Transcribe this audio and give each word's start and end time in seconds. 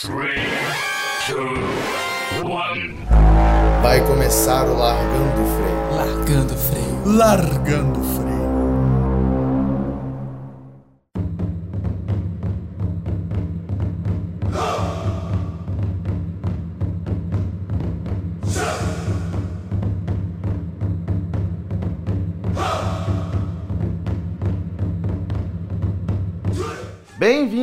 Three, 0.00 0.38
two, 1.26 1.58
one. 2.48 2.94
Vai 3.82 4.00
começar 4.06 4.64
o 4.68 4.78
Largando 4.78 5.42
o 5.42 5.56
Freio. 5.56 5.96
Largando 5.96 6.54
o 6.54 6.56
freio. 6.56 7.02
Largando 7.04 8.00
o 8.00 8.04
freio. 8.04 8.27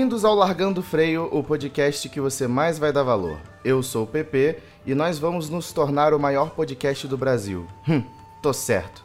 Bem-vindos 0.06 0.24
ao 0.24 0.36
Largando 0.36 0.82
o 0.82 0.84
Freio, 0.84 1.28
o 1.32 1.44
podcast 1.44 2.08
que 2.10 2.22
você 2.22 2.48
mais 2.48 2.78
vai 2.78 2.94
dar 2.94 3.02
valor. 3.02 3.40
Eu 3.64 3.82
sou 3.82 4.04
o 4.04 4.08
PP 4.08 4.60
e 4.86 4.94
nós 4.94 5.18
vamos 5.18 5.50
nos 5.50 5.74
tornar 5.74 6.14
o 6.14 6.20
maior 6.20 6.52
podcast 6.52 7.08
do 7.08 7.18
Brasil. 7.18 7.68
Hum, 7.90 8.04
tô 8.40 8.54
certo. 8.54 9.04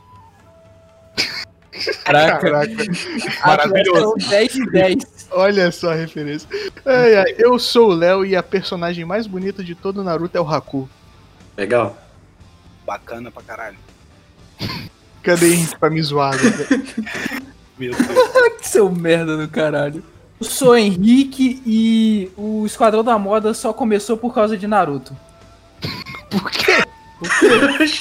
Caraca. 2.05 2.51
Maravilhoso. 3.47 4.15
10 4.29 4.53
de 4.53 4.71
10. 4.73 5.29
Olha 5.31 5.73
só 5.73 5.93
a 5.93 5.95
referência. 5.95 6.47
Ai, 6.85 7.17
ai, 7.17 7.35
eu 7.39 7.59
sou 7.59 7.89
o 7.89 7.95
Léo 7.95 8.27
e 8.27 8.37
a 8.37 8.43
personagem 8.43 9.07
mais 9.07 9.27
bonita 9.27 9.65
de 9.65 9.75
todo 9.75 10.03
o 10.03 10.05
Naruto 10.05 10.37
é 10.37 10.41
o 10.43 10.47
Haku. 10.47 10.87
Legal. 11.57 11.97
Bacana 12.85 13.31
pra 13.31 13.43
caralho. 13.43 13.79
Cadê 15.23 15.55
Henrique 15.55 15.79
pra 15.79 15.89
me 15.89 16.03
zoar? 16.03 16.37
velho? 16.37 16.85
Meu 17.79 17.93
Deus. 17.95 18.51
Que 18.61 18.69
seu 18.69 18.91
merda 18.91 19.39
do 19.39 19.49
caralho. 19.49 20.05
Eu 20.41 20.47
sou 20.47 20.77
Henrique 20.77 21.63
e 21.67 22.31
o 22.37 22.65
Esquadrão 22.65 23.05
da 23.05 23.19
Moda 23.19 23.53
só 23.53 23.73
começou 23.73 24.17
por 24.17 24.35
causa 24.35 24.57
de 24.57 24.67
Naruto. 24.67 25.15
Por 26.31 26.51
quê? 26.51 26.83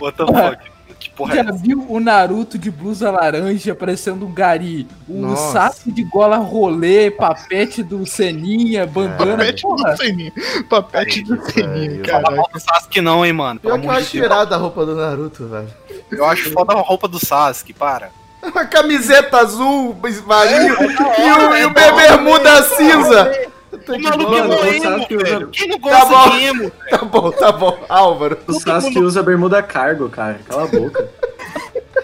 What 0.00 0.16
the 0.18 0.26
fuck? 0.26 0.78
Que 1.00 1.10
porra 1.10 1.34
é 1.34 1.36
Já 1.36 1.50
essa? 1.50 1.52
viu 1.58 1.86
o 1.88 2.00
Naruto 2.00 2.58
de 2.58 2.70
blusa 2.72 3.08
laranja 3.10 3.72
parecendo 3.74 4.26
um 4.26 4.32
gari? 4.32 4.86
O 5.08 5.20
Nossa. 5.20 5.52
Sasuke 5.52 5.92
de 5.92 6.02
gola 6.02 6.36
rolê, 6.38 7.08
papete 7.10 7.82
do 7.84 8.04
Seninha, 8.04 8.84
bandana. 8.84 9.36
Papete 9.38 9.62
porra. 9.62 9.92
do 9.92 9.96
Seninho. 9.96 10.32
Papete 10.68 11.22
do 11.22 11.40
Seninho, 11.50 11.90
velho. 11.92 12.04
caralho. 12.04 12.36
Não 12.36 12.44
o 12.52 12.58
Sasuke 12.60 13.00
não, 13.00 13.24
hein, 13.24 13.32
mano. 13.32 13.60
Pelo 13.60 13.74
Pior 13.74 13.80
que 13.80 13.86
eu 13.86 13.90
acho 13.92 14.16
irado 14.16 14.54
a 14.54 14.58
roupa 14.58 14.84
do 14.84 14.96
Naruto, 14.96 15.46
velho. 15.46 15.68
Eu 16.10 16.24
acho 16.24 16.50
foda 16.52 16.72
a 16.74 16.80
roupa 16.80 17.06
do 17.06 17.24
Sasuke, 17.24 17.72
para. 17.72 18.10
A 18.42 18.64
camiseta 18.64 19.38
azul, 19.38 19.96
marinho, 20.26 20.74
É, 20.76 21.26
e 21.26 21.32
o, 21.32 21.56
e 21.56 21.64
o 21.66 21.70
bermuda 21.70 22.62
cinza. 22.62 23.48
Tô 23.84 23.94
O 23.94 24.02
maluco 24.02 24.30
boa, 24.30 24.38
é 24.38 24.42
Mano, 24.42 24.54
mó 24.56 24.62
o 24.62 24.66
emo, 24.66 24.82
Sasuke 24.82 25.16
usa- 25.16 25.24
velho. 25.24 25.48
Quem 25.48 25.68
não 25.68 25.78
Tá 25.80 26.04
bom. 26.04 26.08
gosta 26.10 26.30
de 26.38 26.44
emo? 26.44 26.72
Tá 26.90 26.98
bom, 26.98 27.30
tá 27.32 27.52
bom. 27.52 27.84
Álvaro, 27.88 28.38
O 28.46 28.52
Sasuke 28.54 28.98
usa 29.00 29.22
bermuda 29.22 29.62
cargo, 29.62 30.08
cara. 30.08 30.40
Cala 30.48 30.64
a 30.64 30.66
boca. 30.66 31.08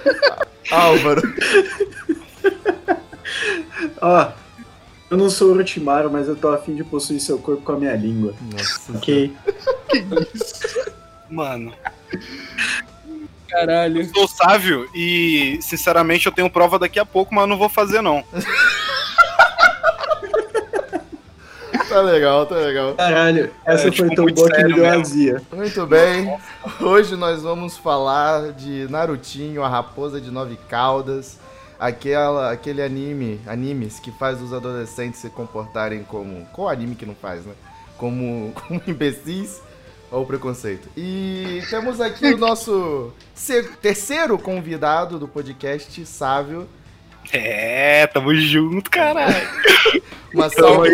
Álvaro. 0.70 1.22
Ó, 4.00 4.28
eu 5.10 5.16
não 5.16 5.30
sou 5.30 5.52
Orochimaru, 5.52 6.10
mas 6.10 6.28
eu 6.28 6.36
tô 6.36 6.48
afim 6.52 6.74
de 6.74 6.84
possuir 6.84 7.20
seu 7.20 7.38
corpo 7.38 7.62
com 7.62 7.72
a 7.72 7.76
minha 7.76 7.94
língua. 7.94 8.34
Nossa. 8.52 8.92
Ok? 8.96 9.34
Mano, 11.30 11.72
Caralho. 13.48 14.00
eu 14.00 14.14
sou 14.14 14.28
sábio 14.28 14.88
e, 14.94 15.58
sinceramente, 15.60 16.26
eu 16.26 16.32
tenho 16.32 16.50
prova 16.50 16.78
daqui 16.78 16.98
a 16.98 17.04
pouco, 17.04 17.34
mas 17.34 17.42
eu 17.42 17.48
não 17.48 17.58
vou 17.58 17.68
fazer, 17.68 18.00
não. 18.02 18.24
Tá 21.88 22.00
legal, 22.00 22.44
tá 22.44 22.56
legal. 22.56 22.94
Caralho, 22.94 23.52
essa 23.64 23.82
É, 23.82 23.82
foi 23.82 23.90
tipo, 23.92 24.14
tão 24.16 24.24
muito 24.24 24.34
boa 24.34 24.50
que 24.50 24.64
me 24.64 24.72
deu 24.72 24.86
azia. 24.86 25.40
Muito 25.52 25.86
bem. 25.86 26.36
Hoje 26.80 27.14
nós 27.14 27.42
vamos 27.42 27.76
falar 27.76 28.52
de 28.52 28.88
Narutinho, 28.90 29.62
a 29.62 29.68
raposa 29.68 30.20
de 30.20 30.28
nove 30.28 30.58
caudas. 30.68 31.38
Aquela, 31.78 32.50
aquele 32.50 32.82
anime, 32.82 33.40
animes 33.46 34.00
que 34.00 34.10
faz 34.10 34.42
os 34.42 34.52
adolescentes 34.52 35.20
se 35.20 35.30
comportarem 35.30 36.02
como. 36.02 36.44
Qual 36.52 36.68
anime 36.68 36.96
que 36.96 37.06
não 37.06 37.14
faz, 37.14 37.44
né? 37.46 37.52
Como, 37.96 38.52
como 38.66 38.82
imbecis 38.88 39.62
ou 40.14 40.24
preconceito. 40.24 40.88
E 40.96 41.62
temos 41.68 42.00
aqui 42.00 42.34
o 42.34 42.38
nosso 42.38 43.12
terceiro 43.82 44.38
convidado 44.38 45.18
do 45.18 45.26
podcast, 45.26 46.04
Sávio. 46.06 46.68
É, 47.32 48.06
tamo 48.06 48.34
junto, 48.34 48.90
caralho. 48.90 49.34
Uma 50.34 50.50
salva, 50.50 50.84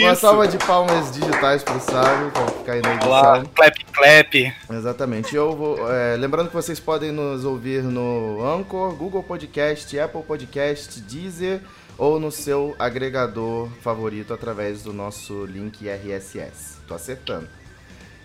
uma 0.00 0.14
salva 0.14 0.48
de 0.48 0.56
palmas 0.56 1.12
digitais 1.12 1.62
pro 1.62 1.78
Sávio, 1.78 2.30
pra 2.30 2.46
ficar 2.46 2.72
aí 2.72 2.80
na 2.80 2.94
edição. 2.94 3.10
Lá, 3.10 3.44
clap, 3.54 3.84
clap. 3.92 4.54
Exatamente. 4.70 5.36
Eu 5.36 5.54
vou. 5.54 5.92
é, 5.92 6.16
lembrando 6.16 6.48
que 6.48 6.54
vocês 6.54 6.80
podem 6.80 7.12
nos 7.12 7.44
ouvir 7.44 7.82
no 7.82 8.42
Anchor, 8.42 8.94
Google 8.94 9.22
Podcast, 9.22 9.98
Apple 10.00 10.22
Podcast, 10.22 11.02
Deezer 11.02 11.60
ou 11.98 12.18
no 12.18 12.32
seu 12.32 12.74
agregador 12.78 13.68
favorito 13.82 14.32
através 14.32 14.82
do 14.82 14.94
nosso 14.94 15.44
link 15.44 15.86
RSS. 15.86 16.78
Tô 16.88 16.94
acertando. 16.94 17.57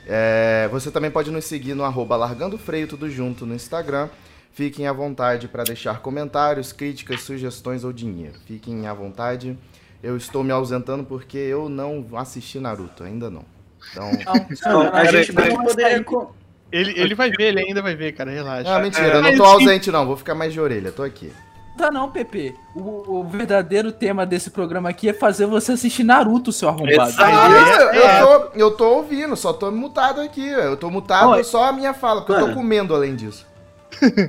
É, 0.07 0.67
você 0.71 0.91
também 0.91 1.09
pode 1.11 1.31
nos 1.31 1.45
seguir 1.45 1.73
no 1.73 1.83
arroba 1.83 2.15
Largando 2.15 2.57
Freio, 2.57 2.87
tudo 2.87 3.09
junto 3.09 3.45
no 3.45 3.53
Instagram. 3.55 4.09
Fiquem 4.51 4.85
à 4.87 4.93
vontade 4.93 5.47
para 5.47 5.63
deixar 5.63 5.99
comentários, 5.99 6.71
críticas, 6.71 7.21
sugestões 7.21 7.83
ou 7.83 7.91
dinheiro. 7.91 8.35
Fiquem 8.45 8.85
à 8.87 8.93
vontade. 8.93 9.57
Eu 10.01 10.15
estou 10.17 10.43
me 10.43 10.51
ausentando 10.51 11.03
porque 11.03 11.37
eu 11.37 11.69
não 11.69 12.05
assisti 12.15 12.59
Naruto, 12.59 13.03
ainda 13.03 13.29
não. 13.29 13.45
Então. 13.91 14.11
Não, 14.71 14.93
a 14.93 15.05
gente 15.05 15.33
poderia. 15.33 16.03
co- 16.03 16.33
Ele, 16.71 16.93
ele 16.99 17.15
vai 17.15 17.29
ver, 17.31 17.43
ele 17.49 17.59
ainda 17.61 17.81
vai 17.81 17.95
ver, 17.95 18.13
cara. 18.13 18.31
Relaxa. 18.31 18.75
Ah, 18.75 18.79
mentira, 18.79 19.07
eu 19.07 19.21
não 19.21 19.35
tô 19.35 19.43
ausente 19.43 19.91
não, 19.91 20.05
vou 20.05 20.15
ficar 20.15 20.33
mais 20.35 20.53
de 20.53 20.59
orelha, 20.61 20.91
tô 20.91 21.03
aqui. 21.03 21.31
Tá 21.77 21.91
não, 21.91 22.09
Pepe. 22.09 22.55
O, 22.75 23.19
o 23.19 23.23
verdadeiro 23.23 23.91
tema 23.91 24.25
desse 24.25 24.49
programa 24.49 24.89
aqui 24.89 25.09
é 25.09 25.13
fazer 25.13 25.45
você 25.45 25.71
assistir 25.71 26.03
Naruto, 26.03 26.51
seu 26.51 26.69
arrombado. 26.69 27.09
Exato. 27.09 27.23
Ah, 27.23 27.95
é, 27.95 28.21
eu, 28.21 28.25
tô, 28.25 28.49
eu 28.55 28.71
tô 28.71 28.89
ouvindo, 28.97 29.35
só 29.35 29.51
tô 29.53 29.71
mutado 29.71 30.21
aqui, 30.21 30.47
eu 30.47 30.77
tô 30.77 30.89
mutado 30.91 31.31
Oi. 31.31 31.43
só 31.43 31.65
a 31.65 31.73
minha 31.73 31.93
fala, 31.93 32.21
porque 32.21 32.33
eu 32.33 32.37
tô 32.37 32.41
Mano. 32.43 32.55
comendo 32.55 32.93
além 32.95 33.15
disso. 33.15 33.45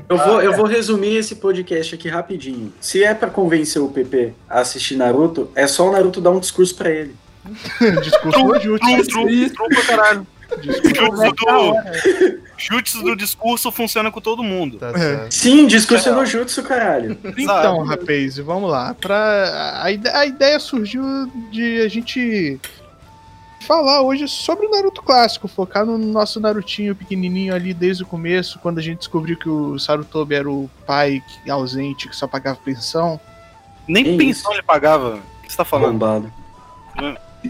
Eu 0.08 0.18
vou, 0.18 0.42
eu 0.42 0.52
vou 0.54 0.66
resumir 0.66 1.16
esse 1.16 1.36
podcast 1.36 1.94
aqui 1.94 2.08
rapidinho. 2.08 2.72
Se 2.80 3.02
é 3.02 3.14
pra 3.14 3.30
convencer 3.30 3.80
o 3.80 3.88
PP 3.88 4.34
a 4.48 4.60
assistir 4.60 4.96
Naruto, 4.96 5.50
é 5.54 5.66
só 5.66 5.88
o 5.88 5.92
Naruto 5.92 6.20
dar 6.20 6.30
um 6.30 6.40
discurso 6.40 6.74
pra 6.74 6.90
ele. 6.90 7.16
Discurso 8.02 8.40
pra 9.68 9.82
caralho. 9.86 10.26
É 10.50 11.04
a 11.04 12.80
do, 12.80 13.02
do 13.02 13.16
discurso 13.16 13.70
funciona 13.72 14.10
com 14.10 14.20
todo 14.20 14.42
mundo. 14.42 14.78
Tá 14.78 14.92
certo. 14.96 15.32
Sim, 15.32 15.66
discurso 15.66 16.12
no 16.12 16.24
Jutsu, 16.24 16.62
caralho. 16.62 17.18
Então, 17.36 17.82
rapaz, 17.84 18.38
vamos 18.38 18.70
lá. 18.70 18.94
Pra... 18.94 19.80
A, 19.82 19.90
ide- 19.90 20.08
a 20.08 20.24
ideia 20.26 20.58
surgiu 20.60 21.02
de 21.50 21.80
a 21.80 21.88
gente 21.88 22.60
falar 23.66 24.02
hoje 24.02 24.28
sobre 24.28 24.66
o 24.66 24.70
Naruto 24.70 25.02
clássico, 25.02 25.48
focar 25.48 25.86
no 25.86 25.96
nosso 25.96 26.38
Narutinho 26.38 26.94
pequenininho 26.94 27.54
ali 27.54 27.72
desde 27.72 28.02
o 28.02 28.06
começo, 28.06 28.58
quando 28.58 28.78
a 28.78 28.82
gente 28.82 28.98
descobriu 28.98 29.38
que 29.38 29.48
o 29.48 29.78
Sarutobi 29.78 30.34
era 30.34 30.50
o 30.50 30.70
pai 30.86 31.22
ausente 31.48 32.08
que 32.08 32.14
só 32.14 32.26
pagava 32.26 32.58
pensão. 32.62 33.18
Nem 33.88 34.04
Que 34.04 34.16
pensão 34.18 34.52
ele 34.52 34.62
pagava. 34.62 35.16
O 35.16 35.42
que 35.46 35.50
você 35.50 35.56
tá 35.56 35.64
falando? 35.64 35.92
Bombado. 35.92 36.32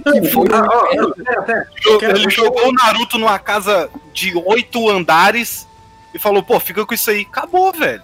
Que 0.02 0.28
foi 0.28 0.46
Ah, 0.50 0.66
ó, 0.68 1.06
ó, 1.06 1.10
pera, 1.12 1.42
pera. 1.42 1.68
Eu- 1.86 1.98
Quero- 1.98 2.18
ele 2.18 2.30
jogou 2.30 2.68
o 2.68 2.72
Naruto 2.72 3.18
numa 3.18 3.38
casa 3.38 3.88
de 4.12 4.32
oito 4.46 4.88
andares 4.90 5.66
e 6.12 6.18
falou, 6.18 6.42
pô, 6.42 6.58
fica 6.60 6.84
com 6.84 6.94
isso 6.94 7.10
aí. 7.10 7.22
Acabou, 7.22 7.72
velho. 7.72 8.02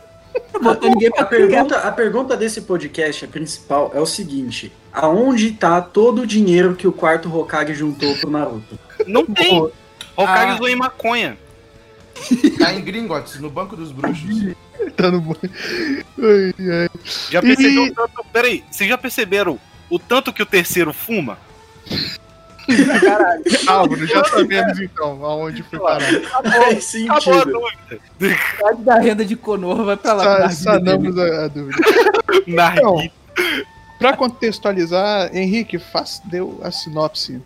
A 1.18 1.24
pergunta, 1.24 1.78
a 1.78 1.90
pergunta 1.90 2.36
desse 2.36 2.60
podcast, 2.62 3.24
a 3.24 3.28
principal, 3.28 3.90
é 3.94 4.00
o 4.00 4.06
seguinte: 4.06 4.72
aonde 4.92 5.52
tá 5.52 5.80
todo 5.80 6.22
o 6.22 6.26
dinheiro 6.26 6.76
que 6.76 6.86
o 6.86 6.92
quarto 6.92 7.34
Hokage 7.34 7.74
juntou 7.74 8.14
pro 8.16 8.30
Naruto? 8.30 8.78
Não 9.06 9.26
tem. 9.26 9.58
Pô, 9.58 9.72
Hokage 10.16 10.52
ah. 10.52 10.56
zoou 10.56 10.68
em 10.68 10.76
maconha. 10.76 11.36
Tá 12.58 12.72
em 12.74 12.82
Gringotts, 12.82 13.40
no 13.40 13.50
banco 13.50 13.76
dos 13.76 13.92
bruxos. 13.92 14.54
Tá 14.96 15.10
no... 15.10 15.36
Ai, 16.18 16.54
ai. 16.58 16.88
Já 17.30 17.42
percebeu 17.42 17.84
o 17.84 17.94
tanto. 17.94 18.24
Peraí, 18.32 18.64
vocês 18.70 18.88
já 18.88 18.96
perceberam 18.96 19.60
o 19.90 19.98
tanto 19.98 20.32
que 20.32 20.42
o 20.42 20.46
terceiro 20.46 20.90
fuma? 20.94 21.38
Álvaro, 23.66 24.06
já 24.06 24.24
sabemos 24.24 24.78
então 24.78 25.24
aonde 25.24 25.62
foi 25.64 25.78
parar. 25.78 26.00
Faz 26.00 26.24
Acabou 26.28 26.76
a 26.76 26.80
sentido. 26.80 27.44
dúvida. 27.52 28.02
metade 28.20 28.82
da 28.82 28.98
renda 28.98 29.24
de 29.24 29.36
Konoha 29.36 29.84
vai 29.84 29.96
pra 29.96 30.12
lá. 30.12 30.50
Sa- 30.50 30.50
Sanamos 30.74 31.18
a, 31.18 31.44
a 31.44 31.48
dúvida. 31.48 31.78
Na 32.46 32.72
Então, 32.74 33.10
pra 33.98 34.16
contextualizar, 34.16 35.34
Henrique, 35.34 35.78
faz, 35.78 36.20
deu 36.24 36.60
a 36.62 36.70
sinopse. 36.70 37.42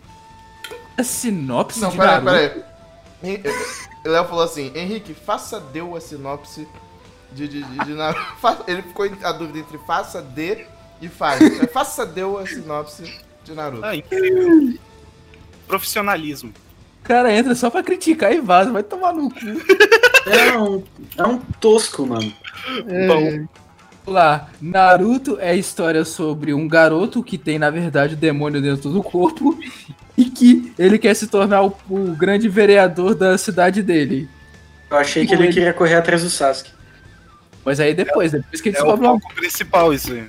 A 0.97 1.03
sinopse 1.03 1.81
Não, 1.81 1.89
de 1.89 1.97
peraí, 1.97 2.21
Naruto. 2.23 2.63
peraí. 3.21 3.43
O 4.05 4.09
Léo 4.09 4.25
falou 4.25 4.43
assim, 4.43 4.71
Henrique, 4.75 5.13
faça 5.15 5.59
deu 5.59 5.95
a 5.95 6.01
sinopse 6.01 6.67
de, 7.31 7.47
de, 7.47 7.63
de, 7.63 7.77
de 7.85 7.93
Naruto. 7.93 8.25
Ele 8.67 8.81
ficou 8.83 9.09
a 9.23 9.31
dúvida 9.31 9.57
entre 9.59 9.77
faça 9.79 10.21
de 10.21 10.65
e 11.01 11.07
faz. 11.09 11.39
Faça 11.73 12.05
deu 12.05 12.37
a 12.37 12.45
sinopse 12.45 13.24
de 13.45 13.53
Naruto. 13.53 13.85
Ah, 13.85 13.95
incrível. 13.95 14.77
profissionalismo. 15.67 16.51
O 17.01 17.07
cara 17.07 17.31
entra 17.31 17.53
só 17.53 17.69
pra 17.69 17.83
criticar 17.83 18.33
e 18.33 18.41
vaza, 18.41 18.71
vai 18.71 18.83
tomar 18.83 19.13
no 19.13 19.29
cu. 19.29 19.39
É 20.27 20.57
um, 20.57 20.83
é 21.19 21.23
um 21.23 21.37
tosco, 21.61 22.03
mano. 22.03 22.33
É, 22.87 23.07
Bom. 23.07 23.47
Lá, 24.07 24.49
Naruto 24.59 25.37
é 25.39 25.51
a 25.51 25.55
história 25.55 26.03
sobre 26.03 26.51
um 26.51 26.67
garoto 26.67 27.21
que 27.21 27.37
tem, 27.37 27.59
na 27.59 27.69
verdade, 27.69 28.15
o 28.15 28.17
demônio 28.17 28.59
dentro 28.59 28.89
do 28.89 29.03
corpo 29.03 29.55
e 30.17 30.25
que 30.25 30.73
ele 30.79 30.97
quer 30.97 31.13
se 31.13 31.27
tornar 31.27 31.63
o, 31.63 31.77
o 31.87 32.15
grande 32.15 32.49
vereador 32.49 33.13
da 33.13 33.37
cidade 33.37 33.83
dele. 33.83 34.27
Eu 34.89 34.97
achei 34.97 35.27
que 35.27 35.33
ele 35.35 35.49
queria 35.49 35.73
correr 35.73 35.93
atrás 35.93 36.23
do 36.23 36.29
Sasuke. 36.31 36.71
Mas 37.63 37.79
aí 37.79 37.93
depois, 37.93 38.31
depois 38.31 38.61
que 38.61 38.69
ele 38.69 38.77
É 38.77 38.81
o 38.81 38.83
descobre 38.83 39.07
uma 39.07 39.19
foco 39.19 39.35
principal, 39.35 39.93
isso 39.93 40.11
aí. 40.11 40.27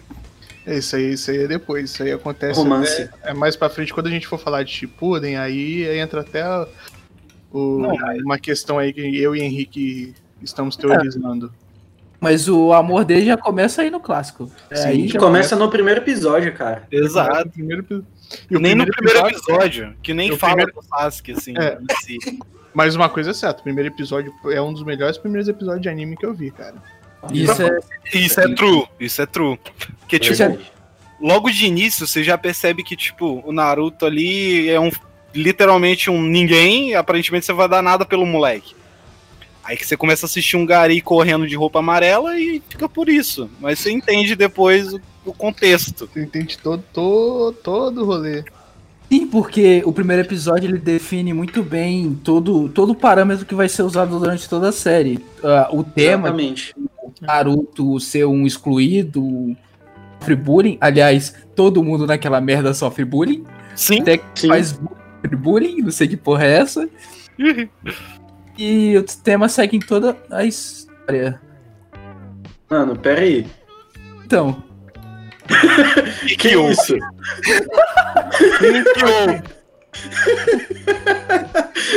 É 0.67 0.79
isso 0.79 0.97
aí, 0.97 1.13
isso 1.13 1.31
aí 1.31 1.45
é 1.45 1.47
depois. 1.47 1.91
Isso 1.91 2.03
aí 2.03 2.13
acontece. 2.13 2.59
Romance. 2.59 3.03
até- 3.03 3.31
é 3.31 3.35
mais 3.35 3.55
pra 3.57 3.69
frente 3.69 3.95
quando 3.95 4.09
a 4.09 4.11
gente 4.11 4.27
for 4.27 4.39
falar 4.39 4.63
de 4.65 4.73
Shippuden, 4.73 5.37
aí 5.37 5.85
entra 5.99 6.21
até 6.23 6.45
o- 7.53 7.79
Não, 7.79 7.95
uma 8.25 8.39
questão 8.39 8.79
aí 8.79 8.93
que 8.93 9.01
eu 9.21 9.35
e 9.37 9.41
Henrique 9.41 10.15
estamos 10.43 10.77
teorizando. 10.77 11.53
Mas 12.19 12.49
o 12.49 12.73
amor 12.73 13.05
dele 13.05 13.27
já 13.27 13.37
começa 13.37 13.83
aí 13.83 13.91
no 13.91 14.01
clássico. 14.01 14.51
É, 14.71 14.77
Sim, 14.77 14.89
aí 14.89 15.09
já 15.09 15.19
começa 15.21 15.55
no 15.55 15.71
primeiro 15.71 16.01
episódio, 16.01 16.53
cara. 16.55 16.83
Exato. 16.91 17.49
O 17.49 17.53
primeiro 17.53 17.85
nem 18.51 18.75
no 18.75 18.87
primeiro 18.87 19.19
episódio- 19.29 19.37
episódio, 19.85 19.97
que 20.03 20.13
nem 20.15 20.33
o 20.33 20.37
fala 20.37 20.55
primeiro- 20.57 20.81
do 20.81 20.83
Sasuke, 20.85 21.33
assim, 21.33 21.55
É. 21.57 21.79
em 21.81 21.97
si. 22.03 22.19
Mas 22.75 22.95
uma 22.97 23.09
coisa 23.09 23.31
é 23.31 23.35
certa, 23.35 23.61
o 23.61 23.63
primeiro 23.63 23.89
episódio 23.89 24.33
é 24.51 24.61
um 24.61 24.73
dos 24.73 24.83
melhores 24.83 25.17
primeiros 25.17 25.49
episódios 25.49 25.83
de 25.83 25.89
anime 25.89 26.17
que 26.17 26.27
eu 26.27 26.35
vi, 26.35 26.51
cara. 26.51 26.75
Isso 27.33 27.63
é, 27.63 27.79
Isso 28.15 28.41
é 28.41 28.55
true, 28.55 28.85
isso 29.01 29.23
é 29.23 29.27
true. 29.27 29.59
Porque, 30.01 30.19
tipo, 30.19 30.37
Verdade. 30.37 30.73
logo 31.21 31.51
de 31.51 31.67
início 31.67 32.07
você 32.07 32.23
já 32.23 32.39
percebe 32.39 32.85
que, 32.85 32.97
tipo, 32.97 33.43
o 33.45 33.53
Naruto 33.53 34.07
ali 34.07 34.69
é 34.69 34.79
um 34.79 34.91
literalmente 35.35 36.11
um 36.11 36.23
ninguém, 36.23 36.91
e 36.91 36.95
aparentemente 36.95 37.45
você 37.45 37.53
vai 37.53 37.69
dar 37.69 37.83
nada 37.83 38.05
pelo 38.05 38.25
moleque. 38.25 38.75
Aí 39.63 39.77
que 39.77 39.85
você 39.85 39.97
começa 39.97 40.25
a 40.25 40.29
assistir 40.29 40.57
um 40.57 40.65
gari 40.65 41.01
correndo 41.01 41.47
de 41.47 41.57
roupa 41.57 41.81
amarela 41.81 42.39
e 42.39 42.63
fica 42.69 42.89
por 42.89 43.09
isso. 43.09 43.51
Mas 43.61 43.81
você 43.81 43.91
entende 43.91 44.37
depois 44.37 44.95
o, 44.95 45.01
o 45.25 45.33
contexto. 45.33 46.09
Você 46.13 46.23
entende 46.23 46.57
todo, 46.57 46.85
todo, 46.93 47.53
todo 47.57 48.03
o 48.03 48.05
rolê. 48.05 48.45
Sim, 49.11 49.27
porque 49.27 49.83
o 49.85 49.93
primeiro 49.93 50.23
episódio 50.23 50.69
ele 50.69 50.79
define 50.79 51.33
muito 51.33 51.63
bem 51.63 52.19
todo, 52.23 52.69
todo 52.69 52.91
o 52.91 52.95
parâmetro 52.95 53.45
que 53.45 53.55
vai 53.55 53.69
ser 53.69 53.83
usado 53.83 54.19
durante 54.19 54.49
toda 54.49 54.69
a 54.69 54.73
série. 54.73 55.19
Ah, 55.43 55.69
o 55.73 55.83
tema 55.83 56.29
Exatamente. 56.29 56.75
De 57.21 57.27
Naruto 57.27 57.99
ser 58.01 58.25
um 58.27 58.47
excluído, 58.47 59.57
sofre 60.19 60.35
bullying. 60.37 60.79
Aliás, 60.81 61.35
todo 61.55 61.83
mundo 61.83 62.07
naquela 62.07 62.41
merda 62.41 62.73
sofre 62.75 63.05
bullying. 63.05 63.45
Sim, 63.75 64.01
Até 64.01 64.19
que 64.19 64.41
Sim. 64.41 64.49
faz 64.49 64.73
bu- 64.73 64.97
bullying, 65.39 65.83
não 65.83 65.91
sei 65.91 66.09
que 66.09 66.17
porra 66.17 66.45
é 66.45 66.53
essa. 66.59 66.89
E 68.59 68.97
o 68.97 69.03
tema 69.23 69.49
segue 69.49 69.77
em 69.77 69.81
toda 69.81 70.17
a 70.31 70.45
história. 70.45 71.41
Mano, 72.71 72.97
pera 72.97 73.21
aí. 73.21 73.47
Então, 74.25 74.63
que, 76.27 76.37
Que 76.37 76.49
isso? 76.57 76.97
Que? 78.59 79.57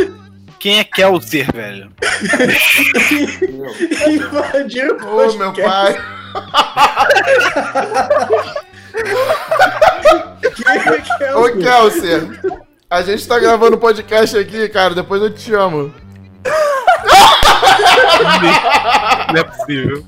Quem 0.59 0.79
é 0.79 0.83
Kelser, 0.83 1.47
velho? 1.53 1.89
Invadiram 4.09 4.97
o 4.97 5.15
Ô, 5.15 5.33
meu 5.33 5.53
podcast. 5.53 5.63
pai. 5.63 5.97
Quem 10.55 11.27
é 11.27 11.35
Ô, 11.35 11.45
o 11.45 11.57
Kelser. 11.57 12.21
A 12.89 13.01
gente 13.01 13.25
tá 13.27 13.39
gravando 13.39 13.77
podcast 13.77 14.37
aqui, 14.37 14.67
cara. 14.67 14.93
Depois 14.93 15.21
eu 15.21 15.33
te 15.33 15.41
chamo. 15.41 15.93
Não 19.31 19.39
é 19.39 19.43
possível. 19.43 20.05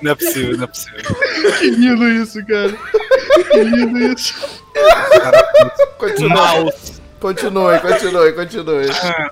Não 0.00 0.12
é 0.12 0.14
possível, 0.14 0.56
não 0.56 0.64
é 0.64 0.66
possível. 0.68 1.00
Que 1.58 1.70
lindo 1.70 2.08
isso, 2.08 2.46
cara. 2.46 2.72
Que 3.50 3.62
lindo 3.62 3.98
isso. 3.98 4.62
Continue, 5.98 6.30
Mouse. 6.30 6.97
Continue, 7.20 7.78
continue, 7.80 8.32
continue. 8.32 8.86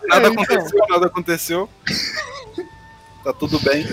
Nada 0.09 0.27
É, 0.27 0.31
então. 0.31 0.33
aconteceu, 0.43 0.87
nada 0.89 1.07
aconteceu. 1.07 1.71
Tá 3.25 3.33
tudo 3.33 3.59
bem. 3.61 3.85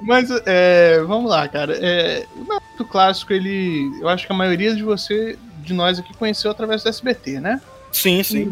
Mas, 0.00 0.28
é, 0.44 1.00
vamos 1.06 1.30
lá, 1.30 1.48
cara. 1.48 1.74
É, 1.80 2.26
o 2.36 2.44
Naruto 2.44 2.84
clássico, 2.84 3.32
ele. 3.32 3.90
Eu 4.00 4.08
acho 4.08 4.26
que 4.26 4.32
a 4.32 4.36
maioria 4.36 4.74
de 4.74 4.82
você, 4.82 5.38
de 5.58 5.72
nós 5.72 5.98
aqui, 5.98 6.14
conheceu 6.14 6.50
através 6.50 6.82
do 6.82 6.88
SBT, 6.90 7.40
né? 7.40 7.60
Sim, 7.90 8.22
sim. 8.22 8.42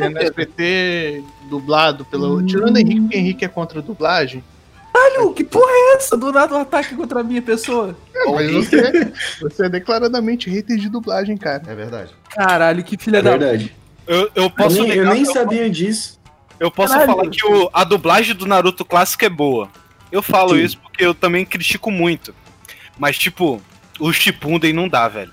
É 0.00 0.08
no 0.10 0.18
SBT, 0.18 1.24
dublado 1.48 2.04
pelo. 2.04 2.42
Tirando 2.44 2.76
o 2.76 2.78
Henrique, 2.78 3.00
porque 3.00 3.16
o 3.16 3.18
Henrique 3.18 3.44
é 3.44 3.48
contra 3.48 3.78
a 3.78 3.82
dublagem. 3.82 4.44
caralho, 4.92 5.32
que 5.32 5.44
porra 5.44 5.70
é 5.70 5.96
essa? 5.96 6.16
Do 6.16 6.30
nada 6.30 6.54
um 6.54 6.60
ataque 6.60 6.94
contra 6.94 7.20
a 7.20 7.22
minha 7.22 7.40
pessoa. 7.42 7.96
Mas 8.34 8.50
você, 8.52 9.12
você 9.40 9.64
é 9.66 9.68
declaradamente 9.70 10.50
hater 10.50 10.76
de 10.76 10.88
dublagem, 10.90 11.36
cara. 11.38 11.62
É 11.66 11.74
verdade. 11.74 12.10
Caralho, 12.34 12.84
que 12.84 12.98
filha 12.98 13.18
É 13.18 13.22
da. 13.22 13.30
verdade. 13.30 13.74
Eu, 14.10 14.22
eu 14.22 14.30
Eu 14.44 14.50
posso 14.50 14.82
nem, 14.82 14.90
eu 14.90 14.96
negar 15.04 15.14
nem 15.14 15.22
que 15.22 15.28
eu- 15.28 15.32
sabia 15.34 15.70
disso. 15.70 16.18
Eu 16.58 16.70
posso 16.70 16.92
Caralho. 16.92 17.12
falar 17.12 17.30
que 17.30 17.46
o- 17.46 17.70
a 17.72 17.84
dublagem 17.84 18.34
do 18.34 18.44
Naruto 18.44 18.84
clássico 18.84 19.24
é 19.24 19.28
boa. 19.28 19.68
Eu 20.10 20.20
falo 20.20 20.50
Sim. 20.56 20.62
isso 20.64 20.78
porque 20.78 21.04
eu 21.04 21.14
também 21.14 21.44
critico 21.46 21.90
muito. 21.92 22.34
Mas, 22.98 23.16
tipo, 23.16 23.62
o 24.00 24.12
Shippuden 24.12 24.72
não 24.72 24.88
dá, 24.88 25.06
velho. 25.08 25.30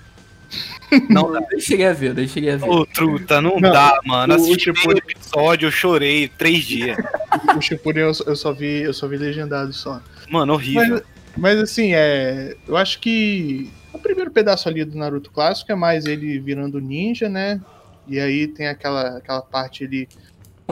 Não 1.10 1.30
dá. 1.30 1.40
Nem 1.50 1.60
cheguei 1.60 1.84
a 1.86 1.92
ver, 1.92 2.14
nem 2.14 2.26
cheguei 2.26 2.52
a 2.52 2.56
ver. 2.56 2.66
Ô, 2.70 2.86
truta, 2.86 3.38
não, 3.42 3.60
Não, 3.60 3.70
dá, 3.70 4.00
mano. 4.06 4.32
o 4.32 4.36
Assisti 4.36 4.64
Shippuden- 4.64 5.02
meio 5.04 5.16
episódio, 5.18 5.66
eu 5.66 5.70
chorei 5.70 6.26
três 6.28 6.64
dias. 6.64 6.96
O 7.58 7.60
Shippuden 7.60 8.04
eu, 8.04 8.14
só- 8.14 8.24
eu 8.24 8.34
só 8.36 8.52
vi, 8.54 8.82
eu 8.84 8.94
só 8.94 9.06
vi 9.06 9.18
legendado 9.18 9.70
só. 9.74 10.00
Mano, 10.30 10.54
horrível. 10.54 10.88
Mas, 10.88 11.02
mas 11.36 11.58
assim, 11.60 11.92
é, 11.92 12.56
eu 12.66 12.74
acho 12.78 12.98
que 13.00 13.70
o 13.92 13.98
primeiro 13.98 14.30
pedaço 14.30 14.66
ali 14.68 14.82
do 14.84 14.96
Naruto 14.96 15.30
clássico 15.30 15.70
é 15.70 15.74
mais 15.74 16.06
ele 16.06 16.38
virando 16.38 16.80
ninja, 16.80 17.28
né? 17.28 17.60
E 18.08 18.18
aí 18.18 18.46
tem 18.48 18.68
aquela, 18.68 19.18
aquela 19.18 19.42
parte 19.42 19.84
ali 19.84 20.08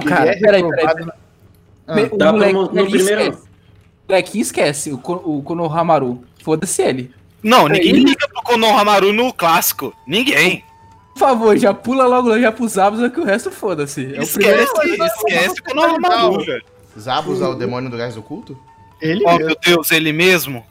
Cara, 0.06 0.27
ele 0.33 0.37
é 0.37 0.41
peraí, 0.41 0.62
reprovado 0.62 0.97
peraí, 1.87 2.11
Ah, 2.11 2.15
o 2.15 2.19
Dá 2.19 2.33
moleque 2.33 2.53
mo- 2.55 2.62
no 2.62 2.69
primeiro- 2.91 3.21
esquece. 3.21 3.38
O 3.43 4.12
molequinho 4.12 4.43
esquece, 4.43 4.93
o, 4.93 4.97
o 5.06 5.43
Konohamaru. 5.43 6.25
Foda-se 6.43 6.83
ele. 6.83 7.11
Não, 7.43 7.69
ninguém 7.69 7.93
Aí- 7.94 8.05
liga 8.05 8.29
pro 8.29 8.43
Konohamaru 8.43 9.12
no 9.12 9.33
clássico. 9.33 9.93
Ninguém. 10.06 10.65
Por 11.15 11.21
favor, 11.21 11.57
já 11.57 11.73
pula 11.73 12.07
logo 12.07 12.38
já 12.38 12.52
pros 12.52 12.76
Abus, 12.76 13.11
que 13.11 13.21
o 13.21 13.25
resto 13.25 13.50
foda-se. 13.50 14.14
É 14.14 14.21
o 14.23 14.26
primeiro 14.26 14.62
Esquece, 14.62 15.02
esquece 15.16 15.61
o 15.61 15.64
Konohamaru, 15.64 16.45
velho. 16.45 16.64
Zabos 16.99 17.40
é 17.40 17.47
o 17.47 17.55
demônio 17.55 17.90
do 17.90 17.97
gás 17.97 18.16
oculto? 18.16 18.57
Ele 19.00 19.23
Oh, 19.26 19.31
mesmo. 19.33 19.47
meu 19.47 19.57
Deus, 19.64 19.90
ele 19.90 20.12
mesmo? 20.12 20.64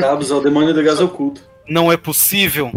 Tabus 0.00 0.30
é 0.30 0.34
o 0.34 0.40
demônio 0.40 0.72
do 0.72 0.82
gás 0.82 1.00
oculto. 1.00 1.42
Não 1.68 1.90
é 1.92 1.96
possível. 1.96 2.72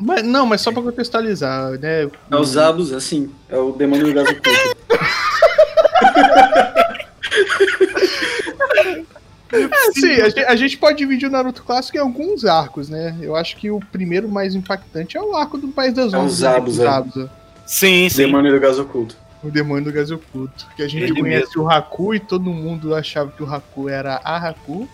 Mas, 0.00 0.22
não, 0.22 0.46
mas 0.46 0.60
só 0.60 0.72
pra 0.72 0.82
contextualizar, 0.82 1.72
né? 1.78 2.08
É 2.30 2.36
o 2.36 2.44
Zabus, 2.44 2.92
assim. 2.92 3.30
É 3.48 3.56
o 3.56 3.72
demônio 3.72 4.06
do 4.06 4.12
gás 4.14 4.28
oculto. 4.28 4.48
Sim, 9.94 10.20
a 10.20 10.28
gente, 10.28 10.38
a 10.40 10.56
gente 10.56 10.76
pode 10.76 10.98
dividir 10.98 11.26
o 11.28 11.32
Naruto 11.32 11.62
clássico 11.62 11.96
em 11.96 12.00
alguns 12.00 12.44
arcos, 12.44 12.88
né? 12.88 13.16
Eu 13.20 13.34
acho 13.34 13.56
que 13.56 13.70
o 13.70 13.80
primeiro 13.80 14.28
mais 14.28 14.54
impactante 14.54 15.16
é 15.16 15.22
o 15.22 15.34
arco 15.34 15.56
do 15.56 15.68
País 15.68 15.94
das 15.94 16.12
É 16.12 16.18
o 16.18 16.20
Ondas. 16.20 16.34
Zabuz, 16.34 16.78
né? 16.78 16.84
é. 16.84 16.88
Zabuza, 16.88 17.30
Sim, 17.64 18.08
sim. 18.08 18.16
demônio 18.26 18.52
do 18.52 18.60
gás 18.60 18.78
oculto. 18.78 19.16
o 19.42 19.50
demônio 19.50 19.84
do 19.84 19.92
gás 19.92 20.10
oculto. 20.10 20.66
Que 20.76 20.82
a 20.82 20.88
gente 20.88 21.04
Ele 21.04 21.20
conhece 21.20 21.58
o 21.58 21.68
Haku 21.68 22.14
e 22.14 22.20
todo 22.20 22.50
mundo 22.50 22.94
achava 22.94 23.30
que 23.30 23.42
o 23.42 23.52
Haku 23.52 23.88
era 23.88 24.20
a 24.22 24.36
Haku. 24.48 24.88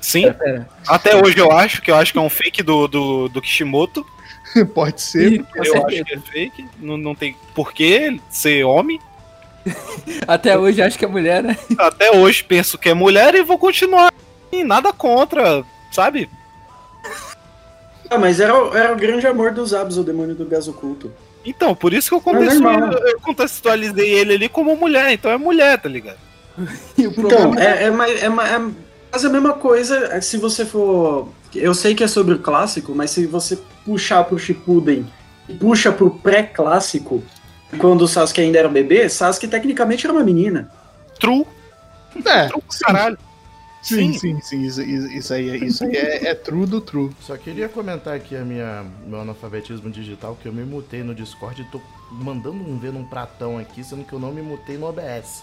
Sim. 0.00 0.32
Pera. 0.32 0.68
Até 0.88 1.14
hoje 1.14 1.38
eu 1.38 1.52
acho, 1.52 1.80
que 1.82 1.90
eu 1.90 1.94
acho 1.94 2.12
que 2.12 2.18
é 2.18 2.22
um 2.22 2.30
fake 2.30 2.62
do, 2.62 2.88
do, 2.88 3.28
do 3.28 3.40
Kishimoto. 3.40 4.04
pode 4.74 5.00
ser. 5.00 5.44
Eu 5.54 5.64
certeza. 5.64 5.86
acho 5.86 6.04
que 6.04 6.14
é 6.14 6.18
fake. 6.18 6.68
Não, 6.80 6.96
não 6.96 7.14
tem 7.14 7.36
porquê 7.54 8.18
ser 8.30 8.64
homem. 8.64 8.98
Até 10.26 10.58
hoje 10.58 10.80
acho 10.82 10.98
que 10.98 11.04
é 11.04 11.08
mulher, 11.08 11.42
né? 11.42 11.56
Até 11.78 12.10
hoje 12.16 12.42
penso 12.44 12.78
que 12.78 12.88
é 12.88 12.94
mulher 12.94 13.34
e 13.34 13.42
vou 13.42 13.58
continuar. 13.58 14.12
E 14.52 14.64
nada 14.64 14.92
contra, 14.92 15.62
sabe? 15.92 16.28
Ah, 18.08 18.18
mas 18.18 18.40
era, 18.40 18.54
o- 18.58 18.74
era 18.76 18.92
o 18.92 18.96
grande 18.96 19.26
amor 19.26 19.52
dos 19.52 19.70
Zabus, 19.70 19.96
o 19.96 20.02
demônio 20.02 20.34
do 20.34 20.44
gás 20.44 20.66
oculto. 20.66 21.12
Então, 21.44 21.74
por 21.74 21.92
isso 21.94 22.08
que 22.08 22.14
eu 22.14 22.18
É 22.18 22.22
contextualizei, 22.22 23.12
eu 23.12 23.20
contextualizei 23.20 24.10
ele 24.10 24.34
ali 24.34 24.48
como 24.48 24.74
mulher. 24.76 25.12
Então 25.12 25.30
é 25.30 25.38
mulher, 25.38 25.78
tá 25.80 25.88
ligado? 25.88 26.18
E 26.98 27.06
o 27.06 27.10
Então, 27.16 27.54
é, 27.54 27.84
é, 27.84 27.90
mais- 27.90 28.20
é, 28.22 28.26
é 28.26 28.60
quase 29.10 29.26
a 29.26 29.30
mesma 29.30 29.54
coisa 29.54 29.96
é, 30.14 30.20
se 30.20 30.36
você 30.36 30.64
for. 30.64 31.28
Eu 31.54 31.74
sei 31.74 31.94
que 31.94 32.04
é 32.04 32.08
sobre 32.08 32.34
o 32.34 32.38
clássico, 32.38 32.94
mas 32.94 33.10
se 33.10 33.26
você 33.26 33.58
puxar 33.84 34.24
pro 34.24 34.38
Shippuden 34.38 35.06
e 35.48 35.54
puxa 35.54 35.90
pro 35.90 36.10
pré-clássico, 36.10 37.22
quando 37.78 38.02
o 38.02 38.08
Sasuke 38.08 38.40
ainda 38.40 38.58
era 38.58 38.68
bebê, 38.68 39.08
Sasuke 39.08 39.48
tecnicamente 39.48 40.06
era 40.06 40.12
uma 40.12 40.22
menina. 40.24 40.70
True, 41.18 41.44
É, 42.24 42.46
true 42.48 42.62
caralho. 42.82 43.18
Sim, 43.82 44.12
sim, 44.12 44.38
sim. 44.42 44.62
Isso, 44.62 44.82
isso, 44.82 45.06
isso 45.10 45.34
aí, 45.34 45.50
é- 45.50 45.56
isso 45.56 45.84
aí 45.84 45.96
é, 45.96 46.28
é 46.28 46.34
true 46.34 46.66
do 46.66 46.80
true. 46.80 47.10
Só 47.20 47.36
queria 47.36 47.68
comentar 47.68 48.14
aqui 48.14 48.36
a 48.36 48.44
minha, 48.44 48.84
meu 49.06 49.20
analfabetismo 49.20 49.90
digital, 49.90 50.36
que 50.40 50.46
eu 50.46 50.52
me 50.52 50.62
mutei 50.64 51.02
no 51.02 51.14
Discord 51.14 51.62
e 51.62 51.64
tô 51.64 51.80
mandando 52.10 52.58
um 52.62 52.78
ver 52.78 52.92
num 52.92 53.04
pratão 53.04 53.58
aqui, 53.58 53.82
sendo 53.82 54.04
que 54.04 54.12
eu 54.12 54.18
não 54.20 54.32
me 54.32 54.42
mutei 54.42 54.76
no 54.76 54.86
OBS. 54.86 55.42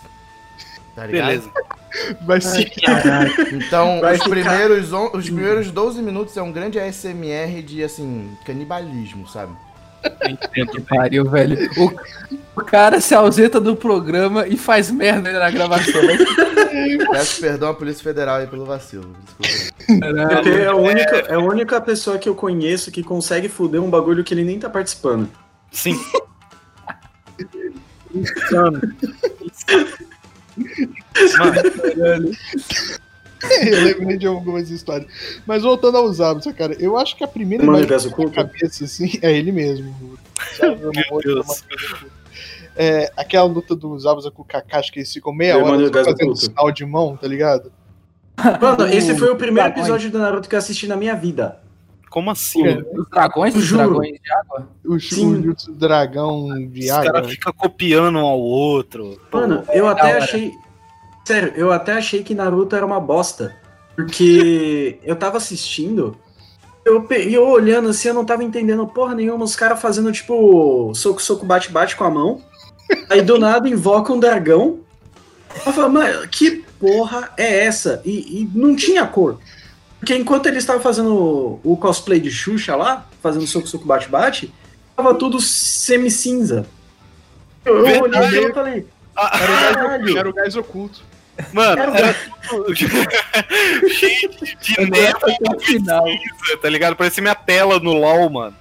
Tá 0.98 1.06
ligado? 1.06 1.28
Beleza. 1.28 1.52
Vai 2.26 2.42
ser. 2.42 2.72
Então, 3.54 4.02
Vai 4.02 4.14
os 4.16 4.24
ficar- 4.24 4.30
primeiros, 4.32 4.92
on- 4.92 5.12
os 5.14 5.26
primeiros 5.26 5.70
12 5.70 6.02
minutos 6.02 6.36
é 6.36 6.42
um 6.42 6.52
grande 6.52 6.80
ASMR 6.80 7.62
de, 7.62 7.84
assim, 7.84 8.36
canibalismo, 8.44 9.28
sabe? 9.28 9.54
Que 10.72 10.82
pariu, 10.82 11.30
velho. 11.30 11.70
O, 11.78 11.92
o 12.62 12.64
cara 12.66 13.00
se 13.00 13.14
ausenta 13.14 13.60
do 13.62 13.76
programa 13.76 14.48
e 14.48 14.58
faz 14.58 14.90
merda 14.90 15.32
na 15.32 15.52
gravação. 15.52 16.02
Peço 17.12 17.42
perdão 17.42 17.70
à 17.70 17.74
Polícia 17.76 18.04
Federal 18.04 18.38
aí 18.38 18.48
pelo 18.48 18.66
vacilo. 18.66 19.16
Desculpa. 19.40 20.08
Porque 20.36 20.50
é 20.50 20.66
a, 20.66 20.76
única, 20.76 21.16
é 21.18 21.34
a 21.36 21.40
única 21.40 21.80
pessoa 21.80 22.18
que 22.18 22.28
eu 22.28 22.34
conheço 22.34 22.92
que 22.92 23.04
consegue 23.04 23.48
fuder 23.50 23.82
um 23.82 23.90
bagulho 23.90 24.24
que 24.24 24.34
ele 24.34 24.44
nem 24.44 24.58
tá 24.60 24.68
participando. 24.70 25.30
Sim. 25.72 26.00
Mano, 31.38 32.32
eu 33.66 33.84
lembrei 33.84 34.18
de 34.18 34.28
algumas 34.28 34.70
histórias. 34.70 35.10
Mas 35.46 35.64
voltando 35.64 35.98
aos 35.98 36.20
hábitos, 36.20 36.52
cara, 36.54 36.76
eu 36.80 36.98
acho 36.98 37.16
que 37.16 37.24
a 37.24 37.28
primeira 37.28 37.66
Mano, 37.66 37.84
imagem 37.84 38.12
oculto? 38.12 38.32
cabeça, 38.32 38.86
assim, 38.86 39.20
é 39.22 39.32
ele 39.32 39.52
mesmo. 39.52 40.18
Sabe, 40.58 40.82
eu 40.82 40.92
não 40.92 41.20
Deus. 41.20 41.64
É, 42.76 43.12
aquela 43.18 43.46
luta 43.46 43.76
dos 43.76 44.04
Zabuza 44.04 44.30
com 44.30 44.44
o 44.44 44.46
Kakashi, 44.46 44.92
que 44.92 45.00
eles 45.00 45.12
ficam 45.12 45.34
meia 45.34 45.56
Demônio 45.56 45.88
hora 45.88 46.04
fazendo 46.04 46.36
sinal 46.36 46.72
de 46.72 46.86
mão, 46.86 47.18
tá 47.18 47.28
ligado? 47.28 47.72
Mano, 48.62 48.88
esse 48.88 49.16
foi 49.16 49.32
o 49.32 49.36
primeiro 49.36 49.70
episódio 49.70 50.12
do 50.12 50.20
Naruto 50.20 50.48
que 50.48 50.54
eu 50.54 50.60
assisti 50.60 50.88
na 50.88 50.96
minha 50.96 51.16
vida. 51.16 51.60
Como 52.10 52.32
assim? 52.32 52.66
É. 52.66 52.84
Os 52.94 53.10
dragões, 53.10 53.56
os 53.56 53.72
dragões 53.72 54.20
de 54.22 54.32
água. 54.32 54.70
O 54.86 55.00
Sim. 55.00 55.44
Jutsu 55.44 55.72
dragão 55.74 56.48
de 56.70 56.86
Os 56.86 56.90
água. 56.90 57.12
caras 57.12 57.32
ficam 57.32 57.54
copiando 57.54 58.18
um 58.18 58.26
ao 58.26 58.40
outro. 58.40 59.20
Mano, 59.32 59.64
eu 59.74 59.88
até 59.88 60.08
hora. 60.08 60.18
achei. 60.18 60.54
Sério, 61.26 61.54
eu 61.56 61.72
até 61.72 61.94
achei 61.94 62.24
que 62.24 62.34
Naruto 62.34 62.76
era 62.76 62.86
uma 62.86 63.00
bosta. 63.00 63.56
Porque 63.96 65.00
eu 65.04 65.16
tava 65.16 65.38
assistindo. 65.38 66.18
Eu, 66.86 67.06
e 67.12 67.34
eu 67.34 67.46
olhando 67.46 67.90
assim, 67.90 68.08
eu 68.08 68.14
não 68.14 68.24
tava 68.24 68.44
entendendo 68.44 68.88
porra 68.88 69.14
nenhuma. 69.14 69.44
Os 69.44 69.56
caras 69.56 69.82
fazendo 69.82 70.12
tipo 70.12 70.94
soco, 70.96 71.22
soco, 71.22 71.46
bate, 71.46 71.72
bate 71.72 71.96
com 71.96 72.06
a 72.06 72.10
mão. 72.10 72.42
Aí 73.10 73.22
do 73.22 73.38
nada 73.38 73.68
invoca 73.68 74.14
um 74.14 74.20
dragão. 74.20 74.80
Eu 75.66 75.74
falo, 75.74 75.94
mano, 75.94 76.28
que 76.30 76.64
porra 76.80 77.32
é 77.36 77.66
essa? 77.66 78.02
E, 78.06 78.42
e 78.42 78.50
não 78.54 78.76
tinha 78.76 79.06
cor. 79.06 79.40
Porque 80.00 80.16
enquanto 80.16 80.46
eles 80.48 80.60
estavam 80.64 80.82
fazendo 80.82 81.60
o, 81.64 81.78
cosplay 81.78 82.20
de 82.20 82.30
Xuxa 82.32 82.76
lá, 82.76 83.06
fazendo 83.22 83.48
soco, 83.48 83.68
soco, 83.68 83.86
bate, 83.86 84.08
bate, 84.10 84.54
tava 84.96 85.14
tudo 85.16 85.40
semi-cinza. 85.42 86.66
Eu, 87.66 87.86
eu 87.86 88.02
olhei 88.04 88.30
e 88.30 88.36
eu 88.44 88.54
falei, 88.54 88.88
Ah, 89.16 89.32
Era 89.42 89.52
o 89.52 89.56
gás- 89.56 89.76
caralho. 89.76 90.18
Era 90.18 90.30
o 90.30 90.34
gás 90.34 90.56
oculto. 90.56 91.02
mano, 91.52 91.82
Era 91.82 91.92
o 91.92 91.96
era 91.96 92.16
tudo 92.48 92.76
cheio 93.90 94.30
de, 94.40 94.56
de 94.56 94.90
neve 94.92 95.18
Até 95.18 95.56
o 95.56 95.60
final. 95.60 96.06
cinza, 96.08 96.58
tá 96.62 96.70
ligado? 96.70 96.96
Parecia 96.96 97.22
minha 97.22 97.36
tela 97.36 97.80
no 97.80 97.94
LOL, 97.94 98.30
mano. 98.30 98.56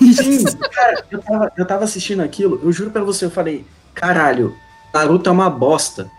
Sim, 0.00 0.44
cara, 0.70 1.02
eu 1.10 1.18
tava, 1.22 1.52
eu 1.56 1.66
tava 1.66 1.84
assistindo 1.84 2.20
aquilo, 2.22 2.60
eu 2.62 2.70
juro 2.72 2.90
pra 2.90 3.02
você, 3.02 3.24
eu 3.24 3.30
falei, 3.30 3.64
caralho, 3.94 4.54
Naruto 4.92 5.30
é 5.30 5.32
uma 5.32 5.48
bosta. 5.48 6.10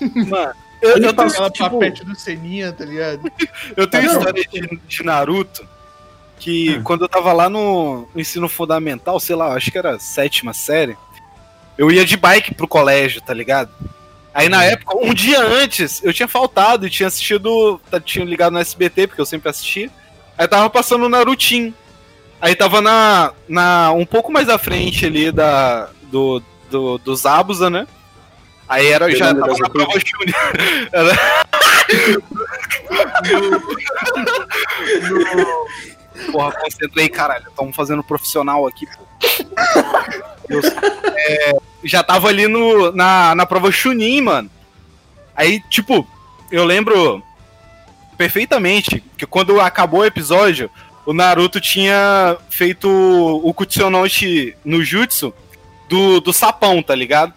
Mano, 0.00 0.54
eu, 0.82 0.96
Ele 0.96 1.06
eu 1.06 1.12
tenho, 1.14 1.28
Aquela 1.28 1.50
tipo- 1.50 1.70
papete 1.70 2.04
do 2.04 2.14
Seninha, 2.14 2.72
tá 2.72 2.84
ligado? 2.84 3.30
eu 3.76 3.86
tenho 3.86 4.04
Não. 4.04 4.12
história 4.18 4.44
de, 4.44 4.80
de 4.86 5.02
Naruto 5.04 5.66
que 6.38 6.76
Hum. 6.76 6.82
quando 6.84 7.02
eu 7.02 7.08
tava 7.08 7.32
lá 7.32 7.48
no 7.48 8.06
ensino 8.14 8.48
fundamental, 8.48 9.18
sei 9.18 9.34
lá, 9.34 9.54
acho 9.54 9.70
que 9.72 9.78
era 9.78 9.98
sétima 9.98 10.52
série, 10.54 10.96
eu 11.76 11.90
ia 11.90 12.04
de 12.04 12.16
bike 12.16 12.54
pro 12.54 12.68
colégio, 12.68 13.20
tá 13.20 13.34
ligado? 13.34 13.70
Aí 14.32 14.48
na 14.48 14.62
época, 14.64 14.96
um 15.04 15.12
dia 15.12 15.40
antes, 15.42 16.00
eu 16.04 16.12
tinha 16.12 16.28
faltado 16.28 16.86
e 16.86 16.90
tinha 16.90 17.08
assistido, 17.08 17.80
tá- 17.90 17.98
tinha 18.00 18.24
ligado 18.24 18.52
no 18.52 18.60
SBT, 18.60 19.08
porque 19.08 19.20
eu 19.20 19.26
sempre 19.26 19.48
assisti. 19.48 19.90
Aí 20.36 20.46
tava 20.46 20.70
passando 20.70 21.06
o 21.06 21.08
Narutinho. 21.08 21.74
Aí 22.40 22.54
tava 22.54 22.80
na, 22.80 23.32
na 23.48 23.90
um 23.90 24.06
pouco 24.06 24.30
mais 24.30 24.48
à 24.48 24.56
frente 24.58 25.04
ali 25.06 25.32
da 25.32 25.88
do 26.04 26.40
do, 26.70 26.98
do 26.98 27.16
Zabuza, 27.16 27.68
né? 27.68 27.84
Aí 28.68 28.88
era 28.88 29.10
já 29.14 29.34
tava 29.34 29.54
na 29.58 29.70
prova 29.70 29.98
Júnior. 29.98 30.36
Era... 30.92 31.14
no. 33.22 33.58
Porra, 36.32 36.52
concentrei, 36.52 37.08
caralho. 37.08 37.46
Estamos 37.48 37.74
fazendo 37.74 38.02
profissional 38.02 38.66
aqui, 38.66 38.86
pô. 38.86 39.04
Deus. 40.48 40.66
É, 41.16 41.56
já 41.84 42.02
tava 42.02 42.28
ali 42.28 42.48
no, 42.48 42.92
na, 42.92 43.34
na 43.34 43.46
prova 43.46 43.70
Chunin, 43.70 44.22
mano. 44.22 44.50
Aí, 45.34 45.60
tipo, 45.70 46.06
eu 46.50 46.64
lembro 46.64 47.22
perfeitamente 48.16 49.02
que 49.16 49.26
quando 49.26 49.60
acabou 49.60 50.00
o 50.00 50.04
episódio, 50.04 50.70
o 51.06 51.12
Naruto 51.12 51.60
tinha 51.60 52.36
feito 52.50 52.88
o 52.88 53.54
Kutsunoshi 53.54 54.56
no 54.64 54.82
Jutsu 54.82 55.32
do, 55.88 56.20
do 56.20 56.32
sapão, 56.32 56.82
tá 56.82 56.94
ligado? 56.94 57.32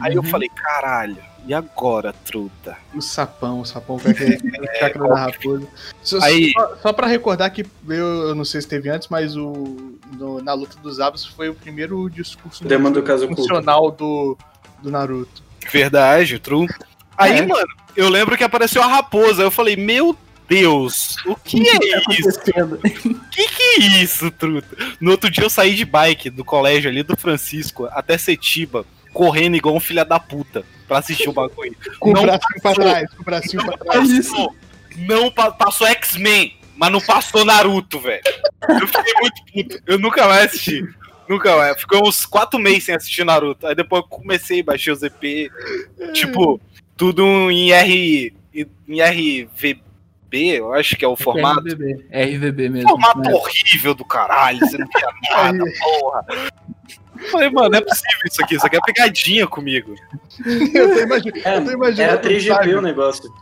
Aí 0.00 0.14
eu 0.14 0.22
Uhum. 0.22 0.28
falei, 0.28 0.48
caralho, 0.48 1.16
e 1.46 1.52
agora, 1.54 2.12
truta? 2.24 2.76
O 2.94 3.00
sapão, 3.00 3.60
o 3.60 3.64
sapão 3.64 3.98
com 3.98 4.08
aquele 4.08 4.38
chakra 4.78 5.08
da 5.08 5.14
raposa. 5.16 5.66
Só, 6.02 6.18
Aí- 6.22 6.52
só, 6.52 6.76
só 6.82 6.92
pra 6.92 7.06
recordar 7.06 7.50
que 7.50 7.66
eu, 7.88 8.28
eu 8.28 8.34
não 8.34 8.44
sei 8.44 8.60
se 8.60 8.68
teve 8.68 8.88
antes, 8.90 9.08
mas 9.08 9.36
o 9.36 9.96
no- 10.12 10.42
na 10.42 10.52
luta 10.54 10.76
dos 10.82 11.00
Abus 11.00 11.24
foi 11.24 11.48
o 11.48 11.54
primeiro 11.54 12.08
discurso 12.10 12.64
Demônio 12.64 13.02
do 13.02 13.28
funcional 13.36 13.90
do, 13.90 14.36
do 14.82 14.90
Naruto. 14.90 15.42
Verdade, 15.72 16.38
true. 16.38 16.66
Aí, 17.16 17.38
É. 17.38 17.46
mano, 17.46 17.66
eu 17.96 18.08
lembro 18.08 18.36
que 18.36 18.44
apareceu 18.44 18.82
a 18.82 18.86
raposa. 18.86 19.42
Eu 19.42 19.50
falei, 19.50 19.76
meu 19.76 20.16
Deus, 20.48 21.16
o 21.26 21.34
que 21.36 21.66
é 21.66 21.78
isso? 22.10 22.28
acontecendo? 22.28 22.78
Que 23.30 23.48
que 23.48 23.62
é 23.62 23.78
isso, 24.02 24.30
truta? 24.30 24.76
No 25.00 25.10
outro 25.12 25.30
dia 25.30 25.42
eu 25.44 25.50
saí 25.50 25.74
de 25.74 25.84
bike 25.84 26.28
do 26.30 26.44
colégio 26.44 26.90
ali 26.90 27.02
do 27.02 27.16
Francisco 27.16 27.86
até 27.92 28.16
Setiba, 28.18 28.84
correndo 29.14 29.56
igual 29.56 29.74
um 29.74 29.80
filho 29.80 30.04
da 30.04 30.20
puta 30.20 30.62
pra 30.86 30.98
assistir 30.98 31.28
o 31.28 31.32
bagulho. 31.32 31.74
Com 31.98 32.12
Não 32.12 32.20
o 32.22 32.24
bracinho 32.26 32.60
pra 32.60 32.70
passou. 32.74 32.84
trás, 32.84 33.10
com 33.14 33.22
o 33.22 33.24
bracinho 33.24 33.64
pra 33.64 33.78
trás. 33.78 34.16
Passou, 34.28 34.54
não 34.98 35.30
pa- 35.30 35.52
passou 35.52 35.86
X-Men, 35.86 36.56
mas 36.76 36.92
não 36.92 37.00
passou 37.00 37.44
Naruto, 37.44 37.98
velho. 38.00 38.22
Eu 38.68 38.86
fiquei 38.86 39.14
muito 39.20 39.42
puto. 39.52 39.82
Eu 39.86 39.98
nunca 39.98 40.26
mais 40.26 40.46
assisti. 40.46 40.86
Nunca 41.26 41.56
mais. 41.56 41.80
Ficou 41.80 42.06
uns 42.06 42.26
quatro 42.26 42.58
meses 42.60 42.84
sem 42.84 42.94
assistir 42.94 43.24
Naruto. 43.24 43.66
Aí 43.66 43.74
depois 43.74 44.02
eu 44.02 44.08
comecei, 44.08 44.62
baixei 44.62 44.92
o 44.92 44.96
ZP. 44.96 45.50
Tipo, 46.12 46.60
tudo 46.96 47.50
em 47.50 47.72
R. 47.72 48.34
em 48.54 49.00
RVB, 49.00 50.58
eu 50.58 50.74
acho 50.74 50.96
que 50.96 51.04
é 51.04 51.08
o 51.08 51.16
formato. 51.16 51.60
RVB, 51.60 52.06
RVB 52.12 52.68
mesmo. 52.68 52.90
Formato 52.90 53.20
né? 53.20 53.32
horrível 53.32 53.94
do 53.94 54.04
caralho, 54.04 54.58
você 54.60 54.76
não 54.76 54.86
quer 54.88 55.06
nada, 55.32 55.64
porra. 55.80 56.26
Eu 57.24 57.30
Falei, 57.30 57.50
mano, 57.50 57.70
não 57.70 57.78
é 57.78 57.80
possível 57.80 58.20
isso 58.26 58.44
aqui, 58.44 58.54
isso 58.56 58.66
aqui 58.66 58.76
é 58.76 58.80
pegadinha 58.80 59.46
comigo. 59.46 59.94
Eu 60.74 60.94
tô 60.94 61.00
imaginando, 61.00 61.40
É, 61.44 61.56
eu 61.58 61.64
tô 61.64 61.70
imaginando 61.72 62.12
era 62.12 62.20
o 62.20 62.24
3GP 62.30 62.46
sábio. 62.48 62.78
o 62.78 62.82
negócio. 62.82 63.32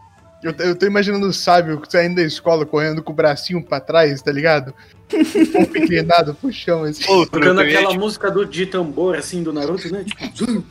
Eu, 0.42 0.52
eu 0.58 0.76
tô 0.76 0.86
imaginando 0.86 1.26
o 1.28 1.32
sábio 1.32 1.80
saindo 1.88 2.16
da 2.16 2.22
escola 2.22 2.66
correndo 2.66 3.00
com 3.02 3.12
o 3.12 3.14
bracinho 3.14 3.62
pra 3.62 3.78
trás, 3.80 4.20
tá 4.20 4.32
ligado? 4.32 4.74
Um 5.14 5.60
inclinado 5.78 6.34
pro 6.34 6.52
chão, 6.52 6.82
assim. 6.84 7.04
Ô, 7.10 7.24
Tocando 7.26 7.60
aquela 7.60 7.90
te- 7.90 7.98
música 7.98 8.30
do, 8.30 8.44
de 8.44 8.66
tambor, 8.66 9.14
assim, 9.16 9.42
do 9.42 9.52
Naruto, 9.52 9.90
né? 9.92 10.04
Tipo, 10.04 10.64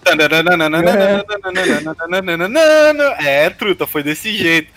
É, 3.20 3.50
truta, 3.50 3.88
foi 3.88 4.04
desse 4.04 4.34
jeito. 4.36 4.72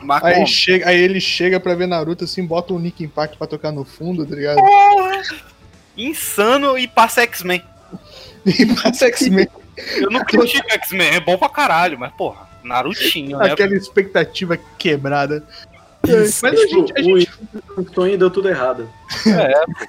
Mas 0.00 0.22
Aí, 0.24 0.46
chega, 0.46 0.88
aí 0.88 1.00
ele 1.00 1.20
chega 1.20 1.58
pra 1.60 1.74
ver 1.74 1.86
Naruto 1.88 2.24
assim, 2.24 2.46
bota 2.46 2.72
um 2.72 2.78
Nick 2.78 3.02
Impact 3.04 3.36
pra 3.36 3.46
tocar 3.48 3.72
no 3.72 3.84
fundo, 3.84 4.24
tá 4.24 4.34
ligado? 4.34 4.60
Insano 5.96 6.78
e 6.78 6.86
passa 6.86 7.22
X-Men. 7.22 7.62
E 8.58 8.66
passa 8.74 9.06
X-Men. 9.06 9.48
Eu 9.96 10.10
não 10.10 10.24
critico 10.24 10.66
X-Men, 10.72 11.14
é 11.14 11.20
bom 11.20 11.36
pra 11.38 11.48
caralho, 11.48 11.98
mas 11.98 12.12
porra, 12.12 12.48
Narutinho, 12.64 13.38
né? 13.38 13.52
Aquela 13.52 13.74
expectativa 13.74 14.58
quebrada. 14.78 15.44
Mas 16.06 16.42
a 16.44 16.66
gente, 16.66 16.92
a 16.96 17.02
gente- 17.02 17.30
o 17.76 17.84
Tonho 17.84 18.16
deu 18.16 18.30
tudo 18.30 18.48
errado. 18.48 18.88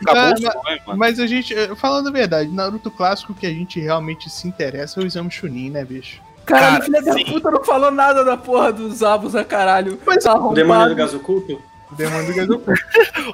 Acabou 0.01 0.21
Ah, 0.21 0.33
o 0.33 0.37
sonho, 0.41 0.81
mano. 0.87 0.99
mas 0.99 1.19
a 1.19 1.27
gente, 1.27 1.53
eh, 1.53 1.73
falando 1.75 2.09
a 2.09 2.11
verdade, 2.11 2.49
Naruto 2.49 2.89
clássico 2.91 3.33
que 3.33 3.45
a 3.45 3.49
gente 3.51 3.79
realmente 3.79 4.29
se 4.29 4.47
interessa 4.47 4.99
é 4.99 5.03
o 5.03 5.05
exame 5.07 5.29
Chunin, 5.31 5.69
né, 5.69 5.85
bicho? 5.85 6.19
Caralho, 6.45 6.79
Cara, 6.79 6.83
filha 6.85 7.01
da 7.03 7.31
puta 7.31 7.51
não 7.51 7.63
falou 7.63 7.91
nada 7.91 8.25
da 8.25 8.35
porra 8.35 8.73
dos 8.73 9.03
Abus, 9.03 9.35
a 9.35 9.45
caralho. 9.45 9.99
Mas 10.05 10.23
tá 10.23 10.33
O 10.33 10.51
demônio 10.53 10.95
do 10.95 11.01
arrombado. 11.01 11.61
Gás 11.89 11.89
oculto? 11.89 11.91
O 11.91 11.95
demônio 11.95 12.27
do 12.27 12.33
Gazoku. 12.33 12.71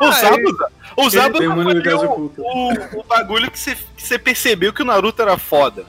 O 0.02 0.12
Zabuza, 0.12 0.68
o 0.98 1.10
Zabuza 1.10 1.40
demônio 1.42 1.74
do 1.76 1.82
foi 1.82 1.82
gás 1.82 2.02
o, 2.02 2.06
oculto. 2.06 2.42
o, 2.42 3.00
o 3.00 3.04
bagulho 3.04 3.52
que 3.52 3.60
você 3.60 3.76
que 3.76 4.04
você 4.04 4.18
percebeu 4.20 4.72
que 4.74 4.82
o 4.82 4.86
Naruto 4.86 5.22
era 5.22 5.38
foda. 5.38 5.84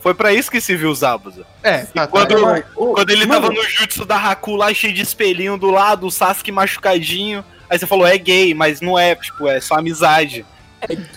Foi 0.00 0.14
pra 0.14 0.32
isso 0.32 0.50
que 0.50 0.60
se 0.62 0.74
viu 0.76 0.90
o 0.90 0.94
Zabuza. 0.94 1.44
É, 1.62 1.78
tá, 1.80 2.06
tá. 2.06 2.06
quando- 2.06 2.64
ô, 2.74 2.94
Quando 2.94 3.10
ele 3.10 3.26
mano, 3.26 3.42
tava 3.42 3.52
no 3.54 3.62
jutsu 3.62 4.04
da 4.06 4.16
Haku 4.16 4.56
lá, 4.56 4.72
cheio 4.72 4.94
de 4.94 5.02
espelhinho 5.02 5.58
do 5.58 5.70
lado, 5.70 6.06
o 6.06 6.10
Sasuke 6.10 6.50
machucadinho. 6.50 7.44
Aí 7.68 7.78
você 7.78 7.86
falou, 7.86 8.06
é 8.06 8.16
gay, 8.16 8.54
mas 8.54 8.80
não 8.80 8.98
é, 8.98 9.14
tipo, 9.14 9.46
é 9.46 9.60
só 9.60 9.74
amizade. 9.76 10.44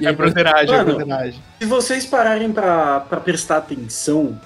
É 0.02 0.12
broderagem, 0.12 0.76
é 0.76 0.78
Mano, 0.80 0.96
broderagem. 0.98 1.42
Se 1.62 1.66
vocês 1.66 2.06
pararem 2.06 2.52
pra, 2.52 3.00
pra 3.00 3.22
prestar 3.22 3.58
atenção, 3.58 4.38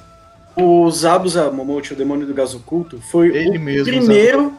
o 0.55 0.89
Zabuza 0.91 1.49
Momochi, 1.51 1.93
o 1.93 1.95
demônio 1.95 2.27
do 2.27 2.33
gás 2.35 2.53
oculto, 2.53 3.01
foi 3.11 3.35
Ele 3.35 3.57
o 3.57 3.61
mesmo, 3.61 3.85
primeiro. 3.85 4.53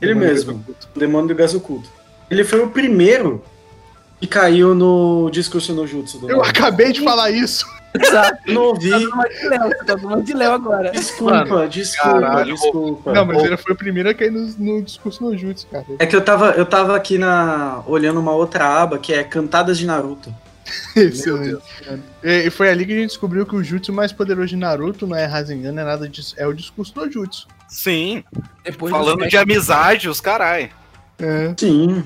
Ele 0.00 0.14
Demônio 0.14 0.34
mesmo, 0.34 0.64
demônio 0.94 1.28
do 1.28 1.34
gás 1.34 1.54
oculto. 1.54 1.88
Ele 2.30 2.44
foi 2.44 2.60
o 2.60 2.68
primeiro 2.70 3.42
que 4.20 4.26
caiu 4.26 4.74
no 4.74 5.30
discurso 5.30 5.72
no 5.74 5.86
jutsu 5.86 6.18
do 6.18 6.30
Eu 6.30 6.38
Naruto. 6.38 6.50
acabei 6.58 6.92
de 6.92 7.02
falar 7.02 7.30
isso. 7.30 7.66
Exato. 7.98 8.38
Não 8.52 8.62
ouvi. 8.62 8.90
Tá 8.90 8.98
tomando 8.98 9.32
de 9.32 9.48
Léo, 9.48 9.68
você 9.68 9.84
tá 9.84 9.96
tomando 9.96 10.22
de 10.22 10.32
Léo 10.34 10.52
agora. 10.52 10.90
Desculpa, 10.90 11.66
desculpa, 11.68 12.20
caralho. 12.20 12.54
desculpa. 12.54 13.12
Não, 13.12 13.24
mas 13.24 13.42
ele 13.42 13.56
foi 13.56 13.72
o 13.72 13.76
primeiro 13.76 14.10
a 14.10 14.14
cair 14.14 14.30
no, 14.30 14.46
no 14.58 14.82
discurso 14.82 15.24
no 15.24 15.36
Jutsu, 15.36 15.66
cara. 15.68 15.84
É 15.98 16.04
que 16.04 16.14
eu 16.14 16.20
tava, 16.20 16.50
eu 16.50 16.66
tava 16.66 16.94
aqui 16.94 17.16
na 17.16 17.82
olhando 17.86 18.20
uma 18.20 18.32
outra 18.32 18.66
aba 18.82 18.98
que 18.98 19.14
é 19.14 19.24
Cantadas 19.24 19.78
de 19.78 19.86
Naruto. 19.86 20.32
Excelente. 20.96 21.62
E 22.22 22.50
foi 22.50 22.68
ali 22.70 22.84
que 22.86 22.92
a 22.92 22.96
gente 22.96 23.08
descobriu 23.08 23.46
que 23.46 23.54
o 23.54 23.62
Jutsu 23.62 23.92
mais 23.92 24.12
poderoso 24.12 24.48
de 24.48 24.56
Naruto 24.56 25.06
não 25.06 25.16
é 25.16 25.24
Rasengan, 25.24 25.72
não 25.72 25.82
é 25.82 25.84
nada 25.86 26.08
disso. 26.08 26.34
É 26.38 26.46
o 26.46 26.52
discurso 26.52 26.92
no 26.96 27.10
Jutsu. 27.10 27.46
Sim, 27.68 28.22
Depois 28.64 28.90
falando 28.92 29.18
do 29.24 29.28
de 29.28 29.36
amizade, 29.36 30.08
os 30.08 30.20
carai. 30.20 30.70
É. 31.18 31.54
Sim. 31.56 32.04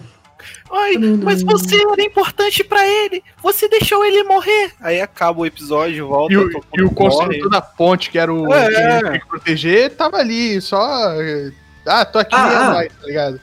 Ai, 0.73 0.97
mas 1.23 1.43
você 1.43 1.77
era 1.83 2.03
importante 2.03 2.65
pra 2.65 2.87
ele, 2.87 3.23
você 3.43 3.69
deixou 3.69 4.03
ele 4.07 4.23
morrer. 4.25 4.73
Aí 4.81 4.99
acaba 5.01 5.41
o 5.41 5.45
episódio, 5.47 6.09
volta. 6.09 6.33
E 6.33 6.37
o, 6.39 6.51
e 6.79 6.83
o 6.83 6.91
construtor 6.91 7.51
da 7.51 7.61
ponte, 7.61 8.09
que 8.09 8.19
era 8.19 8.33
o 8.33 8.51
É. 8.53 8.69
que 8.69 8.81
ele 8.81 8.99
tinha 9.01 9.21
que 9.21 9.27
proteger, 9.29 9.91
tava 9.97 10.17
ali, 10.17 10.59
só. 10.61 11.13
eh, 11.21 11.53
Ah, 11.87 12.05
tô 12.07 12.19
aqui, 12.19 12.35
Ah, 12.35 12.53
é 12.53 12.57
ah. 12.57 12.71
nóis, 12.73 12.93
tá 13.01 13.07
ligado? 13.07 13.41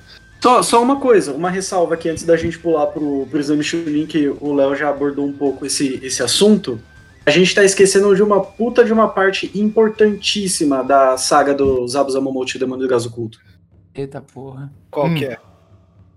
Só, 0.47 0.63
só 0.63 0.81
uma 0.81 0.95
coisa, 0.95 1.33
uma 1.33 1.49
ressalva 1.49 1.95
aqui 1.95 2.07
antes 2.07 2.23
da 2.23 2.37
gente 2.37 2.57
pular 2.57 2.87
pro, 2.87 3.27
pro 3.29 3.37
exame 3.37 3.61
Chunin, 3.61 4.05
que 4.05 4.29
o 4.39 4.53
Léo 4.53 4.77
já 4.77 4.87
abordou 4.87 5.25
um 5.25 5.33
pouco 5.33 5.65
esse, 5.65 5.99
esse 6.01 6.23
assunto. 6.23 6.79
A 7.25 7.31
gente 7.31 7.53
tá 7.53 7.65
esquecendo 7.65 8.15
de 8.15 8.23
uma 8.23 8.39
puta 8.39 8.85
de 8.85 8.93
uma 8.93 9.09
parte 9.09 9.51
importantíssima 9.53 10.85
da 10.85 11.17
saga 11.17 11.53
do 11.53 11.85
Zabuza 11.85 12.21
Momochi, 12.21 12.55
o 12.55 12.59
Demônio 12.61 12.85
do 12.85 12.89
Gás 12.89 13.05
Oculto. 13.05 13.39
Eita 13.93 14.21
porra. 14.21 14.71
Qual 14.89 15.07
Hum. 15.07 15.15
que 15.15 15.25
é? 15.25 15.37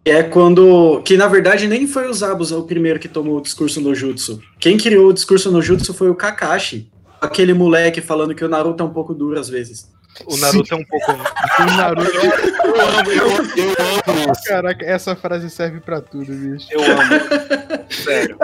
Que 0.04 0.10
é 0.12 0.22
quando. 0.22 1.02
Que 1.02 1.16
na 1.16 1.26
verdade 1.26 1.66
nem 1.66 1.88
foi 1.88 2.08
o 2.08 2.14
Zabuza 2.14 2.56
o 2.56 2.62
primeiro 2.62 3.00
que 3.00 3.08
tomou 3.08 3.38
o 3.38 3.42
discurso 3.42 3.80
no 3.80 3.96
Jutsu. 3.96 4.40
Quem 4.60 4.78
criou 4.78 5.08
o 5.08 5.12
discurso 5.12 5.50
no 5.50 5.60
Jutsu 5.60 5.92
foi 5.92 6.08
o 6.08 6.14
Kakashi. 6.14 6.88
Aquele 7.20 7.52
moleque 7.52 8.00
falando 8.00 8.32
que 8.32 8.44
o 8.44 8.48
Naruto 8.48 8.80
é 8.80 8.86
um 8.86 8.92
pouco 8.92 9.12
duro 9.12 9.40
às 9.40 9.48
vezes. 9.48 9.90
O 10.26 10.36
Naruto 10.36 10.74
é 10.74 10.76
um 10.76 10.84
pouco. 10.84 11.12
O 11.12 11.76
Naruto. 11.76 12.10
Eu 12.10 12.80
amo, 12.80 13.10
eu, 13.10 13.28
eu 13.56 13.70
amo. 14.06 14.32
Caraca, 14.44 14.84
essa 14.84 15.16
frase 15.16 15.48
serve 15.50 15.80
pra 15.80 16.00
tudo, 16.00 16.32
bicho. 16.32 16.66
Eu 16.70 16.82
amo. 16.82 17.86
Sério. 17.90 18.38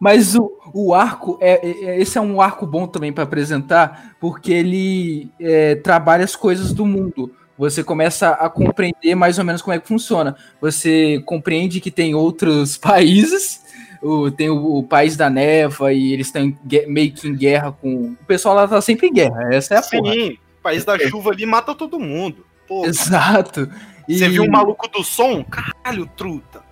Mas 0.00 0.36
o, 0.36 0.55
o 0.84 0.94
arco, 0.94 1.38
é, 1.40 1.66
é- 1.66 2.00
esse 2.00 2.18
é 2.18 2.20
um 2.20 2.40
arco 2.40 2.66
bom 2.66 2.86
também 2.86 3.12
pra 3.12 3.24
apresentar, 3.24 4.14
porque 4.20 4.52
ele 4.52 5.30
é, 5.40 5.74
trabalha 5.76 6.24
as 6.24 6.36
coisas 6.36 6.72
do 6.72 6.84
mundo. 6.84 7.32
Você 7.58 7.82
começa 7.82 8.30
a 8.30 8.50
compreender 8.50 9.14
mais 9.14 9.38
ou 9.38 9.44
menos 9.44 9.62
como 9.62 9.74
é 9.74 9.78
que 9.80 9.88
funciona. 9.88 10.36
Você 10.60 11.22
compreende 11.24 11.80
que 11.80 11.90
tem 11.90 12.14
outros 12.14 12.76
países, 12.78 13.64
o- 14.02 14.30
tem 14.30 14.50
o, 14.50 14.76
o 14.76 14.82
país 14.82 15.16
da 15.16 15.30
neva 15.30 15.92
e 15.92 16.12
eles 16.12 16.26
estão 16.26 16.52
meio 16.86 17.12
que 17.12 17.26
em 17.26 17.34
guerra 17.34 17.72
com. 17.72 18.10
O 18.20 18.24
pessoal 18.26 18.54
lá 18.54 18.68
tá 18.68 18.80
sempre 18.82 19.06
em 19.08 19.12
guerra, 19.12 19.48
essa 19.54 19.74
é 19.74 19.78
a 19.78 19.82
porra. 19.82 20.12
Sim, 20.12 20.30
o 20.58 20.62
país 20.62 20.84
da 20.84 20.98
chuva 20.98 21.30
ali 21.30 21.46
mata 21.46 21.74
todo 21.74 21.98
mundo. 21.98 22.44
Pô, 22.68 22.84
Exato. 22.84 23.70
E 24.08 24.18
você 24.18 24.28
viu 24.28 24.42
um 24.44 24.50
maluco 24.50 24.86
do 24.88 25.02
som? 25.02 25.42
Caralho, 25.44 26.06
truta. 26.16 26.62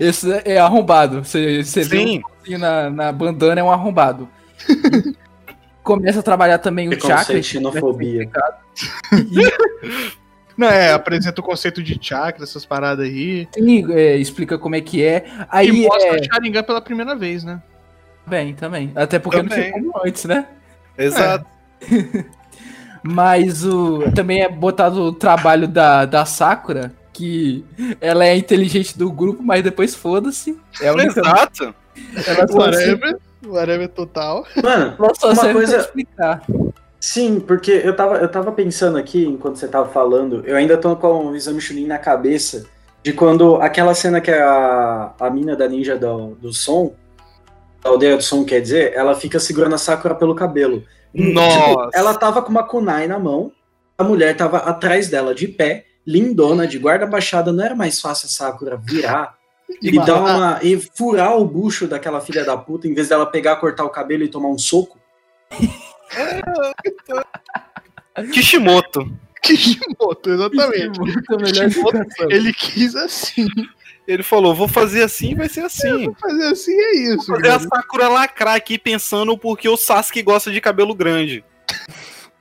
Esse 0.00 0.42
é 0.44 0.58
arrombado. 0.58 1.24
Você, 1.24 1.62
você 1.64 1.82
vê 1.82 2.22
assim 2.42 2.56
na, 2.56 2.90
na 2.90 3.12
bandana 3.12 3.60
é 3.60 3.64
um 3.64 3.70
arrombado. 3.70 4.28
Começa 5.82 6.20
a 6.20 6.22
trabalhar 6.22 6.58
também 6.58 6.88
o 6.88 7.00
chakra. 7.00 7.42
xenofobia. 7.42 8.28
Não, 10.56 10.68
é, 10.68 10.92
apresenta 10.92 11.40
o 11.40 11.44
conceito 11.44 11.82
de 11.82 11.98
chakra, 12.00 12.42
essas 12.42 12.66
paradas 12.66 13.06
aí. 13.06 13.48
Sim, 13.54 13.92
é, 13.92 14.16
explica 14.16 14.58
como 14.58 14.74
é 14.74 14.80
que 14.80 15.02
é. 15.02 15.24
E 15.26 15.46
Aí 15.48 15.86
mostra 15.86 16.16
é 16.16 16.20
o 16.20 16.24
Sharingan 16.24 16.64
pela 16.64 16.80
primeira 16.80 17.14
vez, 17.14 17.44
né? 17.44 17.62
bem 18.28 18.54
também. 18.54 18.92
Até 18.94 19.18
porque 19.18 19.38
não 19.42 19.48
Também. 19.48 19.72
tinha 19.72 19.82
como 19.82 19.92
antes, 20.04 20.24
né? 20.26 20.46
Exato. 20.96 21.46
Mas 23.02 23.64
o 23.64 24.10
também 24.12 24.42
é 24.42 24.48
botado 24.48 25.02
o 25.02 25.12
trabalho 25.12 25.66
da, 25.66 26.04
da 26.04 26.24
Sakura, 26.24 26.92
que 27.18 27.64
ela 28.00 28.24
é 28.24 28.36
inteligente 28.36 28.96
do 28.96 29.10
grupo, 29.10 29.42
mas 29.42 29.62
depois 29.62 29.94
foda-se. 29.94 30.56
É 30.80 30.92
única. 30.92 31.20
Exato. 31.20 31.74
Ela 32.26 32.46
só, 32.46 32.72
serve, 32.72 32.92
Whatever. 32.92 33.18
Whatever 33.46 33.88
total. 33.88 34.46
Mano, 34.62 34.94
ela 34.98 35.12
só 35.18 35.32
Uma 35.32 35.52
coisa- 35.52 35.72
pra 35.74 35.82
explicar. 35.84 36.42
Sim, 37.00 37.38
porque 37.40 37.70
eu 37.84 37.94
tava, 37.94 38.16
eu 38.16 38.28
tava 38.28 38.50
pensando 38.52 38.98
aqui, 38.98 39.24
enquanto 39.24 39.56
você 39.56 39.68
tava 39.68 39.88
falando, 39.88 40.42
eu 40.44 40.56
ainda 40.56 40.76
tô 40.76 40.96
com 40.96 41.26
o 41.28 41.36
exame 41.36 41.60
Chunin 41.60 41.86
na 41.86 41.98
cabeça, 41.98 42.66
de 43.04 43.12
quando 43.12 43.56
aquela 43.56 43.94
cena 43.94 44.20
que 44.20 44.32
a, 44.32 45.12
a 45.18 45.30
mina 45.30 45.54
da 45.54 45.68
ninja 45.68 45.96
do, 45.96 46.34
do 46.40 46.52
som, 46.52 46.92
da 47.82 47.90
aldeia 47.90 48.16
do 48.16 48.22
som, 48.22 48.44
quer 48.44 48.60
dizer, 48.60 48.92
ela 48.94 49.14
fica 49.14 49.38
segurando 49.38 49.74
a 49.76 49.78
Sakura 49.78 50.14
pelo 50.16 50.34
cabelo. 50.34 50.82
E, 51.14 51.32
Nossa. 51.32 51.56
tipo, 51.60 51.90
ela 51.94 52.14
tava 52.14 52.42
com 52.42 52.50
uma 52.50 52.64
kunai 52.64 53.06
na 53.06 53.18
mão, 53.18 53.52
a 53.96 54.02
mulher 54.02 54.36
tava 54.36 54.58
atrás 54.58 55.08
dela, 55.08 55.32
de 55.34 55.46
pé, 55.46 55.84
lindona, 56.08 56.66
de 56.66 56.78
guarda 56.78 57.04
baixada, 57.04 57.52
não 57.52 57.62
era 57.62 57.76
mais 57.76 58.00
fácil 58.00 58.26
a 58.26 58.30
Sakura 58.30 58.78
virar 58.82 59.36
e, 59.82 59.92
Mas- 59.92 60.06
dar 60.06 60.16
uma, 60.22 60.58
e 60.62 60.80
furar 60.96 61.36
o 61.36 61.44
bucho 61.44 61.86
daquela 61.86 62.22
filha 62.22 62.42
da 62.46 62.56
puta, 62.56 62.88
em 62.88 62.94
vez 62.94 63.10
dela 63.10 63.26
pegar, 63.26 63.56
cortar 63.56 63.84
o 63.84 63.90
cabelo 63.90 64.24
e 64.24 64.28
tomar 64.28 64.48
um 64.48 64.56
soco? 64.58 64.98
Kishimoto. 68.32 69.12
Kishimoto, 69.42 70.30
exatamente. 70.30 70.98
Kishimoto, 70.98 71.44
explicação. 71.44 72.30
ele 72.30 72.52
quis 72.54 72.96
assim. 72.96 73.46
Ele 74.06 74.22
falou: 74.22 74.54
vou 74.54 74.66
fazer 74.66 75.02
assim, 75.02 75.34
vai 75.34 75.48
ser 75.48 75.60
assim. 75.60 76.12
Fazer 76.14 76.46
assim 76.46 76.72
é 76.74 76.96
isso. 77.12 77.26
Vou 77.26 77.36
fazer 77.36 77.48
a 77.48 77.58
cara. 77.58 77.68
Sakura 77.68 78.08
lacrar 78.08 78.54
aqui 78.54 78.78
pensando 78.78 79.36
porque 79.36 79.68
o 79.68 79.76
Sasuke 79.76 80.22
gosta 80.22 80.50
de 80.50 80.60
cabelo 80.60 80.94
grande. 80.94 81.44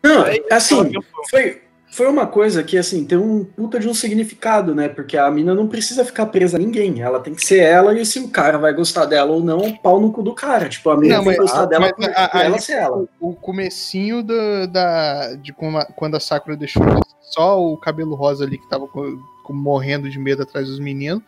Não, 0.01 0.23
assim, 0.49 0.80
ela 0.80 1.03
foi, 1.30 1.62
foi 1.97 2.07
uma 2.07 2.27
coisa 2.27 2.63
que, 2.63 2.77
assim, 2.77 3.03
tem 3.03 3.17
um 3.17 3.43
puta 3.43 3.79
de 3.79 3.88
um 3.89 3.93
significado, 3.93 4.75
né? 4.75 4.88
Porque 4.88 5.17
a 5.17 5.29
mina 5.31 5.55
não 5.55 5.67
precisa 5.67 6.05
ficar 6.05 6.27
presa 6.27 6.55
a 6.55 6.60
ninguém. 6.60 7.01
Ela 7.01 7.19
tem 7.19 7.33
que 7.33 7.43
ser 7.43 7.57
ela 7.60 7.97
e 7.99 8.05
se 8.05 8.19
o 8.19 8.29
cara 8.29 8.60
vai 8.60 8.71
gostar 8.71 9.05
dela 9.05 9.31
ou 9.31 9.43
não, 9.43 9.75
pau 9.77 9.99
no 9.99 10.12
cu 10.12 10.21
do 10.21 10.36
cara. 10.36 10.69
Tipo, 10.69 10.91
a 10.91 10.97
mina 10.97 11.17
Não, 11.17 11.23
tem 11.23 11.33
que 11.33 11.39
mas- 11.39 11.49
gostar 11.49 11.65
dela 11.65 11.81
mas 11.81 11.91
por, 11.93 12.05
a- 12.15 12.29
por 12.29 12.38
a- 12.38 12.43
ela 12.43 12.60
ser 12.60 12.73
ela. 12.73 12.97
O, 13.19 13.29
o 13.29 13.33
comecinho 13.36 14.21
do- 14.21 14.67
da, 14.67 15.33
de 15.36 15.51
como 15.51 15.79
a- 15.79 15.86
quando 15.86 16.15
a 16.15 16.19
Sakura 16.19 16.55
deixou 16.55 16.83
só 17.21 17.60
o 17.60 17.75
cabelo 17.77 18.13
rosa 18.13 18.43
ali 18.45 18.60
que 18.60 18.69
tava 18.69 18.88
co- 18.88 19.17
co- 19.43 19.53
morrendo 19.53 20.07
de 20.10 20.19
medo 20.19 20.43
atrás 20.43 20.67
dos 20.67 20.79
meninos, 20.79 21.23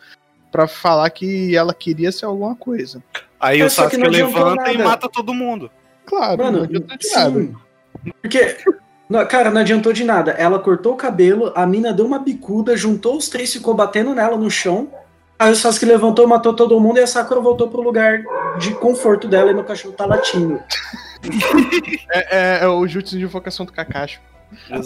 pra 0.51 0.67
falar 0.67 1.10
que 1.10 1.55
ela 1.55 1.73
queria 1.73 2.12
ser 2.12 2.25
alguma 2.25 2.55
coisa. 2.55 3.03
Aí 3.39 3.60
É, 3.62 3.65
o 3.65 3.69
Sasuke 3.71 3.97
não 3.97 4.10
levanta 4.10 4.71
e 4.71 4.77
mata 4.77 5.10
todo 5.10 5.34
mundo. 5.34 5.71
Claro, 6.05 6.38
não 6.38 6.51
Mano, 6.51 6.63
adianta 6.65 6.95
de 6.97 7.10
nada. 7.12 7.49
Porque, 8.21 8.58
não, 9.10 9.26
cara, 9.26 9.50
não 9.50 9.62
adiantou 9.62 9.91
de 9.91 10.04
nada. 10.04 10.32
Ela 10.32 10.60
cortou 10.60 10.93
o 10.93 10.98
cabelo, 10.98 11.52
a 11.56 11.65
mina 11.65 11.91
deu 11.91 12.06
uma 12.06 12.19
bicuda, 12.19 12.78
juntou 12.78 13.17
os 13.17 13.28
três, 13.28 13.52
ficou 13.52 13.74
batendo 13.74 14.13
nela 14.13 14.38
no 14.38 14.50
chão. 14.52 14.88
Aí 15.38 15.52
o 15.52 15.56
Sasuke 15.56 15.86
levantou, 15.86 16.28
matou 16.28 16.54
todo 16.54 16.80
mundo 16.80 16.98
e 17.00 17.02
a 17.02 17.08
Sakura 17.08 17.39
voltou 17.39 17.69
pro 17.69 17.82
lugar 17.82 18.22
de 18.60 18.74
conforto 18.76 19.28
dela 19.28 19.52
e 19.52 19.54
meu 19.54 19.63
cachorro 19.63 19.93
tá 19.93 20.06
latindo. 20.06 20.60
É, 22.12 22.60
é- 22.62 22.63
é 22.63 22.67
o 22.67 22.88
jutsu 22.88 23.17
de 23.17 23.24
invocação 23.24 23.65
do 23.65 23.74
Kakashi. 23.74 24.19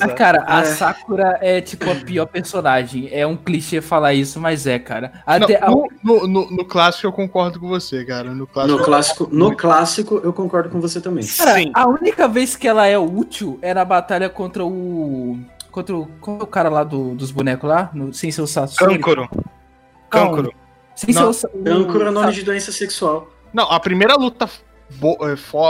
Ah, 0.01 0.07
cara, 0.09 0.43
a 0.47 0.61
É. 0.61 0.65
Sakura 0.65 1.37
é 1.41 1.61
tipo 1.61 1.89
a 1.89 1.95
pior 1.95 2.25
personagem. 2.25 3.09
É 3.11 3.25
um 3.25 3.35
clichê 3.37 3.81
falar 3.81 4.13
isso, 4.13 4.39
mas 4.39 4.67
é, 4.67 4.77
cara. 4.77 5.13
Até 5.25 5.55
a- 5.61 5.67
Não, 5.69 5.87
no, 6.03 6.19
no, 6.21 6.27
no- 6.27 6.51
no 6.51 6.65
clássico 6.65 7.07
eu 7.07 7.13
concordo 7.13 7.59
com 7.59 7.67
você, 7.67 8.03
cara. 8.03 8.33
No 8.33 8.45
clássico. 8.45 8.77
No 8.77 8.83
clássico, 8.83 9.29
no 9.31 9.55
clássico, 9.55 10.21
eu 10.23 10.33
concordo 10.33 10.69
com 10.69 10.79
você 10.81 10.99
também. 10.99 11.25
Cara, 11.25 11.53
Sim. 11.55 11.71
a 11.73 11.87
única 11.87 12.27
vez 12.27 12.55
que 12.55 12.67
ela 12.67 12.85
é 12.87 12.97
útil 12.97 13.57
é 13.61 13.73
na 13.73 13.85
batalha 13.85 14.29
contra 14.29 14.65
o. 14.65 15.39
Contra 15.71 15.95
o. 15.95 16.07
Qual 16.19 16.39
é 16.39 16.43
o 16.43 16.47
cara 16.47 16.69
lá 16.69 16.83
do- 16.83 17.15
dos 17.15 17.31
bonecos 17.31 17.69
lá? 17.69 17.89
No- 17.93 18.13
sem 18.13 18.31
ser 18.31 18.41
o 18.41 18.47
Sasori? 18.47 18.95
Câncoro. 18.97 19.29
Câncoro. 20.09 20.53
Sem 20.95 21.13
Não. 21.15 21.33
ser 21.33 21.47
o. 21.53 21.57
o 21.69 21.73
Âncora 21.73 22.09
é 22.09 22.11
nome 22.11 22.27
Sa- 22.27 22.31
de 22.33 22.43
doença 22.43 22.71
sexual. 22.71 23.27
Não, 23.53 23.71
a 23.71 23.79
primeira 23.79 24.15
luta 24.15 24.49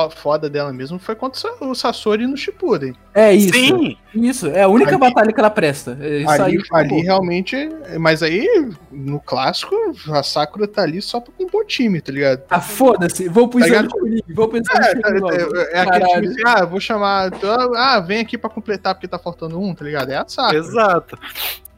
foda 0.10 0.50
dela 0.50 0.72
mesmo 0.74 1.00
foi 1.00 1.16
contra 1.16 1.38
o 1.38 1.42
Sa- 1.42 1.66
o 1.66 1.76
Sasori 1.76 2.28
no 2.28 2.36
Shippuden. 2.38 2.96
É 3.14 3.34
isso. 3.34 3.54
Sim, 3.54 3.98
Isso. 4.14 4.48
É 4.48 4.64
a 4.64 4.68
única 4.68 4.92
Ali- 4.92 5.00
batalha 5.00 5.32
que 5.34 5.40
ela 5.40 5.50
presta. 5.50 5.98
É 6.00 6.20
Isso 6.20 6.30
ali, 6.30 6.58
aí. 6.58 6.64
ali 6.86 7.02
realmente. 7.02 7.70
Mas 8.00 8.22
aí, 8.24 8.48
no 8.92 9.20
clássico, 9.20 9.76
a 10.12 10.22
Sakura 10.24 10.68
tá 10.68 10.84
ali 10.84 11.02
só 11.02 11.20
pra 11.20 11.34
compor 11.38 11.66
time, 11.66 12.00
tá 12.02 12.12
ligado? 12.12 12.44
Ah, 12.50 12.62
foda-se. 12.62 13.28
Vou 13.30 13.48
pro 13.48 13.60
Tá 13.60 13.68
exame? 13.68 13.90
Chunin. 13.90 14.22
Vou 14.34 14.48
pro 14.48 14.60
exame 14.60 14.86
É, 14.86 15.74
é, 15.74 15.78
é 15.78 15.80
aquele 15.82 16.06
time 16.08 16.28
assim, 16.28 16.42
ah, 16.46 16.66
vou 16.66 16.80
chamar. 16.80 17.32
Ah, 17.76 18.00
vem 18.00 18.20
aqui 18.20 18.38
pra 18.38 18.50
completar 18.50 18.94
porque 18.96 19.08
tá 19.08 19.18
faltando 19.20 19.60
um, 19.60 19.74
tá 19.74 19.84
ligado? 19.86 20.12
É 20.12 20.18
a 20.18 20.26
Sakura. 20.28 20.58
exato. 20.58 21.18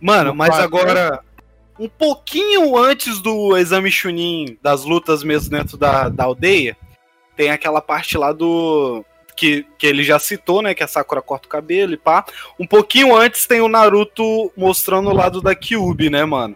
Mano, 0.01 0.29
No 0.31 0.35
mas 0.35 0.49
quadro, 0.49 0.65
agora, 0.65 1.19
um 1.79 1.87
pouquinho 1.89 2.77
antes 2.77 3.19
do 3.21 3.57
exame 3.57 3.91
Chunin, 3.91 4.57
das 4.61 4.83
lutas 4.85 5.23
mesmo 5.23 5.49
dentro 5.49 5.77
da, 5.77 6.09
da 6.09 6.23
aldeia, 6.25 6.77
tem 7.35 7.49
aquela 7.51 7.81
parte 7.81 8.17
lá 8.17 8.31
do. 8.31 9.03
Que, 9.35 9.65
que 9.77 9.85
ele 9.85 10.01
já 10.01 10.17
citou, 10.17 10.61
né? 10.61 10.73
Que 10.73 10.81
a 10.83 10.87
Sakura 10.87 11.21
corta 11.21 11.45
o 11.45 11.49
cabelo 11.49 11.93
e 11.93 11.97
pá. 11.97 12.23
Um 12.57 12.65
pouquinho 12.65 13.13
antes 13.13 13.45
tem 13.45 13.59
o 13.59 13.67
Naruto 13.67 14.49
mostrando 14.55 15.09
o 15.09 15.13
lado 15.13 15.41
da 15.41 15.53
Kyubi, 15.53 16.09
né, 16.09 16.23
mano? 16.23 16.55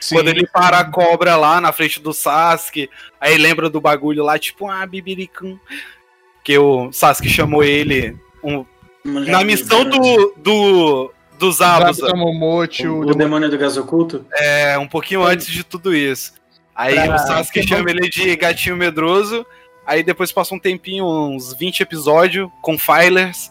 Sim. 0.00 0.16
Quando 0.16 0.28
ele 0.28 0.46
para 0.46 0.78
a 0.78 0.84
cobra 0.84 1.36
lá 1.36 1.60
na 1.60 1.72
frente 1.72 1.98
do 2.00 2.12
Sasuke, 2.12 2.88
aí 3.20 3.36
lembra 3.36 3.68
do 3.68 3.80
bagulho 3.80 4.22
lá, 4.22 4.38
tipo, 4.38 4.68
ah, 4.68 4.86
Bibiricum. 4.86 5.58
Que 6.44 6.56
o 6.58 6.92
Sasuke 6.92 7.28
chamou 7.28 7.64
ele 7.64 8.16
um- 8.44 8.64
na 9.04 9.42
missão 9.42 9.84
do, 9.84 10.34
do, 10.36 11.12
dos 11.38 11.56
Zabuza. 11.56 12.06
O, 12.88 13.00
o, 13.10 13.14
demônio 13.14 13.50
do 13.50 13.58
gás 13.58 13.76
oculto? 13.76 14.24
É, 14.32 14.78
um 14.78 14.86
pouquinho 14.86 15.24
antes 15.24 15.46
de 15.46 15.64
tudo 15.64 15.94
isso. 15.94 16.34
Aí 16.74 16.94
Pra- 16.94 17.16
o 17.16 17.18
Sasuke 17.18 17.66
chama 17.66 17.90
ele 17.90 18.08
de 18.08 18.36
gatinho 18.36 18.76
medroso. 18.76 19.44
Aí 19.86 20.02
depois 20.02 20.30
passa 20.32 20.54
um 20.54 20.58
tempinho, 20.58 21.04
uns 21.06 21.52
20 21.54 21.80
episódios, 21.80 22.48
com 22.60 22.78
filers. 22.78 23.50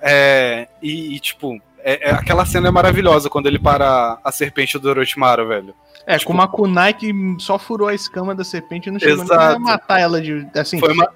É, 0.00 0.68
e, 0.82 1.16
e, 1.16 1.20
tipo, 1.20 1.60
é, 1.80 2.10
é- 2.10 2.12
aquela 2.12 2.44
cena 2.44 2.68
é 2.68 2.70
maravilhosa 2.70 3.28
quando 3.30 3.46
ele 3.46 3.58
para 3.58 4.18
a 4.22 4.32
serpente 4.32 4.78
do 4.78 4.88
Orochimaru, 4.88 5.48
velho. 5.48 5.74
É, 6.06 6.18
com 6.18 6.32
uma 6.32 6.48
kunai 6.48 6.94
que 6.94 7.12
só 7.38 7.58
furou 7.58 7.88
a 7.88 7.94
escama 7.94 8.34
da 8.34 8.42
serpente 8.42 8.88
e 8.88 8.92
não 8.92 8.98
chegou 8.98 9.16
nem 9.16 9.24
Exato. 9.24 9.56
a 9.56 9.58
matar 9.58 10.00
ela 10.00 10.20
de. 10.20 10.46
Assim, 10.54 10.78
Foi 10.78 10.92
uma. 10.92 11.08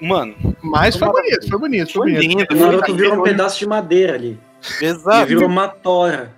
Mano, 0.00 0.34
mas 0.62 0.94
foi 0.94 1.08
bonito, 1.08 1.48
foi 1.48 1.58
bonito, 1.58 1.92
foi, 1.92 2.12
foi 2.12 2.12
bonito. 2.12 2.38
lindo. 2.38 2.42
O 2.54 2.56
foi 2.56 2.66
Naruto 2.66 2.94
virou 2.94 3.18
um 3.18 3.22
pedaço 3.22 3.58
de 3.58 3.66
madeira 3.66 4.14
ali. 4.14 4.38
Exato. 4.80 5.26
virou 5.26 5.48
uma 5.48 5.68
tora. 5.68 6.32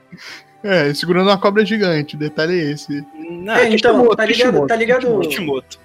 É, 0.62 0.92
segurando 0.94 1.28
uma 1.28 1.38
cobra 1.38 1.66
gigante, 1.66 2.14
o 2.14 2.18
detalhe 2.18 2.58
é 2.58 2.70
esse. 2.72 3.04
Não, 3.14 3.54
É, 3.54 3.68
então, 3.68 3.92
Kishimoto, 3.94 4.16
tá 4.16 4.24
ligado, 4.24 4.46
Kishimoto, 4.46 4.66
tá 4.68 4.76
ligado? 4.76 5.18
Kishimoto. 5.20 5.80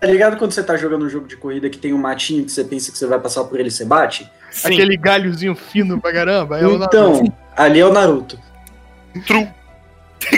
Tá 0.00 0.06
ligado 0.06 0.36
quando 0.36 0.52
você 0.52 0.62
tá 0.62 0.76
jogando 0.76 1.06
um 1.06 1.08
jogo 1.08 1.26
de 1.26 1.36
corrida 1.36 1.68
que 1.70 1.78
tem 1.78 1.92
um 1.94 1.98
matinho 1.98 2.44
que 2.44 2.52
você 2.52 2.62
pensa 2.64 2.92
que 2.92 2.98
você 2.98 3.06
vai 3.06 3.18
passar 3.18 3.44
por 3.44 3.58
ele 3.58 3.68
e 3.68 3.72
você 3.72 3.84
bate? 3.84 4.30
Sim, 4.50 4.68
Aquele 4.74 4.96
galhozinho 4.96 5.54
fino 5.54 6.00
pra 6.00 6.12
caramba. 6.12 6.58
É 6.58 6.66
o 6.66 6.74
então, 6.82 7.12
Naruto. 7.14 7.32
ali 7.56 7.80
é 7.80 7.86
o 7.86 7.92
Naruto. 7.92 8.38
true. 9.26 9.48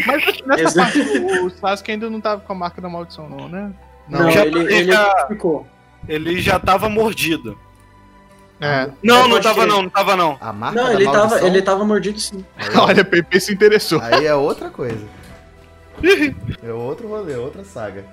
Mas 0.07 0.43
nessa 0.59 0.81
parte, 0.83 1.01
o 1.01 1.51
Sasuke 1.51 1.91
ainda 1.93 2.09
não 2.11 2.21
tava 2.21 2.41
com 2.41 2.53
a 2.53 2.57
marca 2.57 2.81
da 2.81 2.89
maldição, 2.89 3.29
não, 3.29 3.49
né? 3.49 3.73
Não, 4.09 4.31
já- 4.31 4.45
ele, 4.47 4.59
ele 4.75 4.93
já- 4.93 5.27
ficou. 5.29 5.67
Ele 6.09 6.41
já 6.41 6.59
tava 6.59 6.89
mordido. 6.89 7.59
É. 8.61 8.89
Não, 9.03 9.25
É, 9.25 9.29
não 9.29 9.41
tava 9.41 9.67
não, 9.67 9.83
não 9.83 9.89
tava 9.91 10.17
não. 10.17 10.37
A 10.41 10.53
marca 10.53 10.77
Não, 10.81 10.89
da 10.89 10.95
ele 10.95 11.05
maldição, 11.05 11.29
tava, 11.39 11.47
ele 11.47 11.63
tava 11.63 11.85
mordido 11.85 12.19
sim. 12.19 12.45
Aí, 12.57 12.69
Olha, 12.79 13.05
Pepe 13.05 13.41
se 13.41 13.53
interessou. 13.53 14.01
aí 14.01 14.27
é 14.27 14.35
outra 14.35 14.71
coisa. 14.71 15.05
É 16.63 16.73
outro 16.73 17.09
rolê, 17.09 17.35
outra 17.37 17.65
saga. 17.65 18.05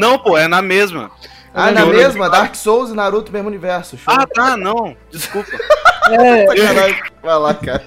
Não, 0.00 0.18
pô, 0.18 0.36
é 0.36 0.46
na 0.48 0.60
mesma. 0.62 1.10
Ah, 1.54 1.70
na 1.70 1.80
Não, 1.80 1.88
mesma? 1.88 2.28
Dark 2.28 2.54
Souls 2.54 2.90
e 2.90 2.94
Naruto, 2.94 3.32
mesmo 3.32 3.48
universo. 3.48 3.96
Show. 3.96 4.12
Ah, 4.14 4.26
tá, 4.26 4.56
não. 4.56 4.96
Desculpa. 5.10 5.50
É, 6.08 6.46
Sacanagem. 6.46 7.02
Vai 7.20 7.36
lá, 7.36 7.52
cara. 7.54 7.82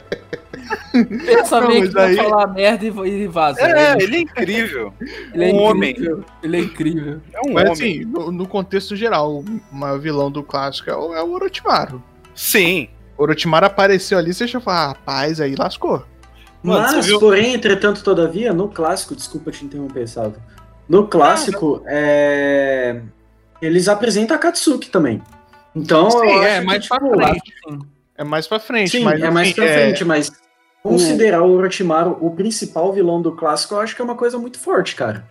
pensa 0.91 1.61
bem 1.61 1.83
que 1.83 1.93
vai 1.93 2.09
aí- 2.09 2.15
falar 2.17 2.47
merda 2.47 2.85
e 2.85 3.27
vaza. 3.27 3.61
É, 3.61 3.93
ele, 3.93 4.03
ele 4.03 4.15
é 4.17 4.19
incrível. 4.19 4.93
ele 5.33 5.43
é 5.45 5.53
um 5.53 5.57
homem. 5.61 5.91
incrível. 5.91 6.25
Ele 6.43 6.57
é 6.57 6.59
incrível. 6.59 7.21
É 7.33 7.39
um 7.47 7.53
Mas 7.53 7.63
homem. 7.63 7.71
assim, 7.71 7.99
no, 8.05 8.29
no 8.29 8.45
contexto 8.45 8.93
geral, 8.93 9.37
o 9.39 9.45
maior 9.71 9.97
vilão 9.99 10.29
do 10.29 10.43
clássico 10.43 10.89
é 10.89 10.95
o, 10.97 11.15
é 11.15 11.23
o 11.23 11.31
Orochimaru. 11.31 12.03
Sim. 12.35 12.89
O 13.17 13.23
Orochimaru 13.23 13.67
apareceu 13.67 14.17
ali, 14.17 14.33
você 14.33 14.45
já 14.47 14.59
fala, 14.59 14.77
ah, 14.79 14.87
rapaz, 14.89 15.39
aí 15.39 15.55
lascou. 15.55 16.03
Mano, 16.61 16.97
Mas, 16.97 17.09
porém, 17.19 17.53
entretanto, 17.53 18.03
todavia, 18.03 18.51
no 18.51 18.67
clássico, 18.67 19.15
desculpa 19.15 19.49
te 19.49 19.63
interromper, 19.63 20.05
Salvo. 20.09 20.35
No 20.89 21.07
clássico, 21.07 21.83
é... 21.85 22.99
eles 23.61 23.87
apresentam 23.87 24.35
a 24.35 24.39
Katsuki 24.39 24.89
também. 24.89 25.21
Então, 25.75 26.09
Sim, 26.09 26.17
eu 26.17 26.43
é, 26.43 26.61
mais 26.61 26.81
que, 26.81 26.89
pra 26.89 26.97
tipo, 26.99 27.15
frente. 27.15 27.53
Sim. 27.67 27.79
É 28.17 28.23
mais 28.23 28.47
pra 28.47 28.59
frente. 28.59 28.89
Sim, 28.91 29.03
mas, 29.03 29.21
é 29.21 29.29
mais 29.29 29.47
assim, 29.49 29.55
pra 29.55 29.65
frente, 29.67 30.03
mas 30.03 30.29
o- 30.83 30.89
considerar 30.89 31.43
o 31.43 31.51
Orochimaru 31.51 32.17
o 32.19 32.31
principal 32.31 32.91
vilão 32.91 33.21
do 33.21 33.31
clássico, 33.33 33.75
eu 33.75 33.79
acho 33.81 33.95
que 33.95 34.01
é 34.01 34.05
uma 34.05 34.15
coisa 34.15 34.37
muito 34.39 34.59
forte, 34.59 34.95
cara. 34.95 35.23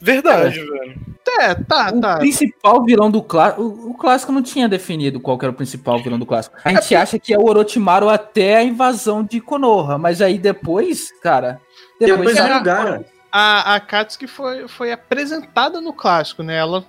Verdade, 0.00 0.58
velho. 0.60 0.94
É, 1.40 1.54
tá, 1.54 1.92
O 1.94 2.00
tá. 2.00 2.18
principal 2.18 2.84
vilão 2.84 3.10
do 3.10 3.22
clássico. 3.22 3.62
O, 3.62 3.90
o 3.90 3.94
clássico 3.94 4.32
não 4.32 4.42
tinha 4.42 4.68
definido 4.68 5.20
qual 5.20 5.38
que 5.38 5.44
era 5.44 5.52
o 5.52 5.56
principal 5.56 6.02
vilão 6.02 6.18
do 6.18 6.26
clássico. 6.26 6.56
A 6.64 6.70
gente 6.70 6.94
acha 6.94 7.18
que 7.18 7.32
é 7.32 7.38
o 7.38 7.44
Orochimaru 7.48 8.08
até 8.08 8.56
a 8.56 8.62
invasão 8.64 9.22
de 9.24 9.40
Konoha, 9.40 9.98
mas 9.98 10.20
aí 10.20 10.38
depois, 10.38 11.10
cara. 11.20 11.60
Depois 12.00 12.18
Depois, 12.20 12.36
é 12.36 12.48
já- 12.48 12.58
lugar. 12.58 13.00
A, 13.34 13.76
a 13.76 13.80
Katsuki 13.80 14.26
foi, 14.26 14.68
foi 14.68 14.92
apresentada 14.92 15.80
no 15.80 15.92
clássico, 15.94 16.42
né? 16.42 16.56
Ela 16.56 16.84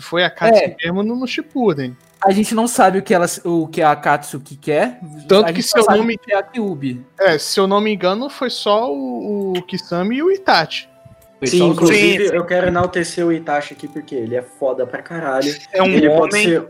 foi 0.00 0.24
a 0.24 0.30
Katsuki 0.30 0.64
É. 0.64 0.76
mesmo 0.86 1.02
no, 1.04 1.14
no 1.14 1.26
Shippuden. 1.28 1.96
a 2.24 2.32
gente 2.32 2.56
não 2.56 2.66
sabe 2.66 2.98
o 2.98 3.02
que, 3.02 3.14
ela, 3.14 3.26
o 3.44 3.68
que 3.68 3.80
a 3.82 3.94
Katsuki 3.94 4.56
quer. 4.56 4.98
Tanto 5.28 5.48
a 5.48 5.52
que 5.52 5.62
seu 5.62 5.84
nome- 5.84 6.18
que 6.18 6.32
é 6.32 6.36
a 6.38 6.42
Kyubi. 6.42 7.06
É, 7.20 7.38
se 7.38 7.60
eu 7.60 7.68
não 7.68 7.80
me 7.80 7.94
engano, 7.94 8.28
foi 8.28 8.50
só 8.50 8.92
o, 8.92 9.52
o 9.56 9.62
Kisame 9.62 10.16
e 10.16 10.22
o 10.24 10.30
Itachi. 10.32 10.88
Sim, 11.44 11.68
inclusive, 11.68 12.24
Sim, 12.24 12.30
sim. 12.30 12.34
eu 12.34 12.44
quero 12.44 12.66
enaltecer 12.66 13.24
o 13.24 13.32
Itachi 13.32 13.74
aqui, 13.74 13.86
porque 13.86 14.14
ele 14.14 14.34
é 14.34 14.42
foda 14.42 14.84
pra 14.86 15.02
caralho. 15.02 15.54
É 15.72 15.82
um 15.82 15.86
ele 15.86 16.08
pode 16.10 16.34
homem. 16.34 16.44
ser. 16.48 16.68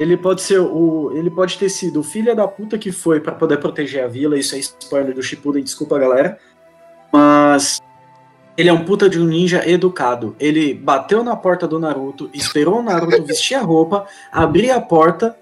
Ele 0.00 0.16
pode 0.16 0.40
ser 0.42 0.58
o. 0.58 1.12
Ele 1.14 1.30
pode 1.30 1.56
ter 1.58 1.68
sido 1.68 2.00
o 2.00 2.02
filho 2.02 2.34
da 2.34 2.48
puta 2.48 2.78
que 2.78 2.90
foi 2.90 3.20
pra 3.20 3.32
poder 3.32 3.58
proteger 3.58 4.02
a 4.02 4.08
vila. 4.08 4.36
Isso 4.38 4.54
é 4.56 4.58
spoiler 4.58 5.14
do 5.14 5.22
Shippuden, 5.22 5.62
desculpa, 5.62 5.98
galera. 5.98 6.38
Mas. 7.12 7.78
Ele 8.56 8.68
é 8.68 8.72
um 8.72 8.84
puta 8.84 9.08
de 9.08 9.18
um 9.18 9.24
ninja 9.24 9.68
educado. 9.68 10.36
Ele 10.38 10.74
bateu 10.74 11.24
na 11.24 11.36
porta 11.36 11.66
do 11.66 11.78
Naruto, 11.78 12.30
esperou 12.34 12.80
o 12.80 12.82
Naruto 12.82 13.24
vestir 13.24 13.54
a 13.54 13.62
roupa, 13.62 14.06
abrir 14.30 14.70
a 14.70 14.80
porta. 14.80 15.36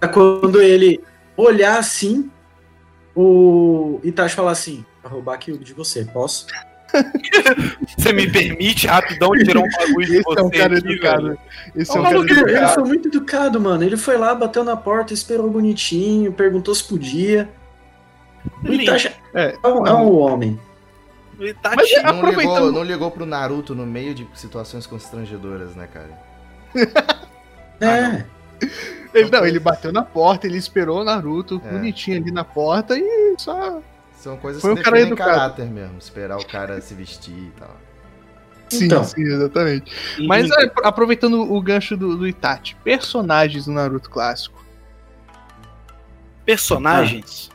pra 0.00 0.08
Quando 0.08 0.60
ele 0.60 1.00
olhar 1.36 1.78
assim, 1.78 2.30
o 3.14 4.00
Itachi 4.02 4.34
falar 4.34 4.52
assim: 4.52 4.84
pra 5.00 5.10
roubar 5.10 5.34
aquilo 5.34 5.58
de 5.58 5.74
você, 5.74 6.04
posso? 6.04 6.46
Você 7.96 8.12
me 8.12 8.30
permite 8.30 8.86
rapidão 8.86 9.30
tirar 9.32 9.60
um 9.60 9.68
bagulho 9.78 10.06
de 10.06 10.22
você 10.22 10.40
é 10.40 10.42
um 10.42 10.50
cara 10.50 10.76
aqui, 10.76 10.88
educado. 10.92 11.22
velho? 11.22 11.38
Esse 11.74 11.92
Ô, 11.92 11.96
é 11.96 12.00
um 12.00 12.02
cara 12.02 12.18
ele, 12.18 12.30
ele 12.32 12.40
educado. 12.40 12.74
foi 12.74 12.84
muito 12.84 13.08
educado, 13.08 13.60
mano. 13.60 13.82
Ele 13.82 13.96
foi 13.96 14.18
lá, 14.18 14.34
bateu 14.34 14.62
na 14.62 14.76
porta, 14.76 15.14
esperou 15.14 15.48
bonitinho, 15.48 16.32
perguntou 16.32 16.74
se 16.74 16.84
podia. 16.84 17.48
Itachi 18.64 19.10
É, 19.34 19.56
é 19.62 19.68
um, 19.68 19.86
é 19.86 19.94
um 19.94 20.18
homem. 20.18 20.60
O 21.42 21.46
Itachi- 21.46 21.76
Mas 21.76 22.02
Não 22.04 22.18
Aproveitando- 22.18 22.54
ligou, 22.54 22.72
não 22.72 22.82
ligou 22.84 23.10
pro 23.10 23.26
Naruto 23.26 23.74
no 23.74 23.84
meio 23.84 24.14
de 24.14 24.28
situações 24.34 24.86
constrangedoras, 24.86 25.74
né, 25.74 25.88
cara? 25.92 26.10
É. 27.80 28.24
ele, 29.12 29.28
não, 29.28 29.44
ele 29.44 29.58
bateu 29.58 29.92
na 29.92 30.02
porta, 30.02 30.46
ele 30.46 30.56
esperou 30.56 31.00
o 31.00 31.04
Naruto 31.04 31.60
É. 31.64 31.70
bonitinho 31.72 32.18
ali 32.18 32.30
na 32.30 32.44
porta 32.44 32.96
e 32.96 33.34
só. 33.38 33.82
São 34.16 34.36
coisas 34.36 34.62
Foi 34.62 34.74
que 34.74 34.80
um 34.80 34.84
cara 34.84 35.00
educado. 35.00 35.30
caráter 35.30 35.66
mesmo. 35.66 35.98
Esperar 35.98 36.38
o 36.38 36.46
cara 36.46 36.80
se 36.80 36.94
vestir 36.94 37.34
e 37.34 37.52
tal. 37.58 37.76
Sim, 38.68 38.84
Então. 38.84 39.02
sim, 39.02 39.20
exatamente. 39.22 39.90
Mas 40.28 40.48
é, 40.48 40.70
aproveitando 40.84 41.42
o 41.52 41.60
gancho 41.60 41.96
do, 41.96 42.16
do 42.16 42.24
Itachi, 42.28 42.76
personagens 42.84 43.64
do 43.66 43.72
Naruto 43.72 44.08
clássico. 44.08 44.64
personagens. 46.44 47.50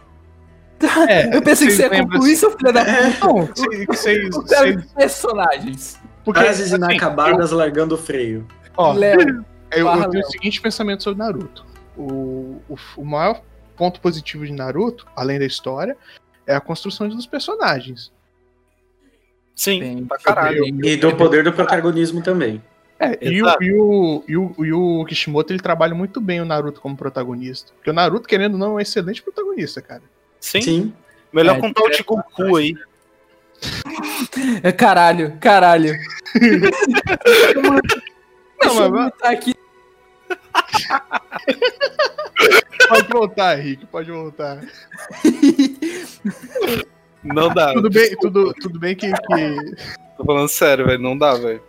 É, 1.10 1.34
Eu 1.36 1.42
pensei 1.42 1.68
que 1.68 1.74
você 1.74 1.84
ia 1.84 1.90
concluir, 1.90 2.36
seu 2.36 2.52
filho 2.58 2.72
da 2.72 2.82
É. 2.82 3.12
puta. 3.12 3.52
Assim, 3.62 3.86
Vocês, 3.86 4.36
eu 4.76 4.84
personagens. 4.96 6.00
porque, 6.24 6.40
Frases 6.42 6.68
assim, 6.74 6.76
inacabadas 6.76 7.52
largando 7.52 7.96
o 7.96 7.98
freio. 7.98 8.46
ó, 8.76 8.94
Léo, 8.94 9.44
Eu, 9.72 9.88
eu 9.88 10.10
tenho 10.10 10.24
o 10.24 10.32
seguinte 10.32 10.62
pensamento 10.62 11.04
sobre 11.04 11.20
Naruto. 11.20 11.66
O, 11.98 12.62
o, 12.70 12.76
o 12.98 13.06
maior 13.06 13.42
ponto 13.76 14.00
positivo 14.00 14.46
de 14.46 14.52
Naruto, 14.54 15.06
além 15.16 15.40
da 15.40 15.46
história, 15.46 15.98
é 16.46 16.56
a 16.56 16.62
construção 16.62 17.10
dos 17.10 17.26
personagens. 17.26 18.12
Sim, 19.56 19.80
bem, 19.80 20.06
pra 20.06 20.18
caralho. 20.20 20.64
E 20.86 20.96
do 20.96 21.16
poder 21.16 21.44
do 21.44 21.52
protagonismo 21.52 22.22
também. 22.22 22.62
É, 23.00 23.18
e 23.22 23.42
o, 23.44 23.48
e, 23.62 23.74
o, 23.74 24.24
e, 24.28 24.38
o, 24.38 24.66
e 24.66 24.74
o 24.74 25.06
Kishimoto 25.06 25.52
ele 25.54 25.60
trabalha 25.60 25.94
muito 25.94 26.20
bem 26.22 26.42
o 26.42 26.46
Naruto 26.46 26.80
como 26.82 26.96
protagonista. 26.98 27.72
Porque 27.76 27.90
o 27.90 27.94
Naruto, 27.94 28.28
querendo 28.28 28.54
ou 28.54 28.60
não, 28.60 28.68
é 28.68 28.74
um 28.76 28.80
excelente 28.80 29.22
protagonista, 29.22 29.82
cara. 29.82 30.02
Sim. 30.40 30.62
Sim. 30.62 30.94
Melhor 31.34 31.58
É, 31.58 31.60
contar 31.60 31.84
o 31.84 31.90
de 31.90 32.04
Goku 32.04 32.56
aí. 32.56 32.76
É 34.64 34.72
caralho, 34.72 35.38
caralho. 35.40 35.94
Não, 38.64 38.90
mas- 38.92 39.12
aqui. 39.24 39.54
Pode 42.88 43.08
voltar, 43.10 43.60
Henrique, 43.60 43.86
pode 43.88 44.12
voltar. 44.12 44.62
Não 47.24 47.50
dá. 47.54 47.74
Tudo 47.74 47.90
bem, 47.90 48.16
tudo, 48.18 48.54
tudo 48.54 48.80
bem 48.80 48.96
que, 48.96 49.12
que- 49.12 49.76
Tô 50.18 50.24
falando 50.26 50.48
sério, 50.48 50.86
velho. 50.86 51.02
Não 51.02 51.18
dá, 51.18 51.34
velho. 51.34 51.62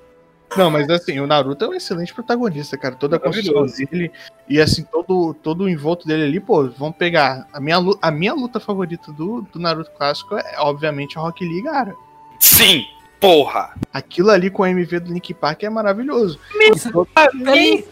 Não, 0.57 0.71
mas 0.71 0.89
assim, 0.89 1.21
o 1.21 1.27
Naruto 1.27 1.65
é 1.65 1.69
um 1.69 1.75
excelente 1.75 2.15
protagonista, 2.15 2.77
cara. 2.77 2.95
Toda 2.95 3.17
a 3.17 3.21
construção 3.21 3.67
dele 3.67 4.11
e 4.49 4.61
assim, 4.61 4.83
todo, 4.83 5.35
todo 5.35 5.65
o 5.65 5.69
envolto 5.69 6.07
dele 6.07 6.25
ali, 6.25 6.41
pô, 6.41 6.69
vamos 6.69 6.97
pegar. 6.97 7.47
A 7.53 7.61
minha, 7.61 7.77
a 8.01 8.11
minha 8.11 8.33
luta 8.33 8.59
favorita 8.59 9.13
do, 9.13 9.43
do 9.53 9.59
Naruto 9.59 9.91
clássico 9.91 10.37
é, 10.37 10.57
obviamente, 10.59 11.19
a 11.19 11.21
Rock 11.21 11.45
Lee, 11.45 11.63
cara. 11.63 11.95
Sim! 12.41 12.87
Porra! 13.21 13.75
Aquilo 13.93 14.31
ali 14.31 14.49
com 14.49 14.63
o 14.63 14.67
MV 14.67 15.01
do 15.01 15.13
Link 15.13 15.35
Park 15.35 15.65
é 15.65 15.71
maravilhoso. 15.71 16.39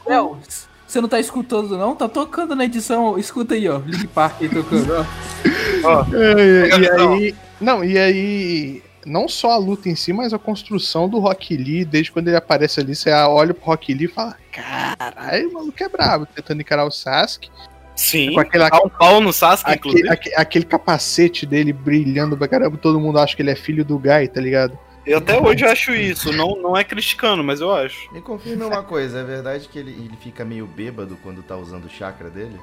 Léo, 0.06 0.38
você 0.86 1.00
não 1.00 1.08
tá 1.08 1.18
escutando 1.18 1.76
não? 1.76 1.96
Tá 1.96 2.08
tocando 2.08 2.54
na 2.54 2.64
edição. 2.64 3.18
Escuta 3.18 3.54
aí, 3.54 3.68
ó. 3.68 3.78
Link 3.78 4.06
Park 4.06 4.42
aí 4.42 4.48
tocando, 4.48 4.92
ó. 4.92 5.04
É, 6.14 6.68
e 6.68 6.96
Não. 6.96 7.12
aí. 7.12 7.34
Não, 7.60 7.84
e 7.84 7.98
aí. 7.98 8.82
Não 9.06 9.28
só 9.28 9.52
a 9.52 9.56
luta 9.56 9.88
em 9.88 9.94
si, 9.94 10.12
mas 10.12 10.34
a 10.34 10.38
construção 10.38 11.08
do 11.08 11.18
Rock 11.20 11.56
Lee, 11.56 11.84
desde 11.84 12.10
quando 12.10 12.26
ele 12.28 12.36
aparece 12.36 12.80
ali, 12.80 12.94
você 12.94 13.10
olha 13.12 13.54
pro 13.54 13.64
Rock 13.64 13.94
Lee 13.94 14.06
e 14.06 14.08
fala: 14.08 14.36
Caralho, 14.52 15.48
o 15.50 15.52
maluco 15.54 15.82
é 15.82 15.88
brabo, 15.88 16.26
tentando 16.26 16.60
encarar 16.60 16.84
o 16.84 16.90
Sasuke. 16.90 17.48
Sim. 17.94 18.34
Com 18.34 18.86
um 18.86 18.90
pau 18.90 19.20
no 19.20 19.32
Sasuke, 19.32 19.70
Aquele, 19.70 19.78
inclusive. 20.00 20.08
aque- 20.10 20.34
aquele 20.34 20.64
capacete 20.66 21.46
dele 21.46 21.72
brilhando 21.72 22.36
pra 22.36 22.48
caramba, 22.48 22.76
todo 22.76 23.00
mundo 23.00 23.18
acha 23.18 23.34
que 23.34 23.40
ele 23.42 23.50
é 23.50 23.56
filho 23.56 23.84
do 23.84 23.98
Guy, 23.98 24.28
tá 24.28 24.40
ligado? 24.40 24.78
Eu 25.06 25.18
até 25.18 25.40
hoje 25.40 25.64
acho 25.64 25.92
isso. 25.94 26.32
Não, 26.32 26.60
não 26.60 26.76
é 26.76 26.82
criticando, 26.82 27.42
mas 27.44 27.60
eu 27.60 27.72
acho. 27.72 28.12
Me 28.12 28.20
confirme 28.20 28.64
uma 28.64 28.82
coisa, 28.82 29.20
é 29.20 29.24
verdade 29.24 29.68
que 29.68 29.78
ele, 29.78 29.92
ele 29.92 30.16
fica 30.20 30.44
meio 30.44 30.66
bêbado 30.66 31.16
quando 31.22 31.42
tá 31.44 31.56
usando 31.56 31.84
o 31.84 31.88
chakra 31.88 32.28
dele? 32.28 32.58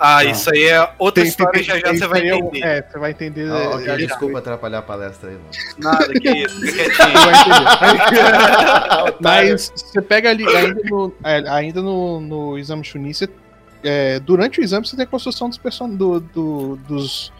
Ah, 0.00 0.22
Não. 0.22 0.30
isso 0.30 0.48
aí 0.54 0.62
é 0.64 0.90
outra 0.96 1.22
Tem- 1.22 1.28
história, 1.30 1.52
tem- 1.54 1.62
já 1.64 1.76
já 1.78 1.92
você 1.92 2.06
vai 2.06 2.28
entender. 2.28 2.62
É, 2.64 2.82
você 2.82 2.98
vai 2.98 3.10
entender. 3.10 3.50
Ah, 3.50 3.56
é, 3.58 3.68
ok, 3.68 3.86
já- 3.86 3.96
desculpa 3.96 4.38
atrapalhar 4.38 4.78
a 4.78 4.82
palestra 4.82 5.30
aí, 5.30 5.34
mano. 5.36 5.48
Nada, 5.78 6.12
que 6.20 6.30
isso. 6.30 6.60
Fica 6.60 6.84
quietinho. 6.84 7.08
Mas 9.20 9.72
você 9.74 10.02
pega 10.02 10.30
ali, 10.30 10.46
ainda 10.46 10.80
no, 10.84 11.12
é, 11.24 11.48
ainda 11.50 11.82
no, 11.82 12.20
no 12.20 12.58
exame 12.58 12.84
Chunin, 12.84 13.12
você, 13.12 13.28
é, 13.82 14.20
durante 14.20 14.60
o 14.60 14.62
exame 14.62 14.86
você 14.86 14.96
tem 14.96 15.04
a 15.04 15.08
construção 15.08 15.48
dos 15.48 15.58
person 15.58 15.88
do, 15.90 16.20
do- 16.20 16.76
dos. 16.88 17.32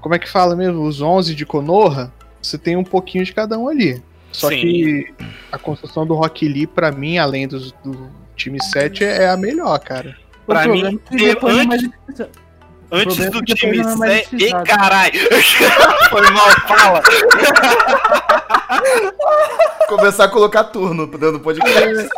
Como 0.00 0.14
é 0.14 0.18
que 0.18 0.28
fala 0.28 0.54
mesmo? 0.56 0.82
Os 0.82 1.00
11 1.00 1.34
de 1.34 1.46
Konoha, 1.46 2.12
você 2.42 2.58
tem 2.58 2.76
um 2.76 2.84
pouquinho 2.84 3.24
de 3.24 3.32
cada 3.32 3.56
um 3.58 3.68
ali. 3.68 4.02
Só 4.32 4.48
Sim. 4.48 4.56
que 4.60 5.14
a 5.52 5.58
construção 5.58 6.04
do 6.04 6.14
Rock 6.14 6.46
Lee, 6.48 6.66
pra 6.66 6.90
mim, 6.90 7.18
além 7.18 7.46
dos- 7.46 7.70
do, 7.84 8.10
time 8.36 8.60
7, 8.62 9.04
é 9.04 9.28
a 9.28 9.36
melhor, 9.36 9.78
cara. 9.78 10.16
Pra 10.46 10.66
mim, 10.68 11.00
é 11.10 11.16
depois 11.16 11.56
antes- 11.56 11.90
é 12.20 12.28
Antes 12.92 13.30
do 13.30 13.38
é 13.38 13.42
time 13.54 13.78
é 13.80 13.84
7. 13.84 14.36
Ei, 14.44 14.52
caralho! 14.64 15.14
Foi 16.10 16.30
mal, 16.30 16.50
fala! 16.68 17.02
Começar 19.88 20.24
a 20.24 20.28
colocar 20.28 20.64
turno 20.64 21.06
dando 21.06 21.40
podcast. 21.40 22.08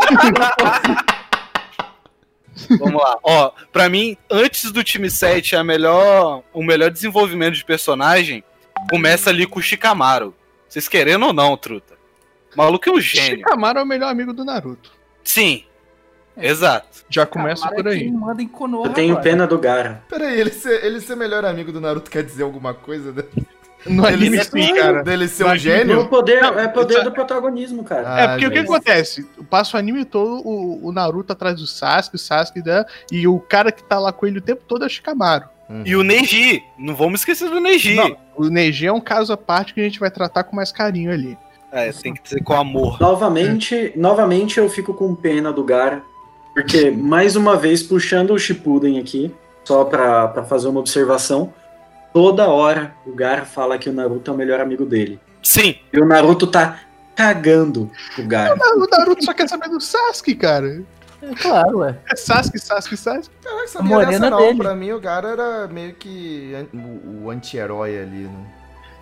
Vamos 2.79 3.03
lá. 3.03 3.19
Ó, 3.23 3.53
pra 3.73 3.89
mim, 3.89 4.17
antes 4.31 4.71
do 4.73 4.83
time 4.83 5.11
7, 5.11 5.57
a 5.57 5.65
melhor, 5.65 6.43
o 6.53 6.63
melhor 6.63 6.91
desenvolvimento 6.91 7.55
de 7.55 7.65
personagem 7.65 8.43
começa 8.91 9.31
ali 9.31 9.47
com 9.47 9.61
o 9.61 9.63
Shikamaru. 9.63 10.35
Vocês 10.69 10.89
querendo 10.89 11.27
ou 11.27 11.33
não, 11.33 11.57
truta? 11.57 11.95
O 12.55 12.59
maluco 12.59 12.89
é 12.89 12.93
um 12.93 13.01
gênio. 13.01 13.39
Shikamaru 13.39 13.79
é 13.79 13.83
o 13.83 13.87
melhor 13.87 14.11
amigo 14.11 14.33
do 14.33 14.45
Naruto. 14.45 14.91
Sim. 15.23 15.65
Exato. 16.37 16.87
Já 17.09 17.25
começa 17.25 17.63
Camara 17.63 17.83
por 17.83 17.91
é 17.93 17.95
aí. 17.95 18.11
manda 18.11 18.43
em 18.43 18.49
Konoha 18.49 18.89
Eu 18.89 18.93
tenho 18.93 19.13
agora. 19.13 19.23
pena 19.25 19.47
do 19.47 19.59
Gara. 19.59 20.03
Peraí, 20.09 20.39
ele 20.41 20.51
ser, 20.51 20.85
ele 20.85 21.01
ser 21.01 21.15
melhor 21.17 21.45
amigo 21.45 21.71
do 21.73 21.81
Naruto 21.81 22.11
quer 22.11 22.23
dizer 22.25 22.43
alguma 22.43 22.75
coisa? 22.75 23.13
né? 23.13 23.23
No 23.87 24.05
anime 24.05 24.37
é 24.39 24.43
sim, 24.43 24.75
cara. 24.75 25.05
Dele 25.05 25.29
ser 25.29 25.45
um 25.45 25.49
Mas- 25.49 25.61
gênio? 25.63 26.09
poder, 26.09 26.43
Não, 26.43 26.59
é 26.59 26.67
poder 26.67 27.05
do 27.05 27.13
protagonismo, 27.13 27.85
cara. 27.85 28.03
Ah, 28.15 28.21
É, 28.21 28.29
porque 28.29 28.47
o 28.47 28.51
que 28.51 28.57
gente. 28.59 28.67
acontece? 28.67 29.23
Passa 29.49 29.77
o 29.77 29.81
anime 29.81 30.05
todo, 30.05 30.43
o, 30.45 30.89
o 30.89 30.93
Naruto 30.93 31.33
atrás 31.33 31.55
do 31.61 31.67
Sasuke, 31.69 32.17
o 32.17 32.19
Sasuke, 32.19 32.63
né? 32.67 32.85
E 33.13 33.29
o 33.29 33.39
cara 33.39 33.71
que 33.71 33.85
tá 33.85 33.99
lá 34.01 34.13
com 34.13 34.27
ele 34.27 34.39
o 34.39 34.43
tempo 34.43 34.63
todo 34.67 34.83
é 34.83 34.87
o 34.87 34.91
Shikamaru. 34.91 35.45
Uhum. 35.71 35.83
E 35.87 35.95
o 35.95 36.03
Neji. 36.03 36.63
Não 36.77 36.97
vamos 36.97 37.21
esquecer 37.21 37.49
do 37.49 37.61
Neji. 37.61 37.95
Não, 37.95 38.17
o 38.37 38.49
Neji 38.49 38.87
é 38.89 38.93
um 38.93 39.01
caso 39.01 39.33
à 39.33 39.37
parte 39.37 39.73
que 39.73 39.81
a 39.81 39.85
gente 39.85 40.01
vai 40.01 40.11
tratar 40.11 40.43
com 40.45 40.57
mais 40.57 40.73
carinho 40.73 41.13
ali. 41.13 41.39
É, 41.71 41.93
tem 41.93 42.15
que 42.15 42.23
dizer 42.23 42.43
com 42.43 42.55
amor. 42.55 42.99
Novamente, 43.01 43.93
novamente 43.97 44.59
eu 44.59 44.69
fico 44.69 44.95
com 44.95 45.15
pena 45.15 45.53
do 45.53 45.63
Gara. 45.63 46.03
Porque, 46.57 46.91
mais 46.91 47.37
uma 47.37 47.55
vez, 47.55 47.83
puxando 47.83 48.31
o 48.31 48.39
Shippuden 48.39 48.99
aqui, 48.99 49.31
só 49.63 49.85
pra, 49.85 50.27
pra 50.29 50.43
fazer 50.43 50.69
uma 50.69 50.81
observação, 50.81 51.53
toda 52.15 52.49
hora 52.49 52.95
o 53.05 53.13
Gara 53.13 53.45
fala 53.45 53.77
que 53.77 53.91
o 53.91 53.93
Naruto 53.93 54.31
é 54.31 54.33
o 54.35 54.37
melhor 54.39 54.59
amigo 54.59 54.87
dele. 54.87 55.21
Sim. 55.43 55.77
E 55.93 56.01
o 56.01 56.07
Naruto 56.07 56.47
tá 56.47 56.81
cagando 57.15 57.91
o 58.17 58.23
Gara. 58.23 58.55
O 58.55 58.87
Naruto 58.87 59.23
só 59.23 59.35
quer 59.35 59.47
saber 59.47 59.69
do 59.69 59.79
Sasuke, 59.83 60.35
cara. 60.35 60.83
É 61.21 61.35
claro, 61.35 61.81
ué. 61.81 61.95
É 62.11 62.17
Sasuke, 62.17 62.59
Sasuke, 62.59 62.97
Sasuke. 62.97 63.37
Caraca, 63.45 63.65
A 63.65 63.69
sabia 63.69 63.95
morena 63.95 64.13
dessa 64.13 64.31
não. 64.31 64.39
dele. 64.39 64.57
Pra 64.57 64.75
mim, 64.75 64.93
o 64.93 64.99
Gara 64.99 65.29
era 65.29 65.69
meio 65.69 65.93
que 65.93 66.55
o, 67.23 67.29
anti-herói 67.29 67.99
ali, 67.99 68.23
né? 68.23 68.47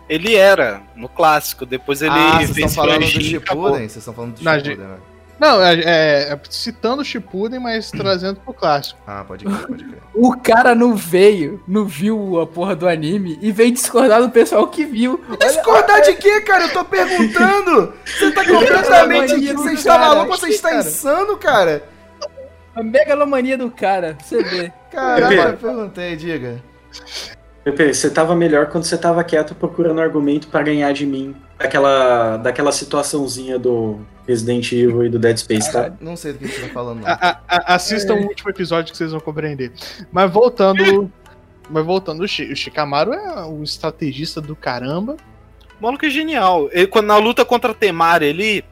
Ele 0.08 0.34
era, 0.34 0.82
no 0.96 1.08
clássico. 1.08 1.64
Depois 1.64 2.02
ele 2.02 2.10
ah, 2.10 2.38
vocês 2.38 2.50
fez 2.50 2.66
estão 2.66 2.84
falando 2.84 3.04
do. 3.04 3.20
Shippuden? 3.20 3.88
Vocês 3.88 3.96
estão 3.98 4.12
falando 4.12 4.32
do 4.32 4.38
Shippuden, 4.40 4.76
né? 4.76 4.96
Não, 5.38 5.60
é, 5.62 5.74
é- 5.80 6.32
é 6.32 6.40
citando 6.48 7.02
o 7.02 7.04
Shippuden, 7.04 7.58
mas 7.60 7.90
trazendo 7.92 8.40
pro 8.40 8.54
clássico. 8.54 8.98
Ah, 9.06 9.24
pode 9.26 9.44
crer, 9.44 9.66
pode 9.66 9.84
crer. 9.84 9.98
O 10.14 10.36
cara 10.40 10.76
não 10.76 10.94
veio, 10.94 11.60
não 11.66 11.84
viu 11.86 12.40
a 12.40 12.46
porra 12.46 12.76
do 12.76 12.86
anime 12.86 13.36
e 13.42 13.50
veio 13.50 13.72
discordar 13.72 14.22
do 14.22 14.30
pessoal 14.30 14.68
que 14.68 14.84
viu. 14.84 15.20
Discordar 15.40 16.02
de 16.02 16.14
quê, 16.14 16.40
cara? 16.42 16.66
Eu 16.66 16.72
tô 16.72 16.84
perguntando! 16.84 17.92
Você 18.06 18.30
tá 18.30 18.44
completamente. 18.46 19.52
Você 19.54 19.72
está 19.72 19.98
maluco 19.98 20.30
ou 20.30 20.38
você 20.38 20.50
está 20.50 20.76
insano, 20.76 21.36
cara? 21.36 21.82
A 22.76 22.82
megalomania 22.82 23.58
do 23.58 23.70
cara, 23.72 24.16
você 24.22 24.40
vê. 24.42 24.72
Pepe. 24.90 25.34
eu 25.34 25.56
perguntei, 25.56 26.14
diga. 26.16 26.62
Pepe, 27.64 27.92
você 27.92 28.08
tava 28.10 28.36
melhor 28.36 28.66
quando 28.66 28.84
você 28.84 28.96
tava 28.96 29.24
quieto 29.24 29.54
procurando 29.54 30.00
argumento 30.00 30.46
pra 30.48 30.62
ganhar 30.62 30.92
de 30.92 31.06
mim. 31.06 31.34
Daquela, 31.58 32.36
daquela 32.36 32.70
situaçãozinha 32.70 33.58
do 33.58 33.98
Resident 34.26 34.70
Evil 34.72 35.04
e 35.04 35.08
do 35.08 35.18
Dead 35.18 35.36
Space, 35.36 35.70
tá? 35.70 35.92
Não 36.00 36.16
sei 36.16 36.32
do 36.32 36.38
que 36.38 36.48
você 36.48 36.62
tá 36.62 36.68
falando. 36.72 37.04
A- 37.06 37.40
a- 37.46 37.74
assistam 37.74 38.14
o 38.14 38.22
último 38.26 38.50
episódio 38.50 38.90
que 38.92 38.96
vocês 38.98 39.10
vão 39.10 39.20
compreender. 39.20 39.72
Mas 40.10 40.30
voltando. 40.30 41.10
Mas 41.70 41.84
voltando, 41.84 42.20
o, 42.20 42.24
o 42.24 42.28
Shikamaru 42.28 43.12
é 43.12 43.44
um 43.46 43.62
estrategista 43.62 44.40
do 44.40 44.54
caramba. 44.56 45.16
O 45.80 45.82
maluco 45.82 46.04
é 46.06 46.10
genial. 46.10 46.68
Ele, 46.72 46.86
quando 46.86 47.06
na 47.06 47.16
luta 47.16 47.44
contra 47.44 47.70
a 47.72 47.74
Temari 47.74 48.28
ali, 48.30 48.64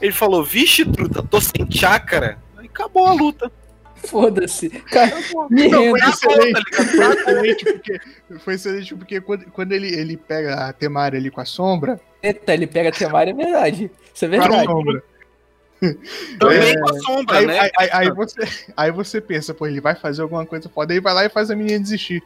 ele 0.00 0.12
falou: 0.12 0.42
Vixe, 0.44 0.84
truta, 0.84 1.22
tô 1.22 1.40
sem 1.40 1.70
chácara. 1.70 2.38
Aí 2.56 2.66
acabou 2.66 3.06
a 3.06 3.12
luta. 3.12 3.50
Foda-se. 4.04 4.68
Cara, 4.70 5.12
me 5.50 5.68
Não, 5.68 5.82
rendo. 5.82 5.98
foi 5.98 6.08
excelente, 6.08 6.74
foi 6.74 7.14
excelente 7.14 7.64
porque, 7.64 8.00
foi 8.38 8.54
excelente 8.54 8.94
porque 8.94 9.20
quando, 9.20 9.44
quando 9.50 9.72
ele, 9.72 9.88
ele 9.94 10.16
pega 10.16 10.54
a 10.66 10.72
Temari 10.72 11.16
ali 11.16 11.30
com 11.30 11.40
a 11.40 11.44
sombra, 11.44 12.00
Eita, 12.22 12.54
ele 12.54 12.66
pega 12.66 12.88
a 12.88 12.92
Temari, 12.92 13.30
é 13.30 13.34
verdade. 13.34 13.90
Isso 14.14 14.24
é 14.24 14.28
com 14.28 14.34
a 14.36 14.38
verdade. 14.40 14.64
sombra 14.66 15.02
Também 16.40 16.58
É. 16.70 16.78
com 16.80 16.90
a 16.90 16.98
sombra, 17.00 17.38
aí, 17.38 17.46
né? 17.46 17.58
aí, 17.60 17.70
aí- 17.78 17.90
aí 17.92 18.10
você, 18.10 18.40
aí 18.76 18.90
você 18.90 19.20
pensa, 19.20 19.54
pô, 19.54 19.66
ele 19.66 19.80
vai 19.80 19.94
fazer 19.94 20.22
alguma 20.22 20.44
coisa 20.44 20.68
foda, 20.68 20.92
aí 20.92 21.00
vai 21.00 21.14
lá 21.14 21.24
e 21.24 21.28
faz 21.28 21.50
a 21.50 21.56
menina 21.56 21.78
desistir. 21.78 22.22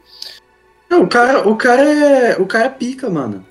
Não, 0.89 1.03
o 1.03 1.07
cara, 1.07 1.47
o 1.47 1.55
cara 1.55 1.81
é. 1.83 2.37
O 2.37 2.45
cara 2.45 2.65
é 2.65 2.69
pica, 2.69 3.09
mano. 3.09 3.45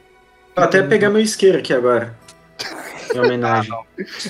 Vou 0.55 0.65
até 0.65 0.83
pegar 0.83 1.09
meu 1.11 1.21
isqueiro 1.21 1.59
aqui 1.59 1.73
agora. 1.73 2.17
Em 3.15 3.21
homenagem. 3.21 3.73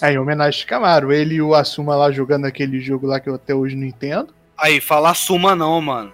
Aí, 0.01 0.15
em 0.15 0.19
homenagem 0.19 0.49
a 0.49 0.53
Shikamaru, 0.53 1.13
ele 1.13 1.37
e 1.37 1.43
o 1.43 1.55
Asuma 1.55 1.95
lá 1.97 2.11
jogando 2.11 2.47
aquele 2.47 2.81
jogo 2.81 3.07
lá 3.07 3.21
que 3.21 3.29
eu 3.29 3.35
até 3.35 3.55
hoje 3.55 3.77
não 3.77 3.87
entendo. 3.87 4.35
Aí, 4.59 4.81
fala 4.81 5.11
Assuma 5.11 5.55
não, 5.55 5.81
mano. 5.81 6.13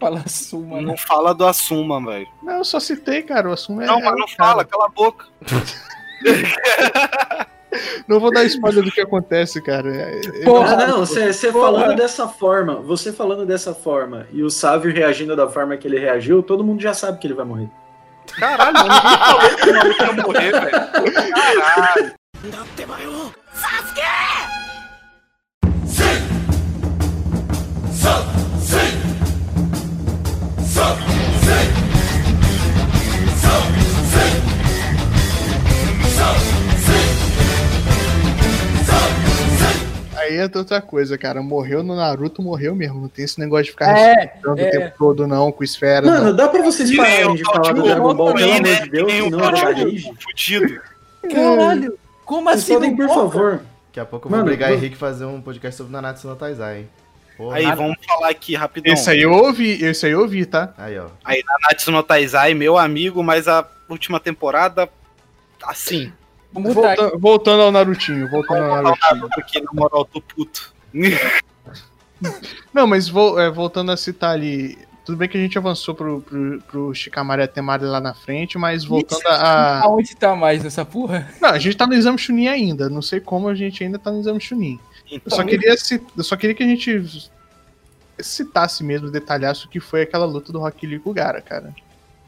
Fala 0.00 0.22
suma, 0.28 0.76
né? 0.76 0.82
Não 0.82 0.96
fala 0.96 1.34
do 1.34 1.44
Assuma, 1.44 2.04
velho. 2.04 2.28
Não, 2.42 2.58
eu 2.58 2.64
só 2.64 2.78
citei, 2.78 3.22
cara, 3.22 3.48
o 3.48 3.52
Asuma 3.52 3.82
é. 3.82 3.86
Não, 3.86 3.98
é 3.98 4.02
mas 4.04 4.12
o 4.12 4.18
não 4.18 4.26
cara. 4.26 4.36
fala, 4.50 4.64
cala 4.64 4.86
a 4.86 4.88
boca. 4.88 5.26
Não 8.08 8.18
vou 8.18 8.32
dar 8.32 8.44
spoiler 8.44 8.82
do 8.82 8.90
que 8.90 9.00
acontece, 9.00 9.60
cara. 9.60 9.94
É- 9.94 10.20
é- 10.40 10.44
Porra. 10.44 10.86
Não, 10.86 11.04
você 11.04 11.52
Porra. 11.52 11.66
falando 11.66 11.96
dessa 11.96 12.26
forma, 12.26 12.76
você 12.76 13.12
falando 13.12 13.44
dessa 13.44 13.74
forma 13.74 14.26
e 14.32 14.42
o 14.42 14.50
Sávio 14.50 14.92
reagindo 14.92 15.36
da 15.36 15.48
forma 15.48 15.76
que 15.76 15.86
ele 15.86 15.98
reagiu, 15.98 16.42
todo 16.42 16.64
mundo 16.64 16.80
já 16.80 16.94
sabe 16.94 17.18
que 17.18 17.26
ele 17.26 17.34
vai 17.34 17.44
morrer. 17.44 17.68
Caralho, 18.38 18.78
ninguém 18.82 19.18
falou 19.18 19.56
que 19.56 19.70
o 19.70 19.74
maluco 19.74 20.04
ia 20.04 20.12
morrer, 20.12 20.52
velho. 20.52 20.70
Caralho. 21.60 22.18
Aí 30.80 31.17
aí 40.28 40.36
é 40.36 40.50
outra 40.58 40.80
coisa, 40.80 41.16
cara. 41.18 41.42
Morreu 41.42 41.82
no 41.82 41.96
Naruto, 41.96 42.42
morreu 42.42 42.74
mesmo. 42.74 43.00
Não 43.00 43.08
tem 43.08 43.24
esse 43.24 43.38
negócio 43.40 43.64
de 43.64 43.70
ficar 43.72 43.96
É, 43.96 44.38
é. 44.44 44.48
o 44.48 44.54
tempo 44.54 44.92
todo, 44.98 45.26
não, 45.26 45.50
com 45.50 45.64
esfera. 45.64 46.06
Mano, 46.06 46.24
não. 46.26 46.36
dá 46.36 46.48
pra 46.48 46.62
vocês 46.62 46.94
pararem 46.94 47.26
nem 47.26 47.34
de 47.36 47.42
o 47.42 47.46
falar 47.46 47.72
do 47.72 47.82
Dragon 47.82 48.14
Ball, 48.14 48.34
pelo 48.34 48.50
amor 48.52 48.62
né? 48.62 48.80
de 48.80 48.90
Deus, 48.90 49.12
o 49.12 49.24
senão 49.24 49.38
eu 49.40 49.76
vou. 49.76 49.92
Goku 49.92 50.22
fudido. 50.22 50.80
Caralho. 51.32 51.98
Como 52.24 52.48
assim? 52.48 52.74
podem, 52.74 52.96
por 52.96 53.08
favor. 53.08 53.60
Daqui 53.88 54.00
a 54.00 54.04
pouco 54.04 54.26
eu 54.26 54.30
vou 54.30 54.38
Mano, 54.38 54.42
obrigar 54.50 54.68
vou- 54.70 54.78
Henrique 54.78 54.94
a 54.94 54.98
fazer 54.98 55.24
um 55.24 55.40
podcast 55.40 55.76
sobre 55.78 55.92
Nanatsu 55.92 56.28
no 56.28 56.36
Taizai, 56.36 56.78
hein? 56.80 56.88
Porra. 57.36 57.56
Aí, 57.56 57.64
vamos 57.74 57.96
falar 58.04 58.28
aqui 58.30 58.54
rapidão. 58.56 58.92
Esse 58.92 59.10
aí 59.10 59.22
eu 59.22 59.32
ouvi, 59.32 59.82
esse 59.84 60.04
aí 60.06 60.12
eu 60.12 60.20
ouvi, 60.20 60.44
tá? 60.44 60.74
Aí, 60.76 60.98
ó. 60.98 61.06
Aí, 61.24 61.42
Nanatsu 61.46 61.90
no 61.90 62.02
Taizai, 62.02 62.52
meu 62.52 62.76
amigo, 62.76 63.22
mas 63.22 63.46
a 63.48 63.64
última 63.88 64.18
temporada, 64.20 64.88
assim. 65.62 66.12
Volta- 66.52 67.16
voltando 67.18 67.62
ao 67.62 67.72
Narutinho, 67.72 68.28
voltando 68.30 68.62
ao 68.64 68.82
Narutinho. 68.82 69.14
Naruto 69.16 69.40
aqui, 69.40 69.60
na 69.60 69.70
moral, 69.72 70.04
tô 70.06 70.20
puto. 70.20 70.72
Não, 72.72 72.86
mas 72.86 73.08
é, 73.08 73.50
voltando 73.50 73.92
a 73.92 73.96
citar 73.96 74.32
ali. 74.32 74.76
Tudo 75.04 75.16
bem 75.18 75.28
que 75.28 75.38
a 75.38 75.40
gente 75.40 75.56
avançou 75.56 75.94
pro, 75.94 76.20
pro, 76.20 76.60
pro 76.62 76.94
Shikamaru 76.94 77.42
e 77.42 77.48
Temari 77.48 77.84
lá 77.84 78.00
na 78.00 78.12
frente, 78.12 78.58
mas 78.58 78.84
voltando 78.84 79.26
a. 79.26 79.80
Aonde 79.84 80.14
tá 80.16 80.34
mais 80.36 80.62
nessa 80.62 80.84
porra? 80.84 81.32
Não, 81.40 81.50
a 81.50 81.58
gente 81.58 81.76
tá 81.76 81.86
no 81.86 81.94
exame 81.94 82.18
Chunin 82.18 82.48
ainda. 82.48 82.90
Não 82.90 83.00
sei 83.00 83.20
como 83.20 83.48
a 83.48 83.54
gente 83.54 83.82
ainda 83.82 83.98
tá 83.98 84.10
no 84.10 84.20
exame 84.20 84.40
Chunin. 84.40 84.78
Eu 85.10 85.20
só 85.28 85.42
queria, 85.44 85.76
ci- 85.78 86.02
eu 86.16 86.24
só 86.24 86.36
queria 86.36 86.54
que 86.54 86.62
a 86.62 86.66
gente 86.66 87.30
citasse 88.18 88.84
mesmo, 88.84 89.10
detalhasse 89.10 89.64
o 89.64 89.68
que 89.68 89.80
foi 89.80 90.02
aquela 90.02 90.26
luta 90.26 90.52
do 90.52 90.58
Rock 90.58 90.86
Lee 90.86 90.98
com 90.98 91.10
o 91.10 91.14
Gara, 91.14 91.40
cara. 91.40 91.74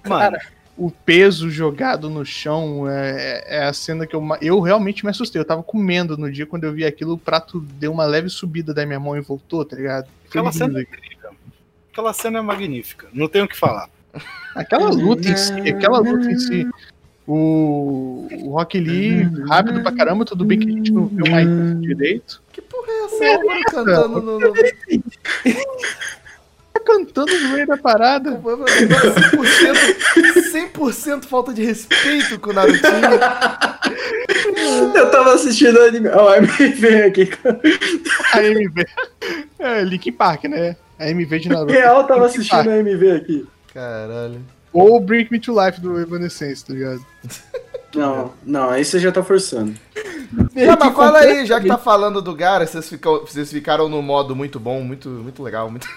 Mano, 0.07 0.39
O 0.81 0.91
peso 0.91 1.51
jogado 1.51 2.09
no 2.09 2.25
chão 2.25 2.89
é, 2.89 3.45
é 3.47 3.65
a 3.65 3.73
cena 3.73 4.07
que 4.07 4.17
eu, 4.17 4.27
eu 4.41 4.61
realmente 4.61 5.05
me 5.05 5.11
assustei. 5.11 5.39
Eu 5.39 5.45
tava 5.45 5.63
comendo 5.63 6.17
no 6.17 6.33
dia 6.33 6.47
quando 6.47 6.65
eu 6.65 6.73
vi 6.73 6.87
aquilo, 6.87 7.13
o 7.13 7.19
prato 7.19 7.61
deu 7.61 7.93
uma 7.93 8.07
leve 8.07 8.31
subida 8.31 8.73
da 8.73 8.87
minha 8.87 8.99
mão 8.99 9.15
e 9.15 9.21
voltou, 9.21 9.63
tá 9.63 9.77
ligado? 9.77 10.09
Foi 10.25 10.41
aquela 10.41 10.51
lindo 10.51 10.59
cena 10.59 10.81
é. 10.81 10.87
Aquela 11.93 12.15
cena 12.15 12.39
é 12.39 12.43
magnífica. 12.43 13.09
Não 13.13 13.29
tenho 13.29 13.45
o 13.45 13.49
que 13.49 13.59
falar. 13.59 13.91
Aquela 14.55 14.89
luta 14.89 15.29
em 15.29 15.37
si, 15.37 15.53
aquela 15.69 15.99
luta 15.99 16.31
em 16.31 16.39
si. 16.39 16.67
O, 17.27 18.27
o 18.43 18.53
Rock 18.53 18.81
Lee, 18.81 19.25
rápido 19.47 19.83
pra 19.83 19.93
caramba, 19.93 20.25
tudo 20.25 20.47
bem 20.47 20.59
que 20.59 20.67
a 20.67 20.73
gente 20.73 20.91
não 20.91 21.09
viu 21.09 21.31
mais 21.31 21.47
direito. 21.83 22.43
Que 22.53 22.63
porra 22.63 22.89
é 22.89 23.05
essa 23.05 23.35
agora 23.35 23.63
cantando 23.65 24.23
no... 24.23 24.41
no... 24.41 24.55
Tá 26.73 26.81
cantando 26.81 27.39
no 27.39 27.51
meio 27.51 27.67
da 27.67 27.77
parada. 27.77 28.41
100%, 28.41 30.40
100% 30.53 31.25
falta 31.25 31.53
de 31.53 31.65
respeito 31.65 32.39
com 32.39 32.51
o 32.51 32.53
Narutinho. 32.53 32.87
Eu 34.95 35.11
tava 35.11 35.35
assistindo 35.35 35.77
o 35.77 35.83
anime. 35.83 36.09
Ó, 36.09 36.31
o 36.31 36.35
MV 36.35 37.03
aqui. 37.03 37.31
A 38.33 38.43
MV. 38.43 38.87
É, 39.59 39.83
Link 39.83 40.11
Park, 40.13 40.45
né? 40.45 40.77
A 40.99 41.09
MV 41.11 41.39
de 41.39 41.49
Naruto. 41.49 41.73
Real 41.73 42.05
tava 42.05 42.27
Linkin 42.27 42.39
assistindo 42.39 42.65
Park. 42.65 42.69
o 42.69 42.71
MV 42.71 43.11
aqui. 43.13 43.47
Caralho. 43.73 44.41
Ou 44.73 45.01
Bring 45.01 45.27
Me 45.31 45.41
to 45.41 45.53
Life 45.59 45.81
do 45.81 46.01
Evanescence, 46.01 46.65
tá 46.65 46.73
ligado? 46.73 47.05
Não, 47.95 48.33
não, 48.45 48.71
aí 48.71 48.85
você 48.85 49.01
já 49.01 49.11
tá 49.11 49.23
forçando. 49.23 49.75
Não, 50.33 50.77
mas 50.79 50.95
fala 50.95 51.19
aí, 51.19 51.45
já 51.45 51.61
que 51.61 51.67
tá 51.67 51.77
falando 51.77 52.23
do 52.23 52.35
Gara, 52.35 52.67
vocês, 52.67 52.89
ficam, 52.89 53.21
vocês 53.21 53.51
ficaram 53.51 53.89
no 53.89 54.01
modo 54.01 54.37
muito 54.37 54.61
bom, 54.61 54.81
muito, 54.83 55.09
muito 55.09 55.43
legal, 55.43 55.69
muito... 55.69 55.89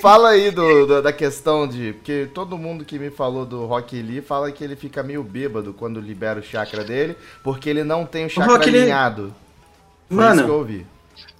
Fala 0.00 0.30
aí 0.30 0.50
do, 0.50 0.86
do- 0.86 1.02
da 1.02 1.12
questão 1.12 1.66
de. 1.66 1.92
Porque 1.94 2.28
todo 2.34 2.56
mundo 2.58 2.84
que 2.84 2.98
me 2.98 3.10
falou 3.10 3.44
do 3.46 3.66
Rock 3.66 4.00
Lee 4.00 4.20
fala 4.20 4.50
que 4.52 4.62
ele 4.64 4.76
fica 4.76 5.02
meio 5.02 5.22
bêbado 5.22 5.72
quando 5.72 6.00
libera 6.00 6.40
o 6.40 6.42
chakra 6.42 6.82
dele, 6.84 7.16
porque 7.42 7.68
ele 7.68 7.84
não 7.84 8.04
tem 8.06 8.26
o 8.26 8.30
chakra 8.30 8.58
Lee- 8.66 8.80
alinhado. 8.80 9.34
Foi 10.08 10.16
Mano. 10.16 10.34
isso 10.36 10.44
que 10.44 10.50
eu 10.50 10.54
ouvi. 10.58 10.86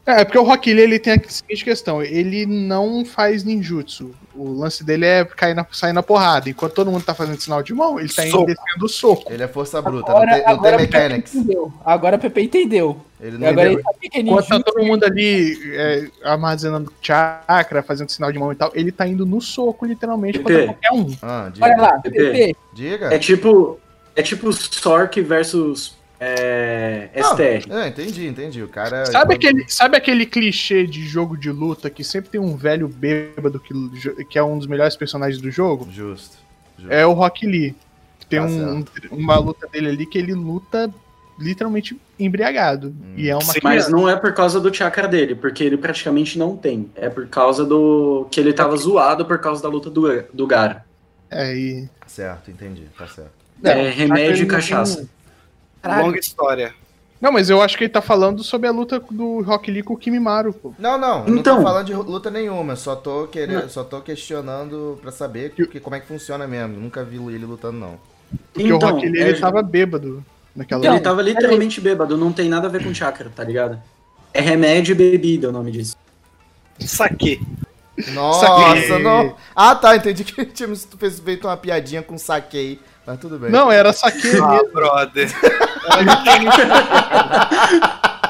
É, 0.06 0.20
é 0.20 0.24
porque 0.24 0.38
o 0.38 0.44
Rock 0.44 0.72
Lee 0.72 0.82
ele 0.84 0.98
tem 0.98 1.14
a 1.14 1.20
seguinte 1.28 1.64
questão: 1.64 2.00
ele 2.02 2.46
não 2.46 3.04
faz 3.04 3.42
ninjutsu. 3.42 4.14
O 4.34 4.52
lance 4.52 4.84
dele 4.84 5.04
é 5.06 5.24
cair 5.24 5.54
na, 5.54 5.66
sair 5.72 5.92
na 5.94 6.02
porrada. 6.02 6.48
Enquanto 6.50 6.74
todo 6.74 6.90
mundo 6.90 7.02
tá 7.04 7.14
fazendo 7.14 7.40
sinal 7.40 7.62
de 7.62 7.72
mão, 7.74 7.98
ele 7.98 8.08
tá 8.10 8.22
indo 8.24 8.32
Soco. 8.32 8.46
descendo 8.46 8.84
o 8.84 8.88
soco. 8.88 9.32
Ele 9.32 9.42
é 9.42 9.48
força 9.48 9.80
bruta, 9.80 10.10
Agora, 10.12 10.26
não 10.26 10.32
tem, 10.34 10.38
não 10.38 10.44
tem 10.46 10.54
agora 10.54 10.76
o 10.76 10.78
Pepe 10.78 10.92
mechanics. 10.98 11.34
entendeu. 11.34 11.72
Agora 11.84 12.16
o 12.16 12.18
Pepe 12.20 12.42
entendeu. 12.42 13.00
Ele 13.18 13.36
E 13.36 13.38
não 13.38 13.48
agora 13.48 13.66
tem- 13.68 13.74
ele 13.74 13.82
tá 13.82 13.92
pequenininho. 13.98 14.38
Enquanto 14.38 14.62
tá 14.64 14.70
todo 14.72 14.84
mundo 14.84 15.04
ali 15.04 15.58
é, 15.74 16.06
armazenando 16.22 16.92
chakra, 17.00 17.82
fazendo 17.82 18.10
sinal 18.10 18.30
de 18.30 18.38
mão 18.38 18.52
e 18.52 18.54
tal, 18.54 18.70
ele 18.74 18.92
tá 18.92 19.08
indo 19.08 19.24
no 19.24 19.40
soco, 19.40 19.86
literalmente, 19.86 20.38
contra 20.38 20.54
Pepe. 20.54 20.66
qualquer 20.66 20.92
um. 20.92 21.16
Ah, 21.22 21.50
diga. 21.52 21.66
Olha 21.66 21.76
lá, 21.82 21.98
Pepe. 22.00 22.16
Pepe. 22.18 22.56
Diga. 22.74 23.14
É 23.14 23.18
tipo. 23.18 23.80
É 24.14 24.22
tipo 24.22 24.52
Sork 24.52 25.20
versus 25.20 25.94
é, 26.18 27.08
Não, 27.14 27.30
STR. 27.32 27.70
É, 27.72 27.88
entendi, 27.88 28.26
entendi. 28.26 28.62
O 28.62 28.68
cara. 28.68 29.06
Sabe 29.06 29.34
aquele, 29.34 29.64
sabe 29.68 29.96
aquele 29.96 30.26
clichê 30.26 30.86
de 30.86 31.06
jogo 31.06 31.36
de 31.36 31.50
luta 31.50 31.90
que 31.90 32.02
sempre 32.02 32.30
tem 32.30 32.40
um 32.40 32.56
velho 32.56 32.88
bêbado 32.88 33.60
que, 33.60 34.24
que 34.24 34.38
é 34.38 34.42
um 34.42 34.58
dos 34.58 34.66
melhores 34.66 34.96
personagens 34.96 35.40
do 35.40 35.50
jogo? 35.50 35.88
Justo. 35.90 36.36
justo. 36.78 36.92
É 36.92 37.06
o 37.06 37.12
Rock 37.12 37.46
Lee. 37.46 37.74
Tem 38.28 38.40
Tá 38.40 38.46
um- 38.46 38.84
uma 39.12 39.38
luta 39.38 39.68
dele 39.68 39.88
ali 39.88 40.06
que 40.06 40.18
ele 40.18 40.34
luta 40.34 40.92
literalmente 41.38 41.96
embriagado. 42.18 42.94
E 43.16 43.28
é 43.28 43.34
uma 43.34 43.42
Sim, 43.44 43.60
Mas 43.62 43.88
não 43.88 44.08
é 44.08 44.16
por 44.16 44.32
causa 44.32 44.58
do 44.58 44.72
chakra 44.74 45.06
dele, 45.06 45.34
porque 45.34 45.62
ele 45.62 45.76
praticamente 45.76 46.38
não 46.38 46.56
tem. 46.56 46.90
É 46.96 47.08
por 47.08 47.26
causa 47.28 47.64
do. 47.64 48.26
que 48.30 48.40
ele 48.40 48.52
tava 48.52 48.76
zoado 48.76 49.24
por 49.26 49.38
causa 49.38 49.62
da 49.62 49.68
luta 49.68 49.90
do, 49.90 50.22
do 50.32 50.46
Gara. 50.46 50.84
É, 51.30 51.54
e... 51.54 51.88
Certo, 52.06 52.50
entendi. 52.50 52.84
Tá 52.96 53.06
certo. 53.06 53.30
Não, 53.62 53.70
é 53.70 53.90
remédio 53.90 54.44
e 54.44 54.46
cachaça. 54.46 54.98
tem- 54.98 55.08
Caralho. 55.86 56.06
Longa 56.06 56.18
história. 56.18 56.74
Não, 57.20 57.32
mas 57.32 57.48
eu 57.48 57.62
acho 57.62 57.78
que 57.78 57.84
ele 57.84 57.90
tá 57.92 58.02
falando 58.02 58.44
sobre 58.44 58.68
a 58.68 58.70
luta 58.72 59.00
do 59.10 59.40
Rock 59.40 59.70
Lee 59.70 59.82
com 59.82 59.94
o 59.94 59.96
Kimimaro, 59.96 60.52
pô. 60.52 60.74
Não, 60.78 60.98
não, 60.98 61.24
não 61.24 61.38
Então. 61.38 61.56
tô 61.56 61.62
falando 61.62 61.86
de 61.86 61.94
luta 61.94 62.30
nenhuma, 62.30 62.76
só 62.76 62.94
tô 62.94 63.26
querendo, 63.26 63.68
só 63.70 63.82
tô 63.82 64.00
questionando 64.02 64.98
pra 65.00 65.10
saber 65.10 65.50
que, 65.52 65.80
como 65.80 65.96
é 65.96 66.00
que 66.00 66.06
funciona 66.06 66.46
mesmo. 66.46 66.78
Nunca 66.78 67.02
vi 67.02 67.16
ele 67.16 67.46
lutando, 67.46 67.78
não. 67.78 67.98
Porque 68.52 68.70
o 68.70 68.76
Então, 68.76 68.90
Rock 68.90 69.08
Lee 69.08 69.22
é- 69.22 69.28
ele 69.30 69.40
tava 69.40 69.62
bêbado 69.62 70.22
naquela 70.54 70.82
Ele 70.84 70.90
luta. 70.90 71.02
tava 71.04 71.22
literalmente 71.22 71.80
bêbado, 71.80 72.18
não 72.18 72.30
tem 72.32 72.48
nada 72.50 72.66
a 72.66 72.70
ver 72.70 72.84
com 72.84 72.92
chakra, 72.92 73.30
tá 73.34 73.42
ligado? 73.42 73.80
É 74.34 74.40
remédio 74.42 74.92
e 74.92 74.94
bebida 74.94 75.48
o 75.48 75.52
nome 75.52 75.70
disso. 75.70 75.96
Saque. 76.80 77.40
Nossa, 78.12 78.46
Saquei. 78.46 78.98
não. 79.02 79.34
Ah, 79.54 79.74
tá, 79.74 79.96
entendi 79.96 80.22
que 80.22 80.44
tinha 80.44 80.68
fez 80.98 81.18
feito 81.18 81.46
uma 81.48 81.56
piadinha 81.56 82.02
com 82.02 82.18
saquei, 82.18 82.78
mas 83.06 83.18
tudo 83.20 83.38
bem. 83.38 83.50
Não, 83.50 83.70
era 83.70 83.92
saque 83.92 84.36
Ah, 84.38 84.60
brother. 84.72 85.30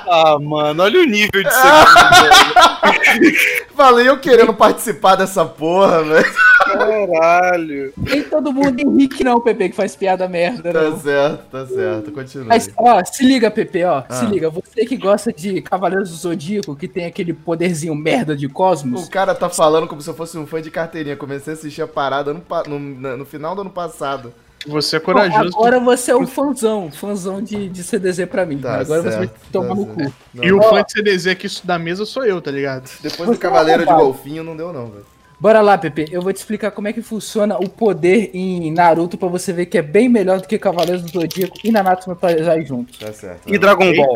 ah, 0.09 0.39
mano, 0.41 0.83
olha 0.83 1.01
o 1.01 1.05
nível 1.05 1.43
de 1.43 1.51
segredo. 1.53 3.37
Falei 3.77 4.09
eu 4.09 4.19
querendo 4.19 4.55
participar 4.55 5.17
dessa 5.17 5.45
porra, 5.45 6.03
velho. 6.03 6.35
Caralho. 6.67 7.93
Nem 7.97 8.23
todo 8.25 8.53
mundo 8.53 8.81
Henrique 8.81 9.23
não, 9.23 9.41
Pepe, 9.41 9.69
que 9.69 9.77
faz 9.77 9.95
piada 9.95 10.29
merda, 10.29 10.73
Tá 10.73 10.83
não. 10.83 10.99
certo, 10.99 11.45
tá 11.51 11.67
certo. 11.67 12.11
Continua. 12.13 12.47
Mas, 12.49 12.71
ó, 12.77 13.05
se 13.05 13.25
liga, 13.25 13.51
Pepe, 13.51 13.85
ó. 13.85 14.03
Ah. 14.09 14.15
Se 14.15 14.27
liga, 14.27 14.51
você 14.51 14.85
que 14.85 14.97
gosta 14.97 15.33
de 15.33 15.61
Cavaleiros 15.63 16.11
do 16.11 16.17
Zodíaco, 16.17 16.75
que 16.75 16.89
tem 16.89 17.07
aquele 17.07 17.33
poderzinho 17.33 17.95
merda 17.95 18.37
de 18.37 18.47
O 18.47 18.51
cosmos. 18.51 19.09
cara 19.09 19.35
tá 19.35 19.49
falando 19.49 19.87
como 19.87 20.03
se 20.03 20.11
eu 20.11 20.15
fosse 20.15 20.37
um 20.39 20.47
fã 20.47 20.61
de 20.61 20.71
carteirinha. 20.71 21.17
Comecei 21.17 21.53
a 21.53 21.57
assistir 21.57 21.83
a 21.83 21.87
parada 21.87 22.35
no, 22.35 22.43
no, 22.79 23.17
no 23.19 23.25
final 23.25 23.55
do 23.55 23.61
ano 23.61 23.71
passado. 23.71 24.33
Você 24.67 24.97
é 24.97 25.01
corajoso. 25.01 25.57
agora 25.57 25.79
você 25.79 26.11
é 26.11 26.17
um 26.17 26.27
fãzão, 26.27 26.91
fãzão 26.91 27.41
de, 27.43 27.69
de 27.69 27.83
CDZ 27.85 28.27
pra 28.27 28.45
mim. 28.47 28.59
Tá 28.59 28.81
agora 28.81 29.03
você 29.03 29.09
vai 29.11 29.27
certo, 29.27 29.35
tomar 29.53 29.69
tá 29.69 29.75
no 29.75 29.85
certo. 29.87 29.95
cu. 30.11 30.13
Não, 30.35 30.45
E 30.45 30.53
o 30.53 30.63
fã 30.63 30.83
de 30.83 30.93
CDZ 30.93 31.27
aqui 31.29 31.47
da 31.65 31.79
mesa 31.79 32.05
sou 32.05 32.25
eu, 32.25 32.41
tá 32.41 32.51
ligado? 32.51 32.91
Depois 33.01 33.31
do 33.31 33.39
Cavaleiro 33.39 33.87
de. 33.87 33.93
Golfinho 33.93 34.43
não 34.43 34.57
deu, 34.57 34.73
não, 34.73 34.87
velho. 34.87 35.07
Bora 35.39 35.61
lá, 35.61 35.77
Pepe. 35.77 36.07
Eu 36.11 36.23
vou 36.23 36.33
te 36.33 36.37
explicar 36.37 36.71
como 36.71 36.89
é 36.89 36.93
que 36.93 37.03
funciona 37.03 37.57
o 37.59 37.69
poder 37.69 38.31
em 38.33 38.73
Naruto 38.73 39.19
pra 39.19 39.29
você 39.29 39.53
ver 39.53 39.67
que 39.67 39.77
é 39.77 39.83
bem 39.83 40.09
melhor 40.09 40.41
do 40.41 40.49
que 40.49 40.59
Cavaleiros 40.59 41.03
do 41.03 41.21
Zodíaco 41.21 41.55
e 41.63 41.71
Nanatsu 41.71 42.09
no 42.09 42.17
Taizai 42.17 42.65
juntos. 42.65 42.99
Tá 42.99 43.13
certo. 43.13 43.43
E 43.47 43.59
Dragon 43.59 43.93
Ball? 43.95 44.15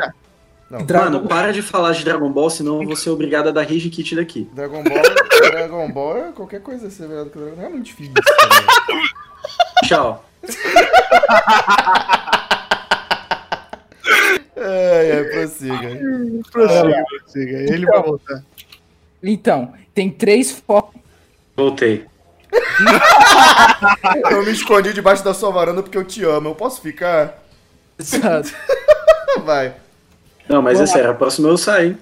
Não, 0.70 0.84
Dragon- 0.86 1.04
Mano, 1.04 1.28
para 1.28 1.52
de 1.52 1.60
falar 1.62 1.92
de 1.92 2.04
Dragon 2.04 2.30
Ball, 2.32 2.48
senão 2.48 2.80
eu 2.80 2.86
vou 2.86 2.96
ser 2.96 3.10
obrigado 3.10 3.48
a 3.48 3.52
dar 3.52 3.62
rage 3.66 3.90
kit 3.90 4.16
daqui. 4.16 4.48
Dragon 4.54 4.82
Ball, 4.82 5.02
Dragon 5.50 5.92
Ball 5.92 6.16
é 6.16 6.32
qualquer 6.32 6.62
coisa 6.62 6.88
ser 6.90 7.06
melhor 7.06 7.24
do 7.24 7.30
que 7.30 7.38
Dragon 7.38 7.56
Ball. 7.56 7.66
É 7.66 7.68
muito 7.68 7.84
difícil 7.84 8.14
também. 8.14 9.06
Tchau. 9.84 10.24
Ai, 14.56 15.12
ai, 15.12 15.24
prossiga. 15.24 15.88
Prossiga, 16.50 17.04
prossiga. 17.22 17.56
Ele 17.72 17.86
vai 17.86 18.02
voltar. 18.02 18.42
Então, 19.22 19.72
tem 19.94 20.10
três 20.10 20.50
focos. 20.52 21.00
Voltei. 21.56 22.06
Eu 24.30 24.44
me 24.44 24.50
escondi 24.50 24.92
debaixo 24.92 25.22
da 25.22 25.32
sua 25.32 25.50
varanda 25.50 25.82
porque 25.82 25.96
eu 25.96 26.04
te 26.04 26.24
amo. 26.24 26.48
Eu 26.48 26.54
posso 26.54 26.80
ficar? 26.80 27.42
Vai. 29.44 29.74
Não, 30.48 30.60
mas 30.60 30.80
é 30.80 30.86
sério, 30.86 31.10
a 31.10 31.14
próxima 31.14 31.48
eu 31.48 31.56
saio. 31.56 31.96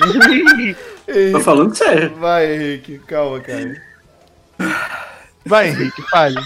Tô 1.32 1.40
falando 1.40 1.74
sério. 1.74 2.14
vai, 2.16 2.52
Henrique. 2.52 2.98
Calma, 3.06 3.40
cara. 3.40 3.82
Vai, 5.46 5.68
Henrique, 5.68 6.02
fale. 6.10 6.36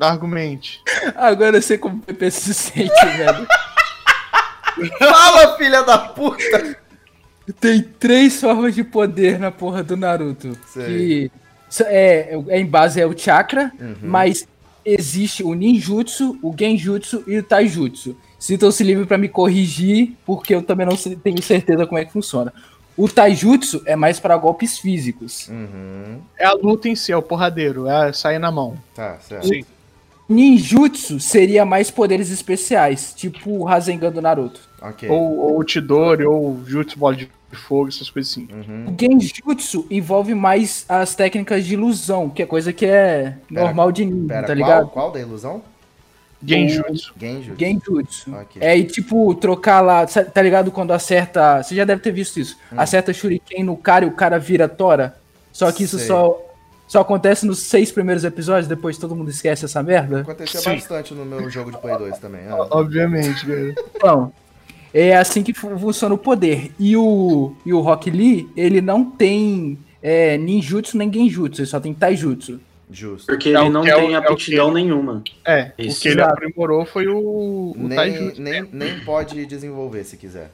Argumente. 0.00 0.80
Agora 1.16 1.56
eu 1.56 1.62
sei 1.62 1.78
como 1.78 1.96
o 1.96 2.00
Pepe 2.00 2.30
se 2.30 2.52
sente, 2.52 3.06
velho. 3.16 3.46
Fala, 4.98 5.56
filha 5.56 5.82
da 5.82 5.98
puta! 5.98 6.76
Tem 7.60 7.82
três 7.82 8.40
formas 8.40 8.74
de 8.74 8.82
poder 8.82 9.38
na 9.38 9.50
porra 9.50 9.82
do 9.82 9.96
Naruto. 9.96 10.56
Sei. 10.66 10.84
Que 10.86 11.30
s- 11.70 11.84
é, 11.86 12.34
é 12.48 12.58
em 12.60 12.66
base 12.66 13.00
é 13.00 13.06
o 13.06 13.16
chakra, 13.16 13.70
Uhum. 13.78 13.96
mas 14.02 14.46
existe 14.84 15.42
o 15.44 15.54
ninjutsu, 15.54 16.38
o 16.42 16.54
genjutsu 16.58 17.22
e 17.26 17.38
o 17.38 17.42
taijutsu. 17.42 18.16
Sintam-se 18.38 18.82
livre 18.82 19.06
pra 19.06 19.16
me 19.16 19.28
corrigir, 19.28 20.12
porque 20.26 20.54
eu 20.54 20.62
também 20.62 20.86
não 20.86 20.96
tenho 20.96 21.42
certeza 21.42 21.86
como 21.86 21.98
é 21.98 22.04
que 22.04 22.12
funciona. 22.12 22.52
O 22.96 23.08
taijutsu 23.08 23.82
é 23.86 23.96
mais 23.96 24.20
para 24.20 24.36
golpes 24.36 24.78
físicos. 24.78 25.48
Uhum. 25.48 26.20
É 26.38 26.46
a 26.46 26.52
luta 26.52 26.88
em 26.88 26.94
si, 26.94 27.10
é 27.10 27.16
o 27.16 27.22
porradeiro, 27.22 27.88
é 27.88 28.12
sair 28.12 28.38
na 28.38 28.50
mão. 28.50 28.76
Tá, 28.94 29.18
certo. 29.20 29.48
Sim. 29.48 29.64
Ninjutsu 30.28 31.20
seria 31.20 31.66
mais 31.66 31.90
poderes 31.90 32.30
especiais, 32.30 33.12
tipo 33.14 33.50
o 33.50 33.64
Rasengan 33.64 34.10
do 34.10 34.22
Naruto. 34.22 34.60
Ok. 34.80 35.08
Ou, 35.08 35.38
ou 35.38 35.60
o 35.60 35.68
Chidori, 35.68 36.24
ou 36.24 36.62
Jutsu 36.64 36.98
Bola 36.98 37.16
de 37.16 37.28
Fogo, 37.52 37.88
essas 37.88 38.10
coisas 38.10 38.32
assim. 38.32 38.48
Uhum. 38.52 38.92
O 38.92 38.96
Genjutsu 38.98 39.86
envolve 39.90 40.34
mais 40.34 40.84
as 40.88 41.14
técnicas 41.14 41.64
de 41.64 41.74
ilusão, 41.74 42.28
que 42.28 42.42
é 42.42 42.46
coisa 42.46 42.72
que 42.72 42.86
é 42.86 43.36
Pera, 43.48 43.66
normal 43.66 43.92
de 43.92 44.04
ninja, 44.04 44.34
tá 44.34 44.42
qual, 44.46 44.56
ligado? 44.56 44.88
qual 44.88 45.12
da 45.12 45.20
ilusão? 45.20 45.62
Genjutsu. 46.46 47.12
Genjutsu. 47.18 47.58
Genjutsu. 47.58 48.34
Ok. 48.34 48.62
É, 48.62 48.76
e 48.76 48.84
tipo, 48.84 49.34
trocar 49.34 49.80
lá, 49.80 50.06
tá 50.06 50.42
ligado? 50.42 50.70
Quando 50.70 50.92
acerta. 50.92 51.62
Você 51.62 51.74
já 51.74 51.84
deve 51.84 52.00
ter 52.02 52.12
visto 52.12 52.38
isso. 52.38 52.56
Hum. 52.72 52.76
Acerta 52.78 53.12
Shuriken 53.12 53.64
no 53.64 53.76
cara 53.76 54.04
e 54.04 54.08
o 54.08 54.12
cara 54.12 54.38
vira 54.38 54.68
Tora. 54.68 55.16
Só 55.52 55.70
que 55.72 55.84
isso 55.84 55.98
Sei. 55.98 56.08
só, 56.08 56.40
só 56.88 57.00
acontece 57.00 57.46
nos 57.46 57.60
seis 57.60 57.92
primeiros 57.92 58.24
episódios, 58.24 58.66
depois 58.66 58.98
todo 58.98 59.14
mundo 59.14 59.30
esquece 59.30 59.64
essa 59.64 59.82
merda. 59.82 60.20
Acontecia 60.22 60.60
Sim. 60.60 60.70
bastante 60.70 61.14
no 61.14 61.24
meu 61.24 61.48
jogo 61.48 61.70
de 61.70 61.78
Play 61.78 61.96
2 61.96 62.18
também. 62.18 62.40
ah. 62.48 62.66
Obviamente, 62.70 63.46
cara. 63.46 63.74
Então, 63.94 64.32
é 64.92 65.16
assim 65.16 65.42
que 65.42 65.54
fu- 65.54 65.78
funciona 65.78 66.14
o 66.14 66.18
poder. 66.18 66.72
E 66.78 66.96
o, 66.96 67.54
e 67.64 67.72
o 67.72 67.80
Rock 67.80 68.10
Lee, 68.10 68.48
ele 68.56 68.80
não 68.80 69.04
tem 69.04 69.78
é, 70.02 70.36
ninjutsu 70.36 70.98
nem 70.98 71.12
genjutsu, 71.12 71.60
ele 71.62 71.68
só 71.68 71.78
tem 71.80 71.94
taijutsu. 71.94 72.60
Justo. 72.94 73.26
Porque 73.26 73.48
É 73.48 73.52
ele 73.52 73.58
o 73.68 73.70
não 73.70 73.84
é 73.86 73.94
o- 73.94 73.98
tem 73.98 74.14
é 74.14 74.18
o 74.20 74.22
aptidão 74.32 74.68
que- 74.68 74.74
nenhuma. 74.74 75.22
É, 75.44 75.72
Isso. 75.76 75.98
o 75.98 76.02
que 76.02 76.08
ele 76.08 76.22
aprimorou 76.22 76.86
foi 76.86 77.08
o, 77.08 77.18
o 77.18 77.74
Nem, 77.76 77.96
Taijutsu. 77.96 78.40
nem, 78.40 78.62
nem 78.72 79.00
pode 79.00 79.44
desenvolver 79.46 80.04
se 80.04 80.16
quiser. 80.16 80.50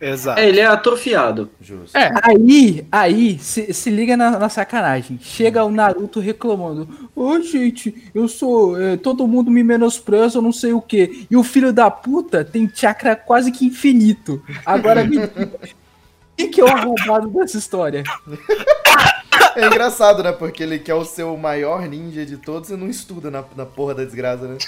Exato. 0.00 0.38
É, 0.40 0.48
ele 0.48 0.60
é 0.60 0.64
atrofiado. 0.66 1.50
Justo. 1.60 1.96
É. 1.98 2.12
Aí, 2.22 2.86
aí, 2.90 3.36
se, 3.40 3.74
se 3.74 3.90
liga 3.90 4.16
na, 4.16 4.38
na 4.38 4.48
sacanagem. 4.48 5.18
Chega 5.20 5.64
o 5.64 5.70
Naruto 5.72 6.20
reclamando. 6.20 6.88
Ô, 7.16 7.40
gente, 7.40 7.92
eu 8.14 8.28
sou. 8.28 8.80
é, 8.80 8.96
todo 8.96 9.26
mundo 9.26 9.50
me 9.50 9.64
menospreza, 9.64 10.38
eu 10.38 10.42
não 10.42 10.52
sei 10.52 10.72
o 10.72 10.80
quê. 10.80 11.26
E 11.28 11.36
o 11.36 11.42
filho 11.42 11.72
da 11.72 11.90
puta 11.90 12.44
tem 12.44 12.70
chakra 12.72 13.16
quase 13.16 13.50
que 13.50 13.66
infinito. 13.66 14.40
Agora 14.64 15.02
me 15.04 15.16
Quem 16.36 16.48
que 16.48 16.60
é 16.60 16.64
o 16.64 16.68
arrombado 16.68 17.28
dessa 17.30 17.58
história? 17.58 18.04
É 19.62 19.66
engraçado, 19.66 20.22
né? 20.22 20.32
Porque 20.32 20.62
ele 20.62 20.78
quer 20.78 20.94
o 20.94 21.04
seu 21.04 21.36
maior 21.36 21.82
ninja 21.88 22.24
de 22.24 22.36
todos 22.36 22.70
e 22.70 22.76
não 22.76 22.88
estuda 22.88 23.30
na, 23.30 23.44
na 23.56 23.66
porra 23.66 23.94
da 23.94 24.04
desgraça, 24.04 24.46
né? 24.46 24.58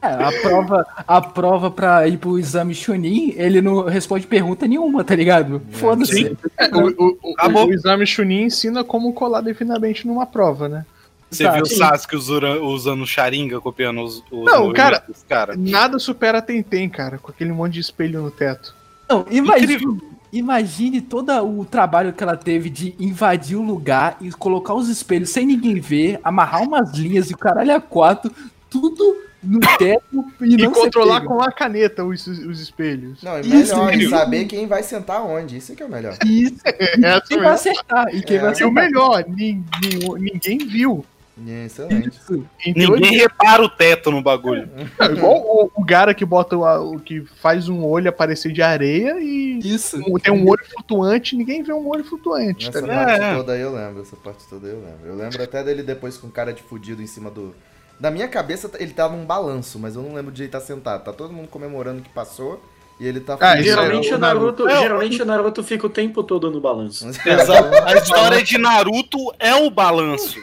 É, 0.00 0.08
a 0.08 0.32
prova, 0.42 0.86
a 1.06 1.20
prova 1.20 1.70
pra 1.70 2.08
ir 2.08 2.18
pro 2.18 2.36
exame 2.38 2.74
Chunin, 2.74 3.34
ele 3.36 3.60
não 3.62 3.84
responde 3.84 4.26
pergunta 4.26 4.66
nenhuma, 4.66 5.04
tá 5.04 5.14
ligado? 5.14 5.62
Foda-se. 5.70 6.12
Sim. 6.28 6.36
É, 6.58 6.66
o, 6.74 6.88
o- 6.88 7.18
o- 7.22 7.64
o 7.66 7.72
exame 7.72 8.04
Chunin 8.04 8.42
ensina 8.46 8.82
como 8.82 9.12
colar 9.12 9.42
definidamente 9.42 10.04
numa 10.06 10.26
prova, 10.26 10.68
né? 10.68 10.84
Você 11.30 11.44
Tá, 11.44 11.52
viu 11.52 11.62
o. 11.62 11.66
Sasuke 11.66 12.16
usura- 12.16 12.60
usando 12.60 13.06
Sharingan, 13.06 13.60
copiando 13.60 14.02
os, 14.02 14.22
os 14.30 14.44
Não, 14.44 14.72
cara- 14.72 15.02
cara. 15.28 15.54
Nada 15.56 15.98
supera 16.00 16.42
Tentem, 16.42 16.88
cara, 16.90 17.16
com 17.18 17.30
aquele 17.30 17.52
monte 17.52 17.74
de 17.74 17.80
espelho 17.80 18.20
no 18.22 18.30
teto. 18.30 18.74
Não, 19.08 19.24
imagine, 19.30 19.74
Incrível. 19.74 19.98
Imagine 20.32 21.00
todo 21.00 21.30
o 21.44 21.64
trabalho 21.64 22.12
que 22.12 22.22
ela 22.22 22.36
teve 22.36 22.70
de 22.70 22.94
invadir 22.98 23.56
o 23.56 23.62
lugar 23.62 24.16
e 24.20 24.30
colocar 24.30 24.74
os 24.74 24.88
espelhos 24.88 25.30
sem 25.30 25.44
ninguém 25.46 25.78
ver, 25.80 26.18
amarrar 26.24 26.62
umas 26.62 26.92
linhas 26.94 27.30
e 27.30 27.34
o 27.34 27.38
caralho 27.38 27.74
a 27.74 27.80
quatro, 27.80 28.32
tudo 28.70 29.16
no 29.42 29.58
teto 29.76 30.24
e, 30.40 30.54
E 30.54 30.68
controlar 30.68 31.22
com 31.22 31.42
a 31.42 31.50
caneta 31.50 32.04
os, 32.04 32.26
os 32.28 32.60
espelhos. 32.60 33.20
Não, 33.24 33.32
é 33.36 33.40
Isso, 33.40 33.74
melhor 33.76 33.94
isso. 33.94 34.10
saber 34.10 34.44
quem 34.44 34.68
vai 34.68 34.82
sentar 34.84 35.20
onde. 35.20 35.56
Isso 35.56 35.74
que 35.74 35.82
é 35.82 35.86
o 35.86 35.90
melhor. 35.90 36.16
Isso, 36.24 36.54
Essa 36.64 37.20
quem 37.28 37.38
vai 37.38 37.52
acertar 37.52 38.14
e 38.14 38.22
quem 38.22 38.36
É. 38.36 38.40
vai 38.40 38.48
E 38.50 38.52
o 38.52 38.52
acertar. 38.52 38.72
melhor, 38.72 39.24
nin- 39.28 39.64
nin- 39.82 40.30
ninguém 40.32 40.58
viu. 40.58 41.04
Excelente. 41.46 42.08
Isso. 42.18 42.46
Ninguém 42.66 43.16
repara 43.18 43.62
o 43.62 43.68
teto 43.68 44.10
no 44.10 44.22
bagulho. 44.22 44.68
é 44.98 45.04
igual 45.06 45.38
o, 45.38 45.70
o 45.74 45.84
cara 45.84 46.14
que 46.14 46.24
bota 46.24 46.56
o, 46.56 46.98
que 47.00 47.24
faz 47.40 47.68
um 47.68 47.84
olho 47.84 48.08
aparecer 48.08 48.52
de 48.52 48.62
areia 48.62 49.18
e 49.20 49.58
Isso. 49.58 50.00
tem 50.20 50.32
um 50.32 50.48
olho 50.48 50.64
flutuante, 50.64 51.36
ninguém 51.36 51.62
vê 51.62 51.72
um 51.72 51.88
olho 51.88 52.04
flutuante. 52.04 52.70
Tá 52.70 52.78
Essa 52.78 52.86
ligado? 52.86 53.06
parte 53.06 53.24
É. 53.24 53.34
toda 53.36 53.52
aí 53.52 53.60
eu 53.60 53.74
lembro. 53.74 54.02
Essa 54.02 54.16
parte 54.16 54.48
toda 54.48 54.66
aí 54.68 54.72
eu 54.74 54.80
lembro. 54.80 55.06
Eu 55.06 55.14
lembro 55.16 55.42
até 55.42 55.62
dele 55.64 55.82
depois 55.82 56.16
com 56.16 56.30
cara 56.30 56.52
de 56.52 56.62
fudido 56.62 57.02
em 57.02 57.06
cima 57.06 57.30
do. 57.30 57.54
Na 57.98 58.10
minha 58.10 58.26
cabeça 58.28 58.70
ele 58.78 58.92
tá 58.92 59.08
num 59.08 59.24
balanço, 59.24 59.78
mas 59.78 59.94
eu 59.94 60.02
não 60.02 60.14
lembro 60.14 60.32
de 60.32 60.42
ele 60.42 60.48
estar 60.48 60.60
sentado. 60.60 61.04
Tá 61.04 61.12
todo 61.12 61.32
mundo 61.32 61.48
comemorando 61.48 62.02
que 62.02 62.08
passou 62.08 62.60
e 63.02 63.06
ele 63.08 63.18
tá 63.20 63.36
Ah, 63.40 63.58
isso 63.58 63.68
é 63.70 63.72
Geralmente 63.72 64.12
o 64.12 64.16
o 64.16 64.18
Naruto, 64.18 64.68
É, 64.68 64.78
geralmente 64.80 65.20
o 65.22 65.24
Naruto 65.24 65.62
fica 65.64 65.86
o 65.86 65.90
tempo 65.90 66.22
todo 66.22 66.50
no 66.50 66.60
balanço. 66.60 67.08
Exato. 67.26 67.74
A 67.84 67.94
história 67.94 68.42
de 68.44 68.56
Naruto 68.58 69.18
é 69.40 69.54
o 69.56 69.68
balanço. 69.70 70.38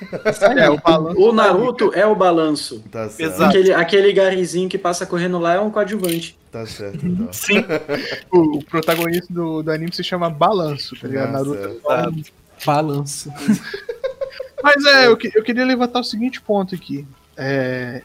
É, 0.57 0.69
o 0.69 0.77
balanço. 0.77 1.19
O 1.21 1.31
Naruto 1.31 1.91
é 1.93 2.05
o 2.05 2.13
balanço. 2.15 2.83
Tá 2.91 3.07
certo. 3.07 3.33
Exato. 3.33 3.43
Aquele, 3.49 3.73
aquele 3.73 4.11
garizinho 4.13 4.67
que 4.67 4.77
passa 4.77 5.05
correndo 5.05 5.39
lá 5.39 5.53
é 5.53 5.59
um 5.61 5.71
coadjuvante. 5.71 6.37
Tá 6.51 6.65
certo, 6.65 7.05
então. 7.05 7.31
Sim. 7.31 7.63
O, 8.31 8.57
o 8.57 8.65
protagonista 8.65 9.33
do, 9.33 9.63
do 9.63 9.71
anime 9.71 9.93
se 9.93 10.03
chama 10.03 10.29
Balanço, 10.29 10.95
tá 10.99 11.07
ligado? 11.07 11.31
Nossa, 11.31 11.79
Naruto. 11.87 12.31
Balanço. 12.65 13.31
Mas 14.61 14.85
é, 14.85 15.07
eu, 15.07 15.15
que- 15.15 15.31
eu 15.33 15.43
queria 15.43 15.65
levantar 15.65 15.99
o 16.01 16.03
seguinte 16.03 16.41
ponto 16.41 16.75
aqui. 16.75 17.07
É, 17.37 18.01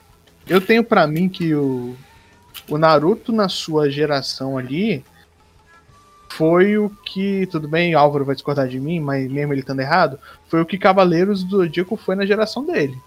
eu 0.47 0.61
tenho 0.61 0.85
pra 0.85 1.07
mim 1.07 1.29
que 1.29 1.55
o, 1.55 1.97
o 2.69 2.79
Naruto 2.79 3.33
na 3.33 3.49
sua 3.49 3.91
geração 3.91 4.57
ali 4.57 5.05
foi 6.31 6.77
o 6.77 6.91
que, 6.91 7.47
tudo 7.47 7.69
bem, 7.69 7.95
Álvaro 7.95 8.25
vai 8.25 8.35
discordar 8.35 8.67
de 8.67 8.81
mim, 8.81 8.99
mas 8.99 9.31
mesmo 9.31 9.53
ele 9.53 9.61
estando 9.61 9.81
errado, 9.81 10.19
foi 10.49 10.61
o 10.61 10.67
que 10.67 10.77
Cavaleiros 10.77 11.45
do 11.45 11.59
Zodíaco 11.59 11.97
foi 11.97 12.17
na 12.17 12.27
geração 12.27 12.65
dele. 12.65 12.99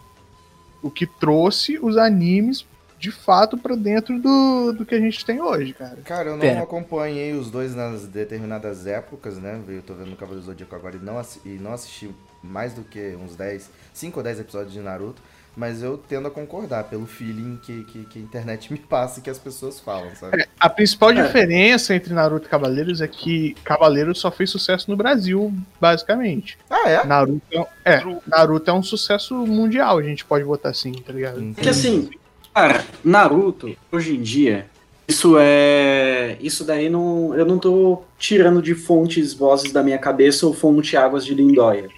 O 0.82 0.90
que 0.90 1.06
trouxe 1.06 1.78
os 1.78 1.98
animes 1.98 2.66
de 3.00 3.12
fato 3.12 3.58
pra 3.58 3.76
dentro 3.76 4.20
do, 4.20 4.72
do 4.74 4.86
que 4.86 4.96
a 4.96 5.00
gente 5.00 5.24
tem 5.24 5.42
hoje, 5.42 5.74
cara. 5.74 5.98
Cara, 6.04 6.30
eu 6.30 6.34
não 6.34 6.40
Pera. 6.40 6.64
acompanhei 6.64 7.34
os 7.34 7.52
dois 7.52 7.76
nas 7.76 8.08
determinadas 8.08 8.88
épocas, 8.88 9.38
né? 9.38 9.62
Eu 9.68 9.82
tô 9.82 9.94
vendo 9.94 10.14
o 10.14 10.16
Cavaleiro 10.16 10.42
do 10.42 10.46
Zodíaco 10.46 10.76
agora 10.76 10.96
e 10.96 11.00
não, 11.00 11.22
e 11.46 11.50
não 11.60 11.74
assisti 11.74 12.10
mais 12.42 12.74
do 12.74 12.82
que 12.82 13.16
uns 13.22 13.36
10, 13.36 13.70
5 13.94 14.18
ou 14.18 14.24
10 14.24 14.40
episódios 14.40 14.74
de 14.74 14.80
Naruto, 14.80 15.22
mas 15.58 15.82
eu 15.82 15.98
tendo 15.98 16.28
a 16.28 16.32
concordar 16.32 16.84
pelo 16.84 17.08
feeling 17.08 17.60
que, 17.64 17.84
que, 17.86 18.06
que 18.06 18.20
a 18.20 18.22
internet 18.22 18.72
me 18.72 18.78
passa 18.78 19.20
e 19.20 19.24
que 19.24 19.30
as 19.30 19.40
pessoas 19.40 19.80
falam, 19.80 20.16
sabe? 20.16 20.46
A 20.60 20.70
principal 20.70 21.10
É. 21.10 21.24
diferença 21.26 21.96
entre 21.96 22.14
Naruto 22.14 22.46
e 22.46 22.50
Cavaleiros 22.50 23.02
é 23.02 23.08
que 23.08 23.56
Cavaleiros 23.64 24.20
só 24.20 24.30
fez 24.30 24.52
sucesso 24.52 24.90
no 24.92 24.96
Brasil, 24.96 25.52
basicamente. 25.82 26.60
Ah, 26.70 26.88
é? 26.88 27.04
Naruto 27.04 27.42
é, 27.52 27.66
é, 27.86 28.04
Naruto 28.28 28.70
é 28.70 28.74
um 28.74 28.84
sucesso 28.84 29.34
mundial, 29.34 29.98
a 29.98 30.04
gente 30.04 30.24
pode 30.24 30.46
botar 30.46 30.70
assim, 30.70 30.92
tá 30.92 31.12
ligado? 31.12 31.42
Porque 31.56 31.70
assim, 31.70 32.12
cara, 32.54 32.86
Naruto, 33.04 33.76
hoje 33.92 34.16
em 34.16 34.22
dia, 34.22 34.68
isso 35.08 35.38
é. 35.40 36.38
Isso 36.40 36.64
daí 36.64 36.90
não. 36.90 37.34
Eu 37.34 37.46
não 37.46 37.58
tô 37.58 38.04
tirando 38.20 38.62
de 38.62 38.76
fontes 38.76 39.34
vozes 39.34 39.72
da 39.72 39.82
minha 39.82 39.98
cabeça 39.98 40.46
ou 40.46 40.54
fonte 40.54 40.96
águas 40.96 41.26
de 41.26 41.34
Lindóia. 41.34 41.90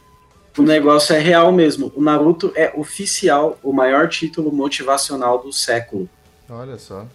O 0.58 0.62
negócio 0.62 1.16
é 1.16 1.20
real 1.20 1.52
mesmo. 1.52 1.92
O 1.96 2.02
Naruto 2.02 2.52
é 2.56 2.74
oficial 2.76 3.58
o 3.64 3.72
maior 3.72 4.10
título 4.10 4.52
motivacional 4.52 5.42
do 5.42 5.54
século. 5.54 6.10
Olha 6.50 6.78
só. 6.78 7.06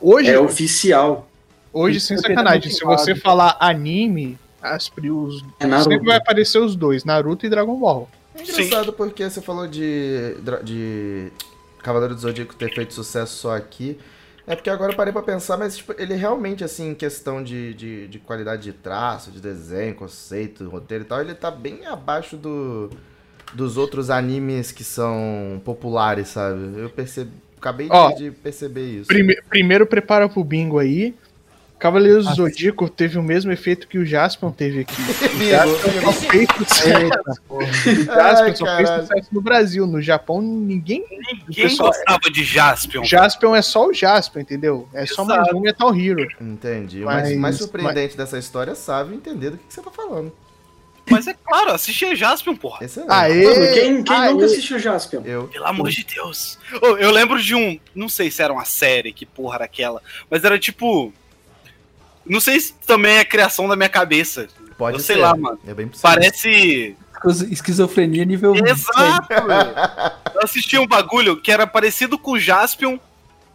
Hoje, 0.00 0.30
É 0.30 0.38
oficial. 0.38 1.28
hoje 1.72 1.98
Isso 1.98 2.08
sem 2.08 2.16
é 2.16 2.20
sacanagem, 2.20 2.70
se 2.70 2.84
você 2.84 3.14
falar 3.14 3.56
anime, 3.60 4.38
as, 4.60 4.90
os, 4.90 5.44
É 5.58 5.66
Naruto. 5.66 5.90
sempre 5.90 6.06
vai 6.06 6.16
aparecer 6.16 6.58
os 6.58 6.74
dois, 6.74 7.04
Naruto 7.04 7.46
e 7.46 7.50
Dragon 7.50 7.78
Ball. 7.78 8.08
É 8.34 8.42
engraçado 8.42 8.92
porque 8.92 9.28
você 9.28 9.40
falou 9.40 9.66
de, 9.66 10.36
de 10.62 11.32
Cavaleiro 11.82 12.14
do 12.14 12.20
Zodíaco 12.20 12.54
ter 12.54 12.74
feito 12.74 12.92
sucesso 12.94 13.36
só 13.36 13.56
aqui. 13.56 13.98
É 14.50 14.56
porque 14.56 14.68
agora 14.68 14.90
eu 14.92 14.96
parei 14.96 15.12
pra 15.12 15.22
pensar, 15.22 15.56
mas 15.56 15.76
tipo, 15.76 15.94
ele 15.96 16.14
realmente, 16.14 16.64
assim, 16.64 16.90
em 16.90 16.94
questão 16.94 17.40
de, 17.40 17.72
de, 17.74 18.08
de 18.08 18.18
qualidade 18.18 18.62
de 18.64 18.72
traço, 18.72 19.30
de 19.30 19.40
desenho, 19.40 19.94
conceito, 19.94 20.68
roteiro 20.68 21.04
e 21.04 21.06
tal, 21.06 21.20
ele 21.20 21.34
tá 21.36 21.52
bem 21.52 21.86
abaixo 21.86 22.36
do, 22.36 22.90
dos 23.54 23.76
outros 23.76 24.10
animes 24.10 24.72
que 24.72 24.82
são 24.82 25.62
populares, 25.64 26.28
sabe? 26.28 26.80
Eu 26.80 26.90
percebi, 26.90 27.30
acabei 27.58 27.88
de, 27.88 28.16
de 28.16 28.30
perceber 28.32 28.86
isso. 28.90 29.06
Prime- 29.06 29.40
primeiro 29.48 29.86
prepara 29.86 30.28
pro 30.28 30.42
bingo 30.42 30.80
aí. 30.80 31.14
Cavaleiros 31.80 32.26
do 32.26 32.34
Zodíaco 32.34 32.88
teve 32.90 33.18
o 33.18 33.22
mesmo 33.22 33.50
efeito 33.50 33.88
que 33.88 33.96
o 33.98 34.04
Jaspion 34.04 34.52
teve 34.52 34.80
aqui. 34.80 34.94
O 35.40 35.42
Jaspion 35.50 36.12
só 36.12 36.12
fez 36.12 36.48
sucesso. 36.58 37.40
O 37.48 37.62
Jaspion 38.04 38.54
só 38.56 38.76
fez 38.76 38.88
sucesso 38.90 39.28
no 39.32 39.40
Brasil. 39.40 39.86
No 39.86 40.02
Japão, 40.02 40.42
ninguém. 40.42 41.04
Ninguém 41.10 41.64
pessoal- 41.64 41.88
gostava 41.88 42.30
de 42.30 42.44
Jaspion. 42.44 43.02
Jaspion 43.04 43.56
é 43.56 43.62
só 43.62 43.86
o 43.88 43.94
Jaspion, 43.94 44.42
entendeu? 44.42 44.88
É 44.92 45.06
só 45.06 45.24
mais 45.24 45.40
Exato. 45.40 45.56
um 45.56 45.60
Metal 45.60 45.94
Hero. 45.98 46.28
Entendi. 46.40 47.00
Mas- 47.00 47.30
Mas, 47.30 47.38
mais 47.38 47.56
surpreendente 47.56 48.16
dessa 48.16 48.38
história 48.38 48.72
é 48.72 48.74
sabe 48.74 49.14
entender 49.14 49.50
do 49.50 49.56
que, 49.58 49.64
que 49.66 49.72
você 49.74 49.80
tá 49.80 49.90
falando. 49.90 50.30
Mas 51.08 51.26
é 51.26 51.34
claro, 51.34 51.72
assistia 51.72 52.14
Jaspion, 52.14 52.54
porra. 52.54 52.84
Excelente. 52.84 53.10
Aê! 53.10 53.42
Mano, 53.44 53.72
quem, 53.74 54.02
quem 54.04 54.16
aê. 54.16 54.30
nunca 54.32 54.44
assistiu 54.44 54.78
Jaspion? 54.78 55.22
Eu. 55.24 55.48
Pelo 55.48 55.64
amor 55.66 55.88
de 55.88 56.04
Deus. 56.04 56.58
Ô, 56.80 56.96
eu 56.98 57.10
lembro 57.10 57.42
de 57.42 57.54
um. 57.54 57.80
Não 57.94 58.08
sei 58.08 58.30
se 58.30 58.40
era 58.42 58.52
uma 58.52 58.64
série, 58.64 59.12
que 59.12 59.24
porra 59.26 59.56
era 59.56 59.64
aquela. 59.64 60.00
Mas 60.30 60.44
era 60.44 60.58
tipo. 60.58 61.12
Não 62.26 62.40
sei 62.40 62.60
se 62.60 62.72
também 62.86 63.16
é 63.18 63.24
criação 63.24 63.68
da 63.68 63.76
minha 63.76 63.88
cabeça. 63.88 64.46
Pode 64.76 64.96
Eu 64.96 65.00
ser. 65.00 65.14
sei 65.14 65.22
lá, 65.22 65.36
mano. 65.36 65.58
É 65.66 65.74
bem 65.74 65.88
possível. 65.88 66.10
Parece. 66.10 66.96
Esquizofrenia 67.50 68.24
nível 68.24 68.54
20. 68.54 68.66
Exato! 68.66 69.28
Eu 70.34 70.40
assisti 70.42 70.78
um 70.78 70.86
bagulho 70.86 71.36
que 71.36 71.52
era 71.52 71.66
parecido 71.66 72.18
com 72.18 72.32
o 72.32 72.38
Jaspion, 72.40 72.96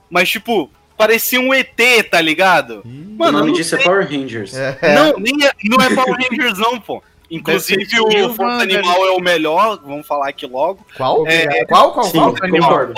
mas 0.07 0.29
tipo, 0.29 0.69
parecia 0.95 1.41
um 1.41 1.51
ET, 1.51 1.75
tá 2.11 2.21
ligado? 2.21 2.81
O 2.85 2.87
Mano, 3.17 3.29
eu 3.29 3.31
nome 3.39 3.47
não 3.47 3.53
disso 3.57 3.75
é. 3.75 3.83
Power 3.83 4.07
Rangers. 4.07 4.53
é. 4.53 4.77
Não, 4.93 5.17
nem 5.17 5.33
é, 5.47 5.51
não 5.63 5.83
é 5.83 5.95
Power 5.95 6.15
Rangers, 6.15 6.59
não, 6.59 6.79
pô. 6.79 7.01
Inclusive, 7.31 7.87
o 8.01 8.33
Força 8.35 8.61
Animal 8.61 9.07
é 9.07 9.11
o 9.11 9.19
melhor, 9.19 9.79
vamos 9.83 10.05
falar 10.05 10.29
aqui 10.29 10.45
logo. 10.45 10.85
Qual? 10.95 11.25
É, 11.27 11.65
qual? 11.65 11.91
Qual? 11.91 12.05
Sim, 12.05 12.19
Qual? 12.19 12.33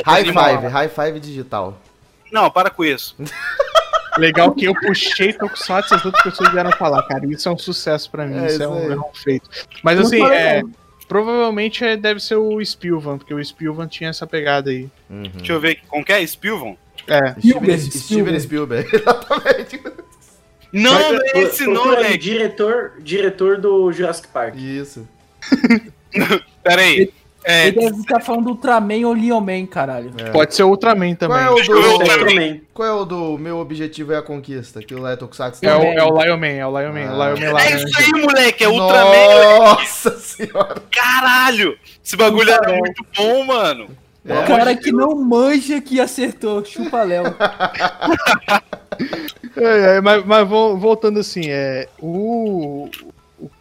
High 0.05 0.21
Animal. 0.23 0.49
five, 0.59 0.67
high 0.67 0.89
five 0.89 1.19
digital. 1.21 1.77
Não, 2.29 2.51
para 2.51 2.69
com 2.69 2.83
isso. 2.83 3.15
Legal 4.17 4.51
que 4.53 4.65
eu 4.65 4.73
puxei 4.73 5.33
Tokusatsu 5.33 5.93
e 5.93 5.97
as 5.97 6.05
outras 6.05 6.23
pessoas 6.23 6.51
vieram 6.51 6.71
falar, 6.71 7.03
cara. 7.03 7.25
Isso 7.25 7.47
é 7.47 7.51
um 7.51 7.57
sucesso 7.57 8.09
pra 8.09 8.25
mim, 8.25 8.37
É, 8.39 8.45
isso 8.47 8.53
isso 8.55 8.63
é 8.63 8.67
um, 8.67 8.91
é 8.91 8.95
um 8.97 9.13
feito. 9.13 9.49
Mas 9.83 9.99
assim, 9.99 10.23
é, 10.25 10.63
provavelmente 11.07 11.83
é- 11.83 11.95
deve 11.97 12.19
ser 12.19 12.35
o 12.35 12.59
Spilvan, 12.63 13.17
porque 13.17 13.33
o 13.33 13.43
Spilvan 13.43 13.87
tinha 13.87 14.09
essa 14.09 14.25
pegada 14.27 14.69
aí. 14.69 14.89
Uhum. 15.09 15.23
Deixa 15.35 15.53
eu 15.53 15.59
ver, 15.59 15.79
com 15.87 16.03
que 16.03 16.11
é? 16.11 16.25
Spilvan? 16.25 16.75
É. 17.07 17.31
Steven, 17.39 17.77
Spielberg, 17.79 17.91
Steven 17.99 18.39
Spielberg, 18.39 18.89
exatamente. 18.95 19.81
Não, 20.73 20.93
Mas, 20.93 21.11
não 21.11 21.21
é 21.21 21.43
esse 21.43 21.63
aí, 21.63 21.69
moleque. 21.69 22.17
diretor, 22.17 22.93
diretor 22.99 23.57
do 23.61 23.91
Jurassic 23.93 24.27
Park. 24.27 24.55
Isso. 24.57 25.07
Pera 26.63 26.81
aí. 26.81 27.11
É, 27.49 27.67
Ele 27.67 27.79
deve 27.79 28.01
estar 28.01 28.19
falando 28.19 28.43
do 28.43 28.49
Ultraman 28.51 29.07
ou 29.07 29.13
Leoman, 29.13 29.65
caralho. 29.65 30.11
É. 30.17 30.29
Pode 30.31 30.53
ser 30.53 30.63
Ultraman 30.63 31.15
também. 31.15 31.37
Qual 31.37 31.47
é 31.47 31.49
o 31.49 31.55
o 31.55 31.63
do... 31.63 31.87
Ultraman. 31.93 32.25
também. 32.27 32.61
Qual 32.73 32.87
é 32.87 32.91
o 32.91 33.05
do 33.05 33.37
meu 33.37 33.57
objetivo 33.59 34.11
é 34.11 34.17
a 34.17 34.21
conquista? 34.21 34.79
Aquilo 34.79 35.01
lá 35.01 35.11
é 35.11 35.15
Tokusatsu 35.15 35.65
É 35.65 35.73
o, 35.75 35.81
é 35.81 36.03
o 36.03 36.21
Lion 36.21 36.37
Man, 36.37 36.47
é 36.47 36.67
o 36.67 36.77
Lion 36.79 36.91
Man, 36.93 37.15
o 37.15 37.21
Ah. 37.21 37.29
Lion 37.29 37.39
Man 37.39 37.45
é 37.45 37.51
laranja. 37.53 37.85
isso 37.87 37.99
aí, 38.01 38.21
moleque, 38.21 38.63
é 38.63 38.67
Ultraman. 38.67 39.57
Nossa 39.59 40.11
senhora. 40.19 40.75
Caralho! 40.91 41.77
Esse 42.03 42.17
bagulho 42.17 42.51
era 42.51 42.73
muito 42.77 43.05
bom, 43.15 43.45
mano. 43.45 43.87
É. 44.25 44.39
O 44.39 44.45
cara 44.45 44.75
que 44.75 44.91
não 44.91 45.15
manja 45.15 45.79
que 45.79 46.01
acertou, 46.01 46.63
chupa 46.65 47.01
Léo. 47.03 47.23
É, 49.55 49.97
é, 49.97 50.01
mas 50.01 50.23
mas 50.25 50.47
vo- 50.47 50.77
voltando 50.77 51.19
assim, 51.19 51.49
é, 51.49 51.87
o, 51.99 52.87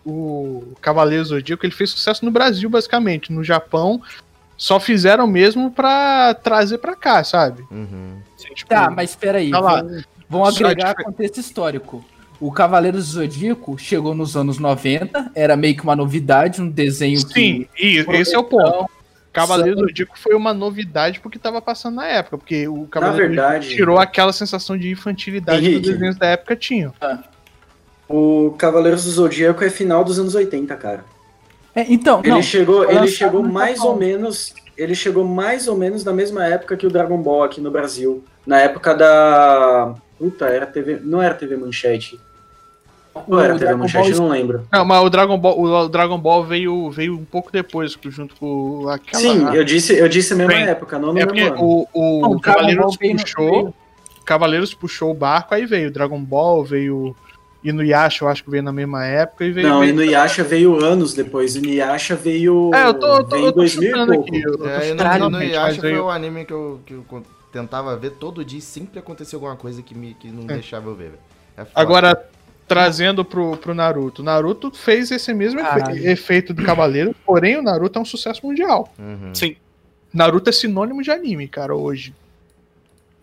o, 0.07 0.75
Cavaleiro 0.81 1.25
Zodíaco 1.25 1.67
ele 1.67 1.75
fez 1.75 1.91
sucesso 1.91 2.25
no 2.25 2.31
Brasil, 2.31 2.71
basicamente. 2.71 3.33
No 3.33 3.43
Japão, 3.43 4.01
só 4.57 4.79
fizeram 4.81 5.27
mesmo 5.27 5.71
pra 5.71 6.33
trazer 6.35 6.79
pra 6.79 6.95
cá, 6.97 7.23
sabe? 7.25 7.63
Uhum. 7.71 8.19
Tipo, 8.55 8.69
Tá, 8.71 8.91
mas 8.91 9.11
espera 9.11 9.39
aí. 9.39 9.51
Tá. 9.51 9.85
Vão, 10.29 10.45
agregar 10.45 10.91
difer- 10.91 11.05
contexto 11.05 11.39
histórico. 11.39 12.05
O 12.41 12.53
Cavaleiro 12.53 13.01
Zodíaco 13.01 13.79
chegou 13.79 14.15
nos 14.15 14.37
anos 14.37 14.59
90, 14.59 15.31
era 15.35 15.57
meio 15.57 15.75
que 15.77 15.83
uma 15.83 15.97
novidade, 15.97 16.61
um 16.61 16.69
desenho 16.69 17.19
Sim, 17.19 17.67
que... 17.75 17.83
e 17.83 18.05
esse 18.17 18.35
é 18.35 18.39
o 18.39 18.45
ponto. 18.45 18.91
Cavaleiro 19.33 19.79
Zodíaco 19.81 20.19
foi 20.19 20.35
uma 20.35 20.53
novidade 20.55 21.21
porque 21.21 21.39
tava 21.39 21.61
passando 21.63 21.97
na 21.97 22.07
época, 22.07 22.39
porque 22.39 22.67
o 22.69 22.83
Na 22.83 22.87
Cavaleiro 22.89 23.29
verdade, 23.29 23.69
tirou 23.69 23.99
aquela 23.99 24.33
sensação 24.33 24.77
de 24.79 24.91
infantilidade 24.91 25.61
que 25.69 25.77
os 25.77 25.83
desenhos 25.83 26.17
da 26.17 26.27
época 26.27 26.57
tinham. 26.57 26.93
O 28.09 28.55
Cavaleiros 28.59 29.05
do 29.05 29.11
Zodíaco 29.11 29.63
é 29.65 29.71
final 29.71 30.05
dos 30.05 30.19
anos 30.19 30.35
80, 30.35 30.75
cara. 30.77 31.05
É, 31.75 31.85
então, 31.93 32.21
Ele 32.21 32.31
não, 32.31 32.43
chegou, 32.43 32.91
ele 32.91 33.07
chegou 33.09 33.43
no 33.43 33.53
mais 33.53 33.81
ou 33.81 33.97
menos, 33.97 34.55
ele 34.79 34.95
chegou 34.95 35.25
mais 35.25 35.69
ou 35.69 35.77
menos 35.77 36.05
na 36.05 36.13
mesma 36.13 36.45
época 36.47 36.77
que 36.77 36.87
o 36.87 36.91
Dragon 36.91 37.19
Ball 37.21 37.43
aqui 37.45 37.61
no 37.61 37.71
Brasil, 37.71 38.25
na 38.47 38.61
época 38.61 38.95
da 38.95 39.95
Puta, 40.19 40.47
era 40.47 40.65
TV, 40.67 40.99
não 41.05 41.21
era 41.21 41.35
TV 41.35 41.57
Manchete. 41.57 42.19
Ou 43.15 43.41
era 43.41 43.55
O 43.55 43.59
TV 43.59 43.65
Dragon 43.67 43.79
Manchete, 43.83 44.11
Ball- 44.13 44.21
não 44.21 44.29
lembro. 44.29 44.67
Não, 44.73 44.85
mas 44.85 45.03
o 45.05 45.11
Dragon 45.11 45.39
Ball, 45.39 45.61
o 45.61 45.89
Dragon 45.89 46.19
Ball 46.19 46.45
veio, 46.45 46.91
veio 46.91 47.15
um 47.15 47.25
pouco 47.25 47.51
depois, 47.53 47.95
junto 48.09 48.35
com 48.37 48.89
aquela. 48.89 49.23
Sim, 49.23 49.55
eu 49.55 49.65
disse, 49.65 49.95
eu 49.99 50.09
disse 50.09 50.33
a 50.33 50.37
mesma 50.37 50.53
Bem, 50.55 50.65
época, 50.65 50.99
não 50.99 51.13
no 51.13 51.19
É 51.19 51.27
mesmo 51.27 51.57
o, 51.63 51.89
o, 51.93 52.21
Não, 52.23 52.33
o 52.33 52.41
Cavaleiros 52.41 52.97
puxou. 52.97 53.51
veio- 53.51 53.75
Cavaleiros 54.25 54.75
puxou 54.75 55.11
o 55.11 55.15
barco, 55.15 55.55
aí 55.55 55.67
veio 55.67 55.91
Dragon 55.91 56.21
Ball, 56.23 56.65
veio 56.65 57.15
Inuyasha, 57.71 58.25
eu 58.25 58.29
acho 58.29 58.45
que 58.45 58.51
veio 58.51 58.63
na 58.63 58.73
mesma 58.73 59.05
época 59.07 59.45
e 59.45 59.53
veio. 59.53 59.69
Não, 59.69 59.81
veio... 59.81 59.91
Inuyasha 59.93 60.43
veio 60.45 60.83
anos 60.85 61.15
depois, 61.15 61.57
Inuyasha 61.57 62.15
veio, 62.17 62.71
É, 62.75 62.87
eu 62.87 62.95
tô, 62.95 63.07
eu 63.19 63.25
tô, 63.25 63.37
veio 63.37 63.45
eu 63.45 63.49
em 63.49 63.53
tô 63.53 63.57
2000 63.61 63.83
e 63.83 63.87
chutando 63.91 64.13
pouco. 64.13 64.29
aqui. 64.29 64.43
Eu 64.43 64.59
tô 64.59 64.69
É, 64.69 64.79
e 64.79 64.89
chutando 64.91 65.19
no, 65.31 65.31
no 65.39 65.43
Yasha 65.43 65.81
foi 65.81 65.91
veio- 65.91 66.05
o 66.05 66.11
anime 66.11 66.45
que 66.45 66.53
eu, 66.53 66.81
que 66.87 66.93
eu 66.95 67.23
tentava 67.53 67.97
ver 67.97 68.11
todo 68.13 68.45
dia 68.45 68.59
e 68.59 68.63
sempre 68.63 68.99
acontecia 68.99 69.37
alguma 69.37 69.57
coisa 69.57 69.83
que, 69.83 69.95
me, 69.97 70.15
que 70.15 70.29
não 70.29 70.45
deixava 70.47 70.89
eu 70.91 70.95
ver. 70.95 71.05
velho. 71.11 71.19
É. 71.57 71.67
Agora, 71.75 72.29
trazendo 72.69 73.25
pro, 73.25 73.57
pro 73.57 73.75
Naruto. 73.75 74.23
Naruto 74.23 74.71
fez 74.73 75.11
esse 75.11 75.33
mesmo 75.33 75.61
efe- 75.61 76.07
efeito 76.09 76.53
do 76.53 76.63
Cavaleiro, 76.65 77.15
porém 77.25 77.57
o 77.57 77.63
Naruto 77.63 77.99
é 77.99 78.03
um 78.03 78.05
sucesso 78.05 78.45
mundial. 78.47 78.93
Uhum. 78.99 79.35
Sim. 79.35 79.57
Naruto 80.13 80.51
é 80.51 80.53
sinônimo 80.53 81.03
de 81.03 81.11
anime, 81.11 81.47
cara, 81.49 81.75
hoje. 81.75 82.13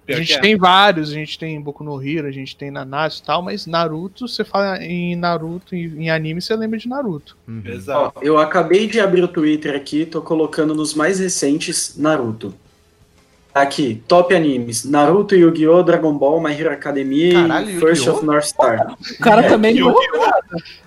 A 0.03 0.05
Pior 0.05 0.17
gente 0.17 0.27
que 0.27 0.33
é. 0.33 0.41
tem 0.41 0.57
vários, 0.57 1.11
a 1.11 1.13
gente 1.13 1.39
tem 1.39 1.59
Boku 1.61 1.83
no 1.83 2.01
Hero, 2.01 2.27
a 2.27 2.31
gente 2.31 2.55
tem 2.57 2.69
Nanatsu 2.69 3.21
e 3.21 3.25
tal, 3.25 3.41
mas 3.41 3.65
Naruto, 3.65 4.27
você 4.27 4.43
fala 4.43 4.83
em 4.83 5.15
Naruto, 5.15 5.75
em, 5.75 6.03
em 6.03 6.09
anime, 6.09 6.41
você 6.41 6.55
lembra 6.55 6.77
de 6.77 6.89
Naruto. 6.89 7.37
Uhum. 7.47 7.61
Exato. 7.65 8.13
Ó, 8.17 8.21
eu 8.21 8.37
acabei 8.37 8.85
de 8.85 8.99
abrir 8.99 9.23
o 9.23 9.27
Twitter 9.27 9.75
aqui, 9.75 10.05
tô 10.05 10.21
colocando 10.21 10.75
nos 10.75 10.93
mais 10.93 11.19
recentes 11.19 11.97
Naruto. 11.97 12.53
Aqui, 13.53 14.01
top 14.07 14.33
animes: 14.35 14.83
Naruto, 14.83 15.35
Yu-Gi-Oh!, 15.35 15.83
Dragon 15.83 16.11
Ball, 16.17 16.41
My 16.41 16.51
Hero 16.59 16.71
Academia 16.73 17.33
Caralho, 17.33 17.69
e 17.69 17.79
First 17.79 18.01
Yu-Gi-Oh? 18.03 18.15
of 18.17 18.25
North 18.25 18.45
Star. 18.45 18.95
o 18.97 19.21
cara 19.21 19.45
É, 19.45 19.49
também... 19.49 19.79
O 19.83 19.93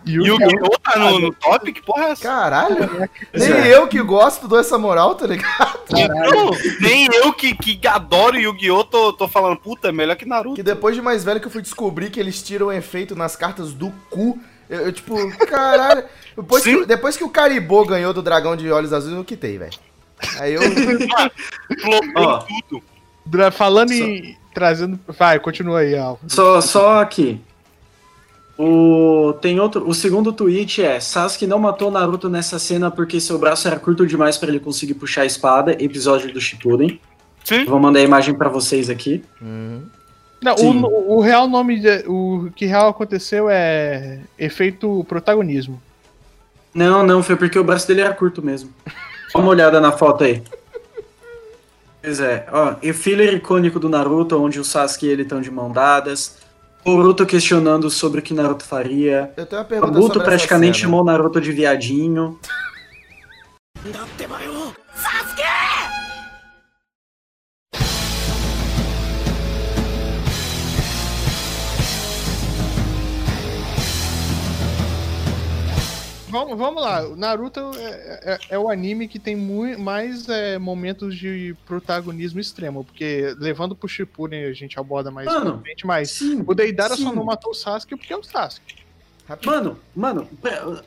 Yu-Gi-Oh! 0.07 0.79
tá 0.83 0.99
no, 0.99 1.21
no 1.21 1.33
top? 1.33 1.73
Que 1.73 1.81
porra 1.81 2.07
é 2.07 2.11
essa? 2.11 2.23
Caralho, 2.23 3.09
nem 3.33 3.53
É. 3.53 3.77
eu 3.77 3.87
que 3.87 4.03
gosto 4.03 4.49
dou 4.49 4.59
essa 4.59 4.77
moral, 4.79 5.15
tá 5.15 5.27
ligado? 5.29 5.79
Não, 5.91 6.51
nem 6.81 7.07
eu 7.15 7.33
que, 7.33 7.55
que 7.55 7.87
adoro 7.87 8.37
Yu-Gi-Oh! 8.37 8.83
Tô, 8.85 9.13
tô 9.13 9.29
falando, 9.29 9.57
puta, 9.59 9.89
é 9.89 9.93
melhor 9.93 10.17
que 10.17 10.27
Naruto. 10.27 10.57
Que 10.57 10.63
depois 10.63 10.97
de 10.97 11.03
mais 11.03 11.23
velho 11.23 11.41
que 11.41 11.47
eu 11.47 11.51
fui 11.53 11.63
descobrir 11.63 12.11
que 12.11 12.19
eles 12.19 12.43
tiram 12.43 12.73
efeito 12.73 13.15
nas 13.15 13.37
cartas 13.37 13.73
do 13.73 13.93
cu. 14.11 14.39
Eu, 14.69 14.81
eu, 14.87 14.93
tipo, 14.93 15.15
caralho. 15.47 16.03
Depois 16.37 16.65
Sim. 16.65 16.81
que, 16.81 16.87
depois 16.87 17.17
que 17.17 17.23
o 17.23 17.29
Caribou 17.29 17.87
ganhou 17.87 18.13
do 18.13 18.21
dragão 18.21 18.57
de 18.57 18.69
olhos 18.73 18.93
azuis, 18.93 19.15
eu 19.17 19.23
quitei, 19.25 19.57
velho. 19.57 19.79
Aí 20.39 20.55
eu. 20.55 20.63
Ó. 22.17 22.45
tudo. 22.69 22.83
Falando 23.53 23.93
em. 23.93 24.37
Trazendo. 24.55 24.99
Vai, 25.07 25.39
continua 25.39 25.81
aí, 25.81 25.97
Alvo. 25.97 26.21
Só, 26.29 26.61
só 26.61 27.01
aqui. 27.01 27.41
O, 28.59 29.35
tem 29.43 29.61
outro, 29.61 29.87
o 29.87 29.93
segundo 29.95 30.33
tweet 30.33 30.83
é: 30.83 30.99
Sasuke 30.99 31.47
não 31.47 31.59
matou 31.59 31.91
Naruto 31.91 32.29
nessa 32.29 32.59
cena 32.59 32.91
porque 32.91 33.21
seu 33.21 33.39
braço 33.39 33.69
era 33.69 33.79
curto 33.79 34.07
demais 34.07 34.39
para 34.39 34.49
ele 34.49 34.61
conseguir 34.61 34.95
puxar 34.95 35.23
a 35.23 35.27
espada. 35.27 35.73
Episódio 35.73 36.33
do 36.33 36.41
Shippuden. 36.41 36.99
Sim. 37.45 37.67
Vou 37.67 37.79
mandar 37.79 38.01
a 38.01 38.03
imagem 38.03 38.35
para 38.35 38.49
vocês 38.49 38.89
aqui. 38.89 39.23
Uhum. 39.43 39.83
Não, 40.43 40.55
o, 40.55 41.17
o 41.19 41.21
real 41.21 41.47
nome. 41.47 41.79
de- 41.81 42.05
o 42.07 42.51
que 42.57 42.65
real 42.65 42.89
aconteceu 42.89 43.49
é. 43.51 44.21
Efeito 44.39 45.05
protagonismo. 45.07 45.81
Não, 46.75 47.05
não, 47.05 47.23
foi 47.23 47.37
porque 47.37 47.59
o 47.59 47.65
braço 47.65 47.87
dele 47.87 48.01
era 48.01 48.15
curto 48.15 48.43
mesmo. 48.43 48.71
Dá 49.37 49.43
uma 49.43 49.51
olhada 49.51 49.81
na 49.83 49.93
foto 49.93 50.25
aí. 50.25 50.43
Pois 52.03 52.21
é, 52.21 52.47
ó, 52.51 52.77
e 52.83 52.93
filler 52.95 53.35
icônico 53.35 53.79
do 53.79 53.87
Naruto, 53.87 54.43
onde 54.43 54.59
o 54.59 54.65
Sasuke 54.65 55.07
e 55.07 55.11
ele 55.11 55.23
estão 55.23 55.43
de 55.43 55.51
mão 55.51 55.71
dadas. 55.71 56.39
Boruto 56.83 57.27
questionando 57.27 57.91
sobre 57.91 58.21
o 58.21 58.23
que 58.23 58.33
Naruto 58.33 58.65
faria. 58.65 59.31
Eu 59.37 59.45
tenho 59.45 59.61
uma 59.61 59.69
pergunta 59.69 60.01
sobre 60.01 60.21
praticamente 60.21 60.71
essa 60.71 60.79
cena. 60.79 60.87
chamou 60.87 61.03
o 61.03 61.05
Naruto 61.05 61.39
de 61.39 61.53
viadinho. 61.53 62.39
Vamos, 76.29 76.59
vamos 76.59 76.83
lá. 76.83 77.07
O 77.09 77.17
Naruto 77.17 77.61
é, 77.77 78.21
é- 78.35 78.39
é 78.51 78.59
o 78.59 78.69
anime 78.69 79.09
que 79.09 79.19
tem 79.19 79.35
mui- 79.37 79.77
mais 79.77 80.29
é, 80.29 80.59
momentos 80.59 81.17
de 81.17 81.55
protagonismo 81.67 82.41
extremo. 82.41 82.85
Porque 82.85 83.35
levando 83.39 83.75
pro 83.75 83.89
Shippuden 83.89 84.45
a 84.45 84.53
gente 84.53 84.79
aborda 84.79 85.11
mais 85.11 85.27
Mano, 85.27 85.63
mas 85.85 86.11
Sim. 86.11 86.45
o 86.47 86.55
Deidara 86.55 86.97
só 86.97 87.11
sim. 87.11 87.15
não 87.17 87.25
matou 87.25 87.53
o 87.53 87.55
Sasuke 87.55 87.97
porque 87.97 88.13
é 88.13 88.17
o 88.17 88.23
Sasuke. 88.23 88.77
Rápido. 89.29 89.47
Mano, 89.51 89.79
mano, 89.95 90.29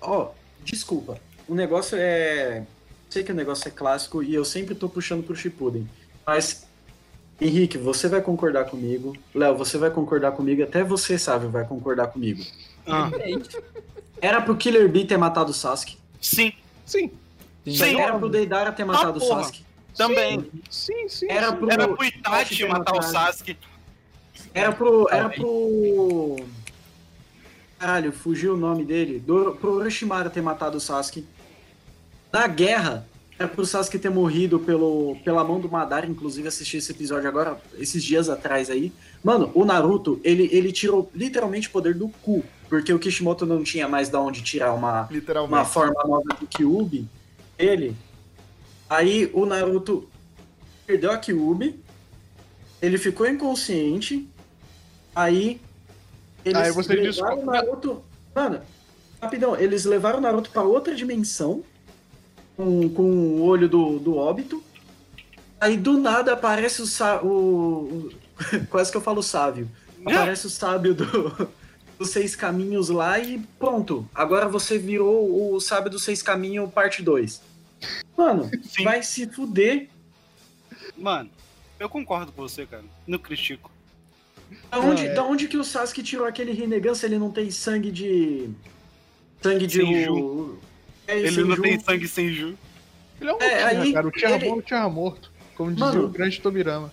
ó, 0.02 0.32
desculpa. 0.64 1.18
O 1.48 1.54
negócio 1.56 1.98
é. 2.00 2.64
Sei 3.10 3.24
que 3.24 3.32
o 3.32 3.36
negócio 3.36 3.68
é 3.68 3.72
clássico 3.72 4.22
e 4.22 4.34
eu 4.36 4.46
sempre 4.46 4.76
tô 4.76 4.88
puxando 4.88 5.24
pro 5.24 5.36
Shippuden. 5.36 5.90
Mas, 6.26 6.66
Henrique, 7.42 7.78
você 7.78 8.08
vai 8.08 8.22
concordar 8.22 8.66
comigo. 8.66 9.18
Léo, 9.34 9.58
você 9.58 9.78
vai 9.78 9.90
concordar 9.90 10.32
comigo. 10.34 10.62
Até 10.64 10.84
você, 10.84 11.18
Sávio, 11.18 11.50
vai 11.50 11.66
concordar 11.66 12.08
comigo. 12.08 12.44
Ah, 12.86 13.10
Era 14.22 14.42
pro 14.42 14.56
Killer 14.56 14.90
Bee 14.90 15.06
ter 15.06 15.18
matado 15.18 15.52
o 15.52 15.54
Sasuke. 15.54 15.98
sim, 16.22 16.54
Sim, 16.86 17.12
Sim. 17.66 18.00
Era 18.00 18.18
pro 18.18 18.30
Deidara 18.30 18.72
ter 18.72 18.86
matado 18.86 19.18
o 19.18 19.22
porra. 19.22 19.44
Sasuke. 19.44 19.64
também. 19.96 20.50
sim, 20.70 21.08
sim. 21.08 21.28
Era 21.30 21.52
sim. 21.52 21.56
pro. 21.58 21.72
Era 21.72 21.88
pro 21.88 22.06
Itachi 22.06 22.66
matar 22.66 22.96
o 22.96 23.02
Sasuke. 23.02 23.58
Era 24.54 24.72
pro. 24.72 25.08
Era 25.10 25.30
pro. 25.30 26.38
Caralho, 27.78 28.12
fugiu 28.12 28.56
o 28.56 28.58
nome 28.58 28.84
dele. 28.84 29.20
Do, 29.20 29.56
pro 29.56 29.76
Orochimaru 29.76 30.30
ter 30.30 30.42
matado 30.42 30.78
o 30.78 30.82
Sasuke. 30.82 31.26
Na 32.32 32.46
guerra, 32.48 33.08
era 33.38 33.48
pro 33.48 33.66
Sasuke 33.66 33.98
ter 33.98 34.10
morrido 34.10 34.60
pelo, 34.60 35.16
pela 35.24 35.44
mão 35.44 35.60
do 35.60 35.70
Madara. 35.70 36.06
Inclusive, 36.06 36.48
assisti 36.48 36.78
esse 36.78 36.92
episódio 36.92 37.30
agora, 37.30 37.60
esses 37.78 38.04
dias 38.04 38.30
atrás 38.30 38.70
aí. 38.70 38.92
Mano, 39.24 39.52
o 39.54 39.64
Naruto, 39.64 40.20
ele, 40.24 40.50
ele 40.52 40.72
tirou 40.72 41.10
literalmente 41.16 41.68
o 41.68 41.72
poder 41.72 41.94
do 41.94 42.10
cu. 42.10 42.44
Porque 42.70 42.94
o 42.94 43.00
Kishimoto 43.00 43.46
não 43.48 43.64
tinha 43.64 43.88
mais 43.88 44.10
da 44.10 44.22
onde 44.22 44.44
tirar 44.44 44.74
uma, 44.74 45.10
uma 45.44 45.66
forma 45.66 46.02
nova 46.06 46.36
do 46.40 46.46
Kyuubi 46.46 47.08
dele. 47.58 47.96
Aí 48.88 49.30
o 49.34 49.46
Naruto 49.46 50.08
perdeu 50.86 51.12
a 51.12 51.18
Kyuubi, 51.18 51.80
ele 52.82 52.98
ficou 52.98 53.28
inconsciente, 53.28 54.28
aí 55.16 55.60
eles 56.46 56.62
Aí 56.62 56.72
você 56.72 56.94
levaram 56.94 57.36
descobre- 57.36 57.42
o 57.42 57.46
Naruto... 57.46 58.04
Mano, 58.36 58.62
rapidão, 59.22 59.56
eles 59.56 59.84
levaram 59.86 60.20
o 60.20 60.22
Naruto 60.22 60.52
pra 60.52 60.62
outra 60.62 60.96
dimensão, 60.96 61.64
com, 62.56 62.88
com 62.90 63.04
o 63.04 63.42
olho 63.42 63.68
do, 63.68 63.98
do 64.00 64.16
óbito, 64.16 64.64
aí 65.60 65.76
do 65.76 65.98
nada 65.98 66.34
aparece 66.34 66.82
o... 66.82 66.86
O, 67.26 67.28
o 67.28 68.12
quase 68.70 68.92
que 68.92 68.98
eu 68.98 69.02
falo 69.02 69.22
sábio. 69.24 69.68
Aparece 70.06 70.48
o 70.48 70.50
sábio 70.50 70.94
do, 70.94 71.50
dos 72.00 72.10
seis 72.12 72.34
caminhos 72.36 72.88
lá 72.90 73.20
e 73.20 73.40
pronto. 73.60 74.08
Agora 74.16 74.48
você 74.48 74.78
virou 74.80 75.54
o 75.54 75.60
sábio 75.60 75.92
dos 75.92 76.04
seis 76.04 76.24
caminhos, 76.24 76.72
parte 76.72 77.04
2. 77.04 77.42
Mano, 78.18 78.50
Sim. 78.64 78.84
vai 78.86 79.04
se 79.04 79.28
fuder. 79.28 79.90
Mano, 80.98 81.30
eu 81.78 81.90
concordo 81.90 82.32
com 82.32 82.42
você, 82.42 82.66
cara. 82.66 82.84
No 83.06 83.20
critico. 83.20 83.70
Da 84.72 84.80
onde, 84.80 85.06
é. 85.08 85.14
da 85.14 85.24
onde 85.24 85.48
que 85.48 85.58
o 85.58 85.64
Sasuke 85.64 86.02
tirou 86.02 86.26
aquele 86.26 86.52
Rinnegan 86.54 86.96
se 86.96 87.06
ele 87.06 87.20
não 87.20 87.30
tem 87.32 87.52
sangue 87.52 87.92
de. 87.92 88.50
Sangue 89.42 89.68
de. 89.68 89.78
Senju. 89.82 90.14
o- 90.16 90.60
É, 91.08 91.18
Ele 91.20 91.44
não 91.44 91.56
Senju. 91.56 91.62
tem 91.62 91.80
sangue 91.80 92.08
sem 92.08 92.30
ju. 92.34 92.58
Ele 93.20 93.30
é 93.30 93.34
um 93.34 93.42
É, 93.42 93.64
aí 93.64 93.94
cara. 93.94 94.08
O 94.08 94.12
Tierra 94.12 94.36
ele- 94.36 94.50
o 94.50 94.90
morto. 94.90 95.32
Como 95.56 95.72
dizia 95.72 95.86
Mano. 95.88 96.06
o 96.06 96.10
grande 96.10 96.40
Tobirama. 96.40 96.92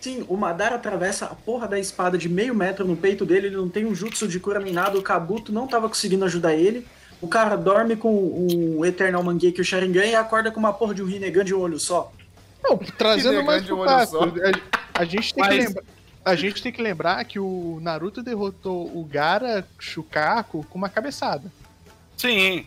Sim, 0.00 0.24
o 0.28 0.36
Madara 0.36 0.76
atravessa 0.76 1.26
a 1.26 1.34
porra 1.34 1.66
da 1.66 1.78
espada 1.78 2.16
de 2.16 2.28
meio 2.28 2.54
metro 2.54 2.86
no 2.86 2.96
peito 2.96 3.26
dele, 3.26 3.48
ele 3.48 3.56
não 3.56 3.68
tem 3.68 3.84
um 3.84 3.94
jutsu 3.94 4.28
de 4.28 4.38
cura 4.38 4.60
nem 4.60 4.72
nada, 4.72 4.96
o 4.98 5.02
Kabuto 5.02 5.52
não 5.52 5.66
tava 5.66 5.88
conseguindo 5.88 6.24
ajudar 6.24 6.54
ele. 6.54 6.86
O 7.20 7.26
cara 7.26 7.56
dorme 7.56 7.96
com 7.96 8.14
um 8.14 8.84
Eternal 8.84 9.22
Mangekyo 9.24 9.64
Sharingan 9.64 10.04
e 10.06 10.14
acorda 10.14 10.52
com 10.52 10.60
uma 10.60 10.72
porra 10.72 10.94
de 10.94 11.02
um 11.02 11.06
Rinnegan 11.06 11.44
de 11.44 11.52
um 11.52 11.58
olho 11.58 11.78
só. 11.80 12.12
Não, 12.62 12.78
trazendo 12.78 13.42
mais 13.42 13.62
de 13.62 13.68
pro 13.68 13.76
um 13.76 13.80
olho 13.80 13.88
clássico. 13.88 14.18
só. 14.18 14.24
A, 14.94 15.02
a 15.02 15.04
gente 15.04 15.34
tem 15.34 15.42
que 15.44 15.50
Mas- 15.50 15.64
lembrar. 15.66 15.84
A 16.24 16.34
gente 16.34 16.62
tem 16.62 16.70
que 16.70 16.82
lembrar 16.82 17.24
que 17.24 17.38
o 17.40 17.78
Naruto 17.80 18.22
derrotou 18.22 18.86
o 18.94 19.02
Gara 19.02 19.66
Shukaku 19.78 20.64
com 20.68 20.76
uma 20.76 20.88
cabeçada. 20.90 21.50
Sim. 22.18 22.66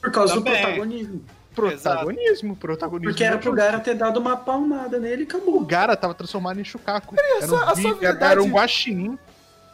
Por 0.00 0.12
causa 0.12 0.34
Também. 0.34 0.52
do 0.54 0.58
protagonismo. 0.62 1.24
Protagonismo, 1.54 2.54
protagonismo. 2.56 3.10
Porque 3.10 3.24
era 3.24 3.36
do 3.36 3.42
pro 3.42 3.52
Gara 3.52 3.80
ter 3.80 3.94
dado 3.94 4.18
uma 4.18 4.36
palmada 4.36 4.98
nele 4.98 5.22
e 5.22 5.24
O 5.24 5.28
acabou. 5.28 5.60
Gara 5.64 5.96
tava 5.96 6.14
transformado 6.14 6.60
em 6.60 6.64
Shukaku. 6.64 7.14
Era 7.18 7.46
sua- 7.46 7.64
a 7.64 7.72
um, 7.72 7.74
vi- 7.74 7.86
era, 7.86 7.94
verdade- 7.96 8.32
era 8.32 8.42
um 8.42 8.50
guaxinim. 8.50 9.18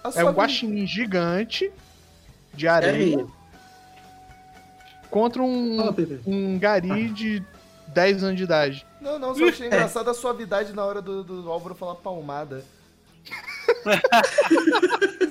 A 0.02 0.08
É 0.08 0.10
um 0.10 0.12
vida- 0.28 0.30
guaxinim 0.32 0.86
gigante 0.86 1.70
de 2.54 2.66
É, 2.66 2.70
areia 2.70 3.26
contra 5.10 5.42
Fala, 5.42 5.90
um, 5.90 5.92
Pepe. 5.92 6.20
um 6.26 6.58
gari 6.58 7.08
de 7.10 7.42
10 7.88 8.22
anos 8.24 8.36
de 8.36 8.44
idade. 8.44 8.86
Não, 9.00 9.18
não, 9.18 9.34
só 9.34 9.44
achei 9.48 9.66
engraçado 9.68 10.08
a 10.10 10.14
suavidade 10.14 10.72
na 10.72 10.84
hora 10.84 11.00
do, 11.02 11.22
do 11.22 11.50
Álvaro 11.50 11.74
falar 11.74 11.94
palmada. 11.96 12.64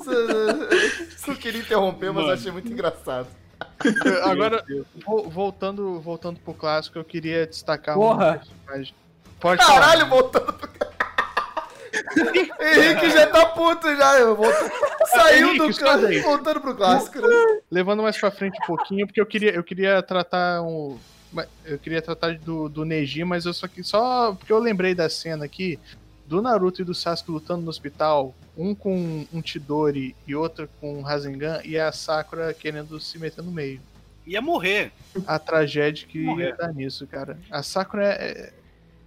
Só- 0.03 1.25
Só 1.33 1.33
queria 1.35 1.61
interromper, 1.61 2.11
mas 2.13 2.23
Mano. 2.23 2.33
achei 2.35 2.51
muito 2.51 2.71
engraçado. 2.71 3.27
Agora, 4.23 4.63
vo- 5.05 5.29
voltando, 5.29 5.99
voltando 5.99 6.39
pro 6.39 6.53
clássico, 6.53 6.97
eu 6.97 7.03
queria 7.03 7.45
destacar 7.45 7.95
Porra. 7.95 8.31
um 8.31 8.63
personagem. 8.65 8.95
Pode 9.39 9.63
falar. 9.65 9.79
Caralho, 9.81 10.09
voltando 10.09 10.53
pro. 10.53 10.75
Henrique 12.59 13.09
já 13.11 13.27
tá 13.27 13.45
puto 13.47 13.87
já. 13.95 14.19
Eu 14.19 14.35
volto... 14.35 14.55
Saiu 15.07 15.49
Henrique, 15.49 15.67
do 15.67 15.77
clássico, 15.77 16.21
voltando 16.23 16.61
pro 16.61 16.75
clássico. 16.75 17.21
né? 17.21 17.59
Levando 17.71 18.03
mais 18.03 18.17
pra 18.17 18.31
frente 18.31 18.57
um 18.63 18.65
pouquinho, 18.65 19.05
porque 19.05 19.21
eu 19.21 19.25
queria, 19.25 19.51
eu 19.51 19.63
queria 19.63 20.01
tratar 20.01 20.61
um. 20.61 20.97
Eu 21.65 21.77
queria 21.77 22.01
tratar 22.01 22.37
do, 22.37 22.69
do 22.69 22.85
Neji, 22.85 23.23
mas 23.25 23.45
eu 23.45 23.53
só 23.53 23.67
que 23.67 23.83
só 23.83 24.33
porque 24.33 24.53
eu 24.53 24.59
lembrei 24.59 24.95
da 24.95 25.09
cena 25.09 25.43
aqui 25.43 25.77
do 26.27 26.41
Naruto 26.41 26.81
e 26.81 26.85
do 26.85 26.93
Sasuke 26.95 27.31
lutando 27.31 27.61
no 27.63 27.69
hospital, 27.69 28.33
um 28.57 28.73
com 28.73 29.25
um 29.33 29.41
Chidori 29.43 30.15
e 30.27 30.35
outro 30.35 30.67
com 30.81 30.97
um 30.97 31.01
Rasengan, 31.01 31.61
e 31.63 31.77
a 31.77 31.91
Sakura 31.91 32.53
querendo 32.53 32.99
se 32.99 33.19
meter 33.19 33.43
no 33.43 33.51
meio. 33.51 33.79
Ia 34.25 34.41
morrer. 34.41 34.91
A 35.27 35.37
tragédia 35.37 36.07
que 36.07 36.19
Morrer. 36.23 36.45
ia 36.49 36.55
dar 36.55 36.73
nisso, 36.73 37.05
cara. 37.05 37.37
A 37.51 37.61
Sakura 37.61 38.05
é. 38.07 38.51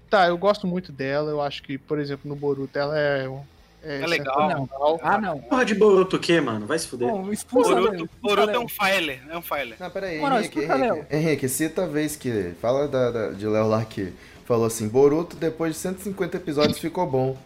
Tá, 0.08 0.28
eu 0.28 0.38
gosto 0.38 0.66
muito 0.66 0.92
dela. 0.92 1.30
Eu 1.30 1.40
acho 1.42 1.62
que, 1.62 1.76
por 1.76 1.98
exemplo, 1.98 2.28
no 2.28 2.36
Boruto 2.36 2.78
ela 2.78 2.96
é. 2.98 3.28
um- 3.28 3.42
É 3.82 4.06
legal. 4.06 4.34
sensacional. 4.50 5.00
Ah, 5.02 5.20
não. 5.20 5.38
Porra 5.40 5.64
de 5.64 5.74
Boruto 5.74 6.16
o 6.16 6.18
quê, 6.20 6.40
mano? 6.40 6.66
Vai 6.66 6.78
se 6.78 6.86
fuder. 6.86 7.08
Bom, 7.08 7.32
expulsa 7.32 7.70
Boruto, 7.74 7.94
expulsa 8.04 8.36
Boruto 8.36 8.50
é 8.50 8.58
um 8.60 8.68
filer. 8.68 9.20
É 9.28 9.36
um 9.38 9.42
filer. 9.42 9.76
Não, 9.80 9.90
peraí, 9.90 10.20
Mano, 10.20 10.36
Henrique, 10.38 10.60
Henrique, 10.60 11.06
Henrique, 11.16 11.48
cita 11.48 11.82
a 11.82 11.86
vez 11.86 12.14
que. 12.16 12.52
Fala 12.60 12.86
da, 12.88 13.10
da- 13.10 13.30
de 13.30 13.46
Léo 13.46 13.66
lá 13.68 13.84
que 13.84 14.12
falou 14.48 14.66
assim: 14.66 14.88
Boruto, 14.88 15.36
depois 15.36 15.74
de 15.74 15.78
150 15.80 16.38
episódios, 16.38 16.78
ficou 16.78 17.06
bom. 17.06 17.36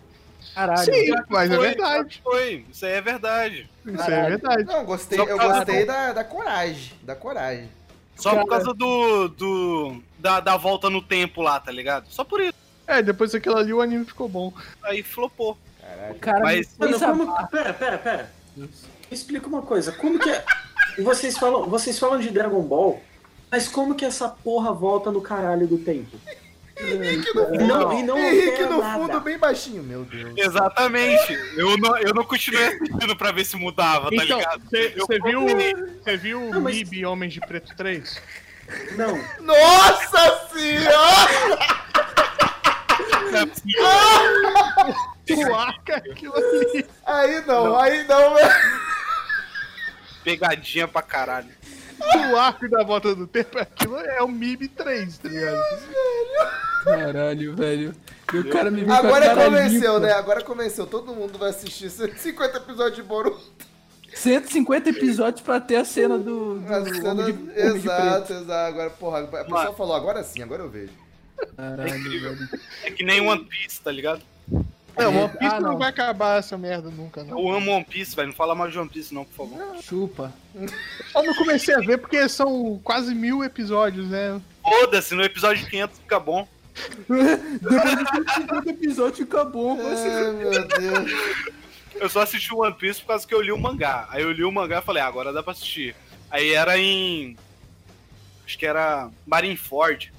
Caralho. 0.55 0.85
Sim, 0.85 1.13
mas 1.29 1.51
é 1.51 1.57
Foi, 1.57 1.67
verdade. 1.67 2.21
Foi. 2.23 2.65
Isso 2.71 2.87
aí 2.87 2.93
é 2.93 3.01
verdade. 3.01 3.71
Isso 3.85 3.95
é 3.95 4.07
Caralho. 4.07 4.29
verdade. 4.29 4.65
Não, 4.65 4.85
gostei, 4.85 5.19
eu 5.21 5.39
gostei 5.39 5.85
da, 5.85 6.13
da 6.13 6.25
coragem. 6.25 6.93
Da 7.03 7.15
coragem. 7.17 7.69
Só 8.17 8.31
Cara. 8.31 8.43
por 8.43 8.49
causa 8.49 8.75
do. 8.75 9.29
do 9.29 9.97
da, 10.19 10.41
da 10.41 10.57
volta 10.57 10.89
no 10.89 11.03
tempo 11.03 11.43
lá, 11.43 11.59
tá 11.59 11.73
ligado? 11.73 12.07
Só 12.09 12.23
por 12.23 12.41
isso. 12.41 12.55
É, 12.87 13.03
depois 13.03 13.33
daquilo 13.33 13.57
ali 13.57 13.73
o 13.73 13.81
anime 13.81 14.05
ficou 14.05 14.29
bom. 14.29 14.53
Aí 14.83 15.03
flopou. 15.03 15.59
Caralho. 15.81 16.15
O 16.15 16.19
cara 16.19 16.41
Mas- 16.41 16.77
Mano, 16.79 16.99
como. 17.01 17.49
Pera, 17.49 17.73
pera, 17.75 17.99
pera. 17.99 18.33
Me 18.57 18.69
explica 19.11 19.47
uma 19.49 19.63
coisa. 19.63 19.91
Como 19.93 20.19
que 20.19 20.31
é. 20.31 20.45
Vocês 21.03 21.39
falam, 21.39 21.65
vocês 21.71 21.99
falam 21.99 22.21
de 22.21 22.29
Dragon 22.29 22.61
Ball, 22.61 23.01
mas 23.51 23.67
como 23.67 23.95
que 23.95 24.05
essa 24.05 24.29
porra 24.29 24.75
volta 24.75 25.11
no 25.11 25.23
caralho 25.23 25.67
do 25.67 25.79
tempo? 25.79 26.19
E 26.91 27.59
não, 27.59 27.99
e 27.99 28.03
não 28.03 28.19
Henrique 28.19 28.63
no 28.65 28.79
nada. 28.81 28.99
fundo, 28.99 29.21
bem 29.21 29.39
baixinho, 29.39 29.83
meu 29.83 30.05
Deus. 30.05 30.33
Exatamente. 30.37 31.33
Eu 31.57 31.77
não, 31.79 31.97
eu 31.99 32.13
não 32.15 32.25
continuei 32.25 32.67
assistindo 32.67 33.17
pra 33.17 33.31
ver 33.33 33.45
se 33.45 33.57
mudava, 33.57 34.11
tá 34.11 34.25
Então, 34.25 34.39
ligado? 34.39 34.63
você 34.65 35.19
viu, 35.25 35.47
viu 36.21 36.51
Não, 36.51 36.61
mas- 36.61 36.75
MIB 36.77 37.07
Homens 37.07 37.33
de 37.35 37.41
Preto 37.41 37.75
3? 37.77 38.21
Não. 38.97 39.19
Nossa 39.41 40.49
senhora! 40.53 41.83
Não 45.29 45.55
arca 45.55 45.97
aquilo 45.97 46.35
ali. 46.37 46.87
Aí 47.07 47.41
não, 47.47 47.79
aí 47.79 48.05
não, 48.07 48.35
velho. 48.35 48.51
Pegadinha 50.25 50.87
pra 50.87 51.01
caralho. 51.03 51.49
O 52.33 52.37
arco 52.37 52.69
da 52.69 52.83
volta 52.85 53.15
do 53.15 53.27
tempo, 53.27 53.59
aquilo 53.59 53.97
é 53.99 54.23
o 54.23 54.29
MIB 54.29 54.69
3, 54.69 55.19
tá 55.19 55.29
ligado? 55.29 55.61
Caralho, 56.85 57.55
velho. 57.55 57.95
E 58.33 58.39
o 58.39 58.49
cara 58.51 58.71
me 58.71 58.79
viu 58.79 58.87
com 58.89 58.93
a 58.93 58.99
Agora 58.99 59.27
cara 59.27 59.45
convenceu, 59.45 59.95
limpa. 59.95 60.07
né? 60.07 60.13
Agora 60.13 60.43
convenceu. 60.43 60.87
Todo 60.87 61.15
mundo 61.15 61.39
vai 61.39 61.51
assistir 61.51 61.91
150 61.91 62.57
episódios 62.59 62.97
de 62.97 63.03
Boruto. 63.03 63.41
150 64.15 64.91
episódios 64.91 65.41
pra 65.43 65.61
ter 65.61 65.77
a 65.77 65.85
cena 65.85 66.19
do. 66.19 66.59
do 66.59 66.75
A 66.75 66.85
cena- 66.85 67.25
de- 67.25 67.33
de 67.33 67.59
Exato, 67.61 68.33
exato. 68.33 68.53
Agora, 68.53 68.91
porra, 68.91 69.21
a 69.21 69.27
pessoa 69.27 69.49
Mano. 69.65 69.73
falou, 69.75 69.95
agora 69.97 70.23
sim, 70.23 70.43
agora 70.43 70.63
eu 70.63 70.69
vejo. 70.71 70.93
Caralho, 71.57 71.93
velho. 72.21 72.49
É 72.85 72.91
que 72.91 73.05
nem 73.05 73.21
One 73.27 73.45
Piece, 73.45 73.81
tá 73.81 73.91
ligado? 73.91 74.23
É, 74.97 75.07
One 75.07 75.29
Piece 75.39 75.55
Ah, 75.55 75.61
não. 75.61 75.71
não. 75.73 75.79
vai 75.79 75.89
acabar 75.89 76.39
essa 76.39 76.57
merda 76.59 76.91
nunca, 76.91 77.25
não. 77.25 77.39
Eu 77.39 77.51
amo 77.55 77.71
One 77.73 77.85
Piece, 77.85 78.15
velho. 78.15 78.29
Não 78.29 78.35
fala 78.35 78.55
mais 78.55 78.73
de 78.73 78.79
One 78.79 78.89
Piece, 78.89 79.15
não, 79.15 79.25
por 79.25 79.49
favor. 79.49 79.83
Chupa. 79.83 80.33
Só 81.11 81.23
não 81.23 81.35
comecei 81.35 81.75
a 81.75 81.79
ver 81.81 81.99
porque 81.99 82.29
são 82.29 82.79
quase 82.85 83.15
mil 83.15 83.43
episódios, 83.43 84.09
né? 84.09 84.41
Foda-se, 84.63 85.15
no 85.15 85.23
episódio 85.23 85.67
500 85.69 85.99
fica 85.99 86.21
bom. 86.21 86.47
Depois 87.09 88.65
do 88.65 88.71
episódio 88.71 89.17
fica 89.25 89.45
bom. 89.45 89.79
É, 89.81 90.33
meu 90.33 90.51
Deus. 90.69 91.11
Eu 91.95 92.09
só 92.09 92.23
assisti 92.23 92.53
o 92.55 92.63
One 92.63 92.75
Piece 92.75 93.01
por 93.01 93.09
causa 93.09 93.27
que 93.27 93.35
eu 93.35 93.41
li 93.41 93.53
o 93.53 93.59
mangá. 93.59 94.07
Aí 94.11 94.23
eu 94.23 94.33
li 94.33 94.45
o 94.45 94.53
mangá 94.53 94.79
e 94.79 94.83
falei, 94.83 95.03
ah, 95.03 95.07
agora 95.07 95.33
dá 95.33 95.43
pra 95.43 95.53
assistir. 95.53 95.95
Aí 96.31 96.53
era 96.55 96.79
em. 96.79 97.37
Acho 98.47 98.59
que 98.59 98.67
era 98.67 99.11
Marineford. 99.27 100.13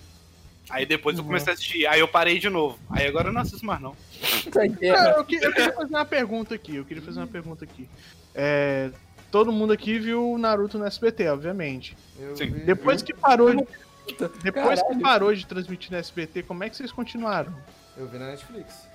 Aí 0.70 0.86
depois 0.86 1.18
eu 1.18 1.24
comecei 1.24 1.52
a 1.52 1.54
assistir. 1.56 1.86
Aí 1.88 2.00
eu 2.00 2.08
parei 2.08 2.40
de 2.40 2.50
novo. 2.50 2.78
Aí 2.90 3.06
agora 3.08 3.30
eu 3.30 3.34
não 3.34 3.42
assisto 3.42 3.66
mais, 3.66 3.82
não. 3.82 3.96
Não, 4.82 5.18
eu, 5.18 5.26
que- 5.26 5.36
eu 5.36 5.52
queria 5.52 5.74
fazer 5.74 5.94
uma 5.96 6.06
pergunta 6.06 6.56
aqui. 6.56 6.76
Eu 6.76 6.86
queria 6.86 7.04
fazer 7.04 7.20
uma 7.20 7.28
pergunta 7.28 7.64
aqui. 7.66 7.90
É, 8.36 8.90
todo 9.32 9.52
mundo 9.52 9.74
aqui 9.74 10.00
viu 10.00 10.32
o 10.32 10.38
Naruto 10.38 10.78
no 10.78 10.86
SBT, 10.86 11.28
obviamente. 11.30 11.96
Sim. 12.36 12.50
Depois 12.66 13.02
que 13.02 13.14
parou 13.14 13.50
de, 13.56 13.66
depois 14.44 14.80
que 14.82 14.86
Caralho. 14.88 15.02
parou 15.02 15.34
de 15.34 15.46
transmitir 15.46 15.92
no 15.92 15.98
SBT, 15.98 16.44
como 16.44 16.64
é 16.64 16.70
que 16.70 16.76
vocês 16.78 16.92
continuaram? 16.92 17.54
Eu 17.98 18.08
vi 18.08 18.18
na 18.18 18.28
Netflix. 18.28 18.88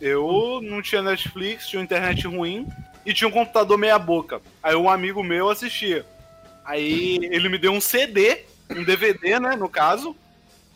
Eu 0.00 0.60
não 0.62 0.80
tinha 0.80 1.02
Netflix, 1.02 1.68
tinha 1.68 1.82
internet 1.82 2.26
ruim 2.26 2.66
e 3.04 3.12
tinha 3.12 3.28
um 3.28 3.30
computador 3.32 3.76
meia 3.76 3.98
boca. 3.98 4.40
Aí 4.62 4.74
um 4.74 4.88
amigo 4.88 5.22
meu 5.22 5.50
assistia. 5.50 6.06
Aí 6.64 7.18
ele 7.30 7.48
me 7.48 7.58
deu 7.58 7.72
um 7.72 7.80
CD, 7.80 8.44
um 8.70 8.82
DVD, 8.82 9.38
né, 9.38 9.56
no 9.56 9.68
caso, 9.68 10.16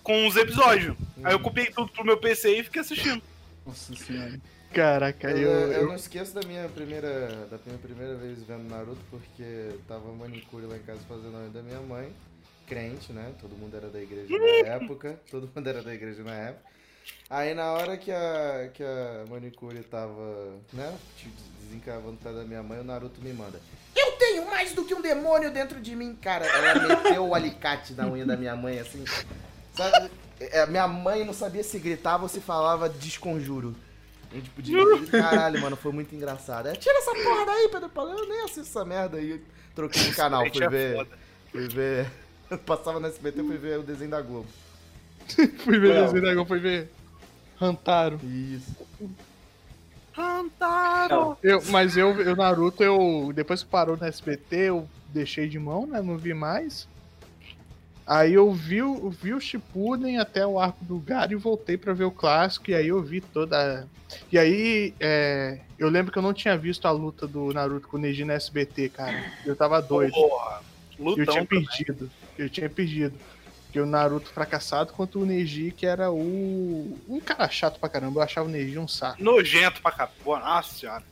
com 0.05 0.27
os 0.29 0.37
episódios. 0.37 0.97
Aí 1.25 1.33
eu 1.33 1.41
copiei 1.41 1.67
tudo 1.67 1.91
pro 1.91 2.05
meu 2.05 2.19
PC 2.19 2.61
e 2.61 2.63
fiquei 2.63 2.83
assistindo. 2.83 3.21
Nossa 3.67 3.97
senhora. 3.97 4.39
Caraca, 4.73 5.31
Eu, 5.31 5.37
eu, 5.39 5.73
eu 5.73 5.87
não 5.87 5.95
esqueço 5.95 6.35
da 6.35 6.43
minha 6.47 6.69
primeira 6.69 7.47
da 7.49 7.59
minha 7.65 7.79
primeira 7.79 8.15
vez 8.17 8.43
vendo 8.43 8.69
Naruto 8.69 9.01
porque 9.09 9.71
tava 9.87 10.13
manicure 10.13 10.67
lá 10.67 10.77
em 10.77 10.81
casa 10.81 10.99
fazendo 11.09 11.37
a 11.37 11.41
unha 11.41 11.49
da 11.51 11.63
minha 11.63 11.81
mãe, 11.81 12.13
crente, 12.67 13.13
né? 13.13 13.33
Todo 13.41 13.57
mundo 13.57 13.77
era 13.77 13.89
da 13.89 14.01
igreja 14.01 14.29
na 14.37 14.69
época, 14.75 15.19
todo 15.31 15.49
mundo 15.55 15.67
era 15.69 15.81
da 15.81 15.95
igreja 15.95 16.23
na 16.23 16.35
época. 16.35 16.65
Aí 17.31 17.55
na 17.55 17.73
hora 17.73 17.97
que 17.97 18.11
a 18.11 18.71
que 18.75 18.83
a 18.83 19.25
manicure 19.31 19.81
tava, 19.85 20.57
né, 20.73 20.93
desencavando 21.63 22.17
pra 22.17 22.33
da 22.33 22.43
minha 22.45 22.63
mãe, 22.63 22.81
o 22.81 22.85
Naruto 22.85 23.21
me 23.23 23.33
manda. 23.33 23.61
Eu 23.95 24.13
tenho 24.13 24.45
mais 24.47 24.73
do 24.73 24.85
que 24.85 24.93
um 24.93 25.01
demônio 25.01 25.53
dentro 25.53 25.81
de 25.81 25.95
mim, 25.95 26.17
cara. 26.21 26.47
Ela 26.47 26.89
meteu 26.89 27.29
o 27.29 27.35
alicate 27.35 27.93
na 27.95 28.09
unha 28.09 28.27
da 28.27 28.37
minha 28.37 28.57
mãe 28.57 28.81
assim. 28.81 29.05
Sabe? 29.75 30.11
É, 30.41 30.66
minha 30.66 30.87
mãe 30.87 31.25
não 31.25 31.33
sabia 31.33 31.62
se 31.62 31.79
gritava 31.79 32.25
ou 32.25 32.29
se 32.29 32.41
falava 32.41 32.89
desconjuro. 32.89 33.75
A 34.31 34.35
gente 34.35 34.51
podia. 34.51 34.79
Caralho, 35.11 35.61
mano, 35.61 35.77
foi 35.77 35.93
muito 35.93 36.14
engraçado. 36.14 36.68
É, 36.68 36.72
tira 36.75 36.97
essa 36.99 37.12
porra 37.12 37.47
daí, 37.47 37.68
Pedro 37.70 37.89
Paulo. 37.89 38.11
Eu 38.12 38.29
nem 38.29 38.41
assisto 38.43 38.62
essa 38.62 38.85
merda 38.85 39.16
aí. 39.16 39.41
Troquei 39.75 40.03
de 40.03 40.14
canal, 40.14 40.45
Gente, 40.45 40.59
fui 40.59 40.64
é 40.64 40.68
ver. 40.68 41.09
Fui 41.51 41.68
ver. 41.68 42.11
Passava 42.66 43.01
no 43.01 43.07
SBT, 43.07 43.43
fui 43.43 43.57
ver 43.57 43.79
o 43.79 43.83
desenho 43.83 44.11
da 44.11 44.20
Globo. 44.20 44.47
fui 45.64 45.79
ver 45.79 45.95
Não. 45.95 46.05
desenho, 46.07 46.22
né? 46.22 46.35
eu 46.35 46.45
fui 46.47 46.59
ver 46.59 46.91
Hantaro. 47.61 48.20
Isso. 48.22 48.77
Não, 51.11 51.37
Eu, 51.43 51.62
mas 51.70 51.97
eu, 51.97 52.20
eu, 52.20 52.37
Naruto, 52.37 52.83
eu. 52.83 53.33
Depois 53.35 53.62
que 53.62 53.68
parou 53.68 53.97
no 53.97 54.05
SBT, 54.05 54.57
eu 54.57 54.89
deixei 55.09 55.49
de 55.49 55.59
mão, 55.59 55.87
né? 55.87 56.01
Não 56.03 56.16
vi 56.16 56.35
mais. 56.35 56.89
Aí 58.07 58.35
eu 58.35 58.53
vi, 58.53 58.83
o- 58.83 59.09
vi 59.09 59.33
o 59.33 59.41
Shippuden 59.41 60.19
até 60.19 60.47
o 60.47 60.61
arco 60.61 60.85
do 60.85 60.99
Gara 60.99 61.33
e 61.33 61.37
voltei 61.37 61.77
pra 61.79 61.95
ver 61.95 62.05
o 62.05 62.11
clássico. 62.11 62.71
E 62.71 62.75
aí 62.75 62.89
eu 62.89 63.01
vi 63.03 63.21
toda. 63.21 63.89
E 64.31 64.39
aí 64.39 64.93
é, 65.01 65.61
eu 65.79 65.89
lembro 65.89 66.13
que 66.13 66.19
eu 66.19 66.23
não 66.23 66.35
tinha 66.35 66.57
visto 66.57 66.87
a 66.87 66.91
luta 66.91 67.27
do 67.27 67.53
Naruto 67.55 67.89
com 67.89 67.97
o 67.97 68.01
Neji 68.01 68.25
no 68.25 68.33
SBT, 68.33 68.91
cara. 68.91 69.25
Eu 69.47 69.57
tava 69.57 69.81
doido. 69.81 70.13
Porra, 70.13 70.61
Eu 70.99 71.15
tinha 71.15 71.27
também. 71.27 71.47
perdido. 71.47 72.11
Eu 72.39 72.49
tinha 72.51 72.69
perdido. 72.69 73.15
Porque 73.65 73.81
o 73.81 73.87
Naruto 73.87 74.29
fracassado 74.29 74.93
contra 74.93 75.19
o 75.19 75.25
Neji, 75.27 75.71
que 75.73 75.87
era 75.87 76.11
o. 76.13 76.97
Um 77.09 77.19
cara 77.21 77.49
chato 77.49 77.81
pra 77.81 77.89
caramba. 77.89 78.21
Eu 78.21 78.25
achava 78.25 78.47
o 78.47 78.51
Neji 78.51 78.79
um 78.79 78.87
saco. 78.87 79.23
Nojento 79.23 79.81
pra. 79.81 80.07
Pô, 80.23 80.39
nossa 80.39 80.75
senhora. 80.75 81.03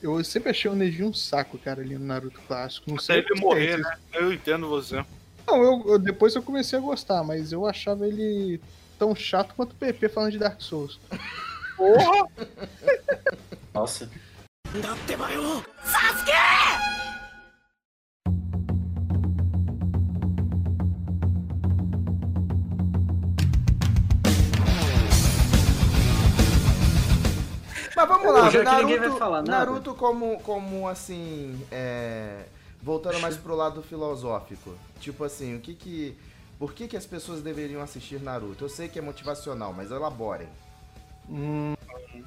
Eu 0.00 0.22
sempre 0.24 0.50
achei 0.50 0.70
o 0.70 0.74
Neji 0.74 1.02
um 1.04 1.12
saco, 1.12 1.58
cara, 1.58 1.80
ali 1.82 1.96
no 1.96 2.04
Naruto 2.06 2.40
clássico. 2.46 2.88
Não 2.88 2.96
Até 2.96 3.04
sei 3.06 3.18
ele 3.18 3.40
morrer, 3.40 3.76
né? 3.78 3.96
Eu 4.14 4.32
entendo 4.32 4.68
você. 4.68 5.04
Não, 5.46 5.62
eu, 5.62 5.84
eu- 5.86 5.98
depois 5.98 6.34
eu 6.34 6.42
comecei 6.42 6.78
a 6.78 6.82
gostar, 6.82 7.22
mas 7.24 7.52
eu 7.52 7.66
achava 7.66 8.06
ele 8.06 8.60
tão 8.98 9.14
chato 9.14 9.54
quanto 9.54 9.72
o 9.72 9.76
PP 9.76 10.08
falando 10.08 10.32
de 10.32 10.38
Dark 10.38 10.60
Souls. 10.60 10.98
Porra! 11.76 12.28
nossa. 13.74 14.08
Mas 27.94 28.08
vamos 28.08 28.32
lá, 28.32 28.50
Naruto, 28.50 29.18
falar. 29.18 29.42
Naruto 29.42 29.94
como, 29.94 30.38
como 30.40 30.88
assim, 30.88 31.60
é, 31.70 32.44
voltando 32.82 33.20
mais 33.20 33.36
pro 33.36 33.54
lado 33.54 33.82
filosófico. 33.82 34.74
Tipo 35.00 35.24
assim, 35.24 35.56
o 35.56 35.60
que 35.60 35.74
que, 35.74 36.16
por 36.58 36.72
que 36.74 36.88
que 36.88 36.96
as 36.96 37.06
pessoas 37.06 37.40
deveriam 37.42 37.80
assistir 37.80 38.20
Naruto? 38.20 38.64
Eu 38.64 38.68
sei 38.68 38.88
que 38.88 38.98
é 38.98 39.02
motivacional, 39.02 39.72
mas 39.72 39.90
elaborem. 39.90 40.48
Hum, 41.28 41.74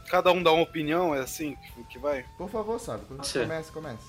Cada 0.10 0.32
um 0.32 0.42
dá 0.42 0.52
uma 0.52 0.64
opinião, 0.64 1.14
é 1.14 1.20
assim 1.20 1.56
que- 1.56 1.84
que 1.86 2.00
vai. 2.00 2.24
Por 2.38 2.50
favor, 2.50 2.80
sabe? 2.80 3.04
Comece, 3.06 3.72
comece. 3.72 4.04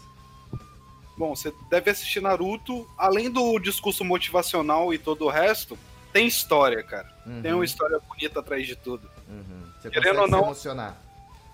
Bom, 1.18 1.34
você 1.34 1.52
deve 1.70 1.90
assistir 1.90 2.20
Naruto. 2.20 2.88
Além 2.98 3.30
do 3.30 3.58
discurso 3.58 4.04
motivacional 4.04 4.92
e 4.92 4.98
todo 4.98 5.24
o 5.24 5.30
resto, 5.30 5.78
tem 6.12 6.26
história, 6.26 6.82
cara. 6.82 7.10
Uhum, 7.26 7.42
Tem 7.42 7.52
uma 7.52 7.64
história 7.64 7.98
bonita 7.98 8.40
atrás 8.40 8.66
de 8.66 8.76
tudo. 8.76 9.08
uhum. 9.28 9.62
Você 9.80 9.90
Querendo 9.90 10.16
consegue 10.16 10.18
ou 10.20 10.24
se 10.26 10.30
não- 10.32 10.44
emocionar. 10.44 11.02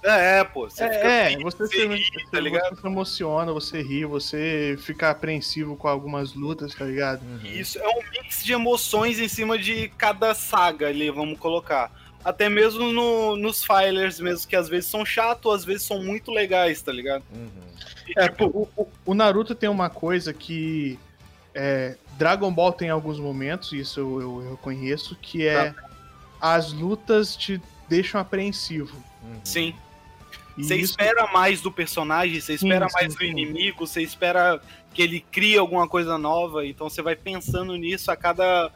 É, 0.03 0.38
é, 0.40 0.44
pô. 0.44 0.68
Você 0.68 0.84
fica 0.84 1.07
é, 1.07 1.30
feliz, 1.30 1.42
você 1.44 1.66
se, 1.68 1.86
você- 1.86 2.26
tá 2.30 2.40
ligado? 2.40 2.68
você 2.74 2.80
se 2.80 2.86
emociona, 2.86 3.53
você 3.53 3.82
ri, 3.82 4.05
você 4.05 4.76
fica 4.80 5.11
apreensivo 5.11 5.76
com 5.76 5.86
algumas 5.88 6.34
lutas, 6.34 6.74
tá 6.74 6.84
ligado? 6.84 7.22
Uhum. 7.22 7.40
Isso 7.44 7.78
é 7.78 7.88
um 7.88 8.00
mix 8.11 8.42
de 8.44 8.53
emoções 8.53 9.18
em 9.20 9.28
cima 9.28 9.57
de 9.59 9.88
cada 9.96 10.34
saga 10.34 10.88
ali, 10.88 11.09
vamos 11.11 11.38
colocar. 11.38 11.90
Até 12.24 12.48
mesmo 12.48 12.90
no- 12.92 13.36
nos 13.36 13.64
filers 13.64 14.18
mesmo, 14.20 14.48
que 14.48 14.57
às 14.57 14.68
vezes 14.68 14.88
são 14.90 15.05
chatos, 15.05 15.55
às 15.55 15.64
vezes 15.64 15.82
são 15.84 16.03
muito 16.03 16.30
legais, 16.30 16.80
tá 16.82 16.92
ligado? 16.92 17.22
Uhum. 17.32 17.48
E, 18.09 18.12
É, 18.16 18.28
tipo, 18.28 18.46
o, 18.46 18.68
o- 18.76 18.88
o 19.07 19.14
Naruto 19.14 19.55
tem 19.55 19.68
uma 19.68 19.88
coisa 19.90 20.32
que 20.32 20.98
é, 21.55 21.96
Dragon 22.16 22.50
Ball 22.53 22.72
tem 22.72 22.88
alguns 22.90 23.18
momentos, 23.20 23.72
isso 23.72 24.00
eu, 24.00 24.20
eu, 24.20 24.42
eu 24.50 24.57
conheço, 24.57 25.14
que 25.20 25.46
é 25.46 25.74
as 26.40 26.72
lutas 26.72 27.36
te 27.36 27.61
deixam 27.88 28.20
apreensivo. 28.20 28.96
Uhum. 29.22 29.40
sim. 29.44 29.74
Você 30.57 30.76
isso- 30.76 30.92
espera 30.92 31.26
mais 31.28 31.61
do 31.61 31.72
personagem, 31.72 32.40
você 32.40 32.55
espera 32.55 32.88
Sim, 32.88 32.94
mais 32.94 33.12
sim, 33.12 33.18
do 33.18 33.24
inimigo, 33.24 33.86
você 33.86 34.03
espera 34.03 34.61
que 34.92 35.00
ele 35.03 35.20
crie 35.20 35.57
alguma 35.57 35.88
coisa 35.88 36.18
nova, 36.18 36.66
então 36.66 36.88
você 36.90 37.00
vai 37.00 37.16
pensando 37.16 37.74
nisso 37.76 38.11
a 38.11 38.16
cada 38.16 38.70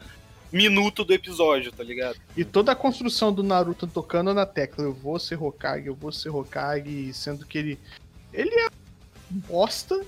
minuto 0.53 1.05
do 1.05 1.13
episódio, 1.13 1.71
tá 1.73 1.83
ligado? 1.85 2.17
E 2.37 2.45
toda 2.45 2.73
a 2.73 2.77
construção 2.77 3.33
do 3.33 3.43
Naruto 3.43 3.87
tocando 3.87 4.33
na 4.33 4.47
tecla, 4.47 4.85
eu 4.85 4.95
vou 4.95 5.19
ser 5.19 5.41
Hokage, 5.43 5.87
eu 5.87 5.95
vou 5.95 6.13
ser 6.13 6.31
Hokage, 6.31 7.13
sendo 7.13 7.45
que 7.45 7.59
ele. 7.59 7.79
Ele 8.33 8.55
é 8.55 8.69
bosta. 9.31 10.03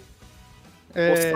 É, 0.95 1.33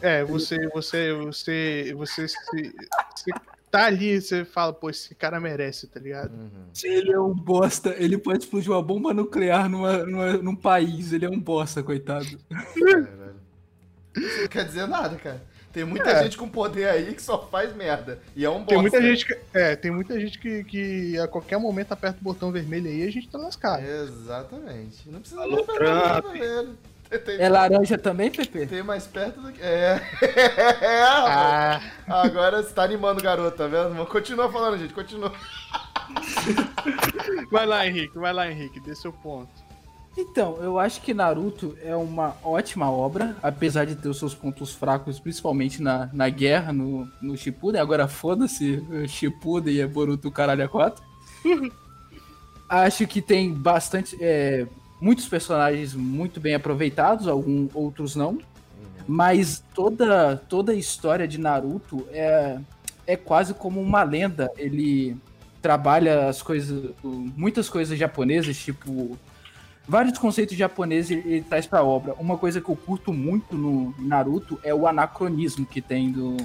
é 0.00 0.24
você, 0.24 0.68
você, 0.68 1.12
você, 1.12 1.94
você, 1.96 2.28
se, 2.28 2.36
você 2.36 3.30
tá 3.70 3.86
ali, 3.86 4.20
você 4.20 4.44
fala, 4.44 4.72
pô, 4.72 4.90
esse 4.90 5.14
cara 5.14 5.38
merece, 5.40 5.86
tá 5.86 6.00
ligado? 6.00 6.32
Uhum. 6.32 6.50
Ele 6.84 7.12
é 7.12 7.20
um 7.20 7.34
bosta. 7.34 7.94
Ele 7.98 8.16
pode 8.18 8.44
explodir 8.44 8.70
uma 8.70 8.82
bomba 8.82 9.12
nuclear 9.14 9.68
numa, 9.68 9.98
numa- 10.04 10.32
num 10.38 10.56
país. 10.56 11.12
Ele 11.12 11.24
é 11.24 11.30
um 11.30 11.38
bosta, 11.40 11.82
coitado. 11.82 12.26
Caralho. 12.48 13.36
Isso 14.16 14.40
não 14.40 14.48
quer 14.48 14.64
dizer 14.64 14.86
nada, 14.88 15.16
cara. 15.16 15.42
Tem 15.72 15.84
muita 15.84 16.10
É. 16.10 16.22
gente 16.24 16.36
com 16.36 16.48
poder 16.48 16.88
aí 16.88 17.14
que 17.14 17.22
só 17.22 17.46
faz 17.46 17.76
merda. 17.76 18.18
E 18.34 18.44
é 18.44 18.50
um 18.50 18.64
bosta. 18.64 18.68
Tem 18.70 18.78
muita 18.80 19.02
gente 19.02 19.26
que, 19.26 19.38
é, 19.52 19.76
tem 19.76 19.90
muita 19.90 20.18
gente 20.18 20.38
que, 20.38 20.64
que 20.64 21.18
a 21.18 21.28
qualquer 21.28 21.58
momento 21.58 21.92
aperta 21.92 22.18
o 22.20 22.24
botão 22.24 22.50
vermelho 22.50 22.88
aí 22.88 23.04
e 23.04 23.06
a 23.06 23.12
gente 23.12 23.28
tá 23.28 23.38
lascado. 23.38 23.84
Exatamente. 23.84 25.08
Não 25.08 25.20
precisa 25.20 25.42
Alô, 25.42 25.62
Trump. 25.62 26.32
velho. 26.32 26.76
Tem, 27.10 27.18
tem- 27.20 27.40
É 27.40 27.48
laranja 27.48 27.96
também, 27.96 28.30
Pepe? 28.30 28.66
tem 28.66 28.82
mais 28.82 29.06
perto 29.06 29.40
do 29.40 29.52
que. 29.52 29.62
É. 29.62 30.00
é. 30.22 31.80
Ah, 32.10 32.22
Agora 32.22 32.62
você 32.62 32.72
tá 32.72 32.82
animando 32.84 33.20
o 33.20 33.22
garoto, 33.22 33.56
tá 33.56 33.66
vendo? 33.66 33.94
Mas 33.94 34.08
Continua 34.08 34.50
falando, 34.50 34.78
gente. 34.78 34.94
Continua. 34.94 35.32
vai 37.50 37.66
lá, 37.66 37.86
Henrique, 37.86 38.18
vai 38.18 38.32
lá, 38.32 38.50
Henrique, 38.50 38.80
dê 38.80 38.94
seu 38.94 39.12
ponto. 39.12 39.48
Então, 40.16 40.56
eu 40.60 40.78
acho 40.80 41.00
que 41.02 41.14
Naruto 41.14 41.76
é 41.82 41.94
uma 41.94 42.34
ótima 42.42 42.90
obra, 42.90 43.36
apesar 43.42 43.84
de 43.84 43.94
ter 43.94 44.08
os 44.08 44.18
seus 44.18 44.34
pontos 44.34 44.74
fracos, 44.74 45.20
principalmente 45.20 45.80
na, 45.80 46.10
na 46.12 46.28
guerra, 46.28 46.72
no, 46.72 47.08
no 47.22 47.36
Shippuden. 47.36 47.80
Agora 47.80 48.08
foda-se, 48.08 48.84
o 48.90 49.06
Shippuden 49.06 49.74
e 49.74 49.80
é 49.80 49.86
Boruto 49.86 50.28
caralho 50.30 50.64
a 50.64 50.68
4. 50.68 51.04
acho 52.68 53.06
que 53.06 53.22
tem 53.22 53.52
bastante. 53.54 54.16
é, 54.20 54.66
muitos 55.00 55.28
personagens 55.28 55.94
muito 55.94 56.40
bem 56.40 56.54
aproveitados, 56.54 57.28
alguns 57.28 57.70
outros 57.74 58.16
não. 58.16 58.38
Mas 59.06 59.64
toda, 59.74 60.36
toda 60.36 60.72
a 60.72 60.74
história 60.74 61.26
de 61.26 61.38
Naruto 61.38 62.06
é, 62.10 62.58
é 63.06 63.16
quase 63.16 63.54
como 63.54 63.80
uma 63.80 64.02
lenda. 64.02 64.52
Ele 64.58 65.16
trabalha 65.62 66.28
as 66.28 66.42
coisas. 66.42 66.92
muitas 67.02 67.70
coisas 67.70 67.98
japonesas, 67.98 68.56
tipo. 68.56 69.16
Vários 69.90 70.18
conceitos 70.18 70.54
japoneses 70.54 71.10
ele, 71.12 71.40
traz 71.40 71.66
pra 71.66 71.82
obra. 71.82 72.12
Uma 72.18 72.36
coisa 72.36 72.60
que 72.60 72.68
eu 72.68 72.76
curto 72.76 73.10
muito 73.10 73.56
no 73.56 73.94
Naruto 73.98 74.60
é 74.62 74.74
o 74.74 74.86
anacronismo 74.86 75.64
que 75.64 75.80
tem 75.80 76.12
do 76.12 76.36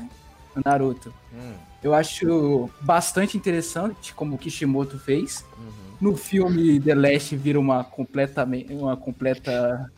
Naruto. 0.64 1.14
Hum, 1.34 1.56
Eu 1.84 1.94
acho 1.94 2.70
bastante 2.82 3.36
interessante 3.36 4.14
como 4.14 4.36
o 4.36 4.38
Kishimoto 4.38 4.98
fez. 4.98 5.46
uhum. 5.58 5.74
No 6.00 6.18
filme 6.18 6.80
The 6.80 6.96
Last 6.96 7.36
vira 7.36 7.60
uma 7.60 7.84
completa, 7.84 8.48
uma 8.70 8.98
completa 8.98 9.92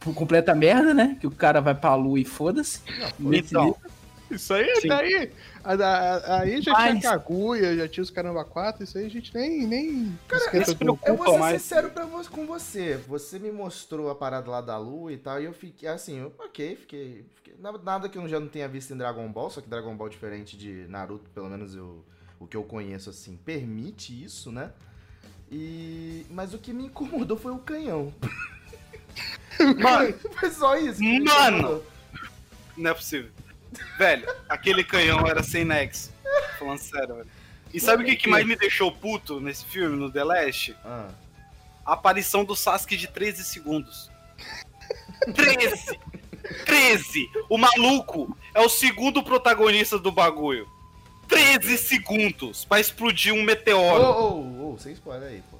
completa 0.14 0.54
merda, 0.54 0.92
né? 0.92 1.16
Que 1.20 1.26
o 1.26 1.30
cara 1.30 1.60
vai 1.60 1.74
pra 1.74 1.94
lua 1.94 2.18
e 2.18 2.24
foda-se. 2.24 2.80
Então, 3.20 3.66
livro. 3.66 3.93
Isso 4.30 4.52
aí, 4.54 4.74
Sim. 4.80 4.88
daí. 4.88 5.30
Aí 5.62 6.62
já 6.62 6.72
Mas- 6.72 6.98
tinha 7.00 7.12
Kaguya, 7.12 7.76
já 7.76 7.88
tinha 7.88 8.02
os 8.02 8.10
Caramba 8.10 8.44
4, 8.44 8.82
isso 8.84 8.96
aí 8.98 9.06
a 9.06 9.10
gente 9.10 9.34
nem. 9.34 9.66
nem 9.66 10.18
tudo. 10.74 10.98
Eu 11.04 11.16
vou 11.16 11.32
ser 11.32 11.38
mas- 11.38 11.62
sincero 11.62 11.90
pra 11.90 12.04
você, 12.04 12.30
com 12.30 12.46
você. 12.46 12.96
Você 13.06 13.38
me 13.38 13.52
mostrou 13.52 14.10
a 14.10 14.14
parada 14.14 14.50
lá 14.50 14.60
da 14.60 14.76
lua 14.78 15.12
e 15.12 15.16
tal, 15.18 15.40
e 15.40 15.44
eu 15.44 15.52
fiquei 15.52 15.88
assim, 15.88 16.18
eu- 16.20 16.32
ok, 16.38 16.76
fiquei, 16.76 17.24
fiquei- 17.36 17.54
na- 17.60 17.72
Nada 17.78 18.08
que 18.08 18.16
eu 18.18 18.26
já 18.28 18.40
não 18.40 18.48
tenha 18.48 18.66
visto 18.68 18.92
em 18.92 18.96
Dragon 18.96 19.26
Ball, 19.30 19.50
só 19.50 19.60
que 19.60 19.68
Dragon 19.68 19.94
Ball 19.96 20.08
diferente 20.08 20.56
de 20.56 20.86
Naruto, 20.88 21.30
pelo 21.30 21.48
menos 21.48 21.74
eu, 21.76 22.04
o 22.40 22.46
que 22.46 22.56
eu 22.56 22.64
conheço 22.64 23.10
assim, 23.10 23.36
permite 23.44 24.24
isso, 24.24 24.50
né? 24.50 24.72
E. 25.50 26.26
Mas 26.30 26.54
o 26.54 26.58
que 26.58 26.72
me 26.72 26.86
incomodou 26.86 27.36
foi 27.36 27.52
o 27.52 27.58
canhão. 27.58 28.12
Mano, 29.80 30.14
Foi 30.40 30.50
só 30.50 30.76
isso. 30.76 31.00
Mano! 31.02 31.82
não 32.76 32.90
é 32.90 32.94
possível. 32.94 33.30
Velho, 33.98 34.26
aquele 34.48 34.82
canhão 34.84 35.26
era 35.26 35.42
sem 35.42 35.64
nexo. 35.64 36.12
Falando 36.58 36.78
sério, 36.78 37.16
velho. 37.16 37.28
E 37.72 37.80
sabe 37.80 38.02
o 38.02 38.06
que, 38.06 38.16
que 38.16 38.28
mais 38.28 38.46
me 38.46 38.54
deixou 38.56 38.90
puto 38.92 39.40
nesse 39.40 39.64
filme, 39.64 39.96
no 39.96 40.10
The 40.10 40.22
Last? 40.24 40.76
Ah, 40.84 41.08
A 41.84 41.92
aparição 41.94 42.44
do 42.44 42.54
Sasuke 42.54 42.96
de 42.96 43.08
13 43.08 43.44
segundos. 43.44 44.10
13! 45.34 45.98
13! 46.66 47.30
O 47.48 47.56
maluco 47.58 48.36
é 48.54 48.60
o 48.60 48.68
segundo 48.68 49.22
protagonista 49.22 49.98
do 49.98 50.12
bagulho. 50.12 50.68
13 51.28 51.78
segundos 51.78 52.64
pra 52.64 52.78
explodir 52.80 53.32
um 53.32 53.40
Ô, 53.40 53.44
meteoro. 53.44 54.02
ô, 54.04 54.74
ô, 54.74 54.78
sem 54.78 54.92
spoiler 54.92 55.28
aí, 55.30 55.42
pô. 55.50 55.58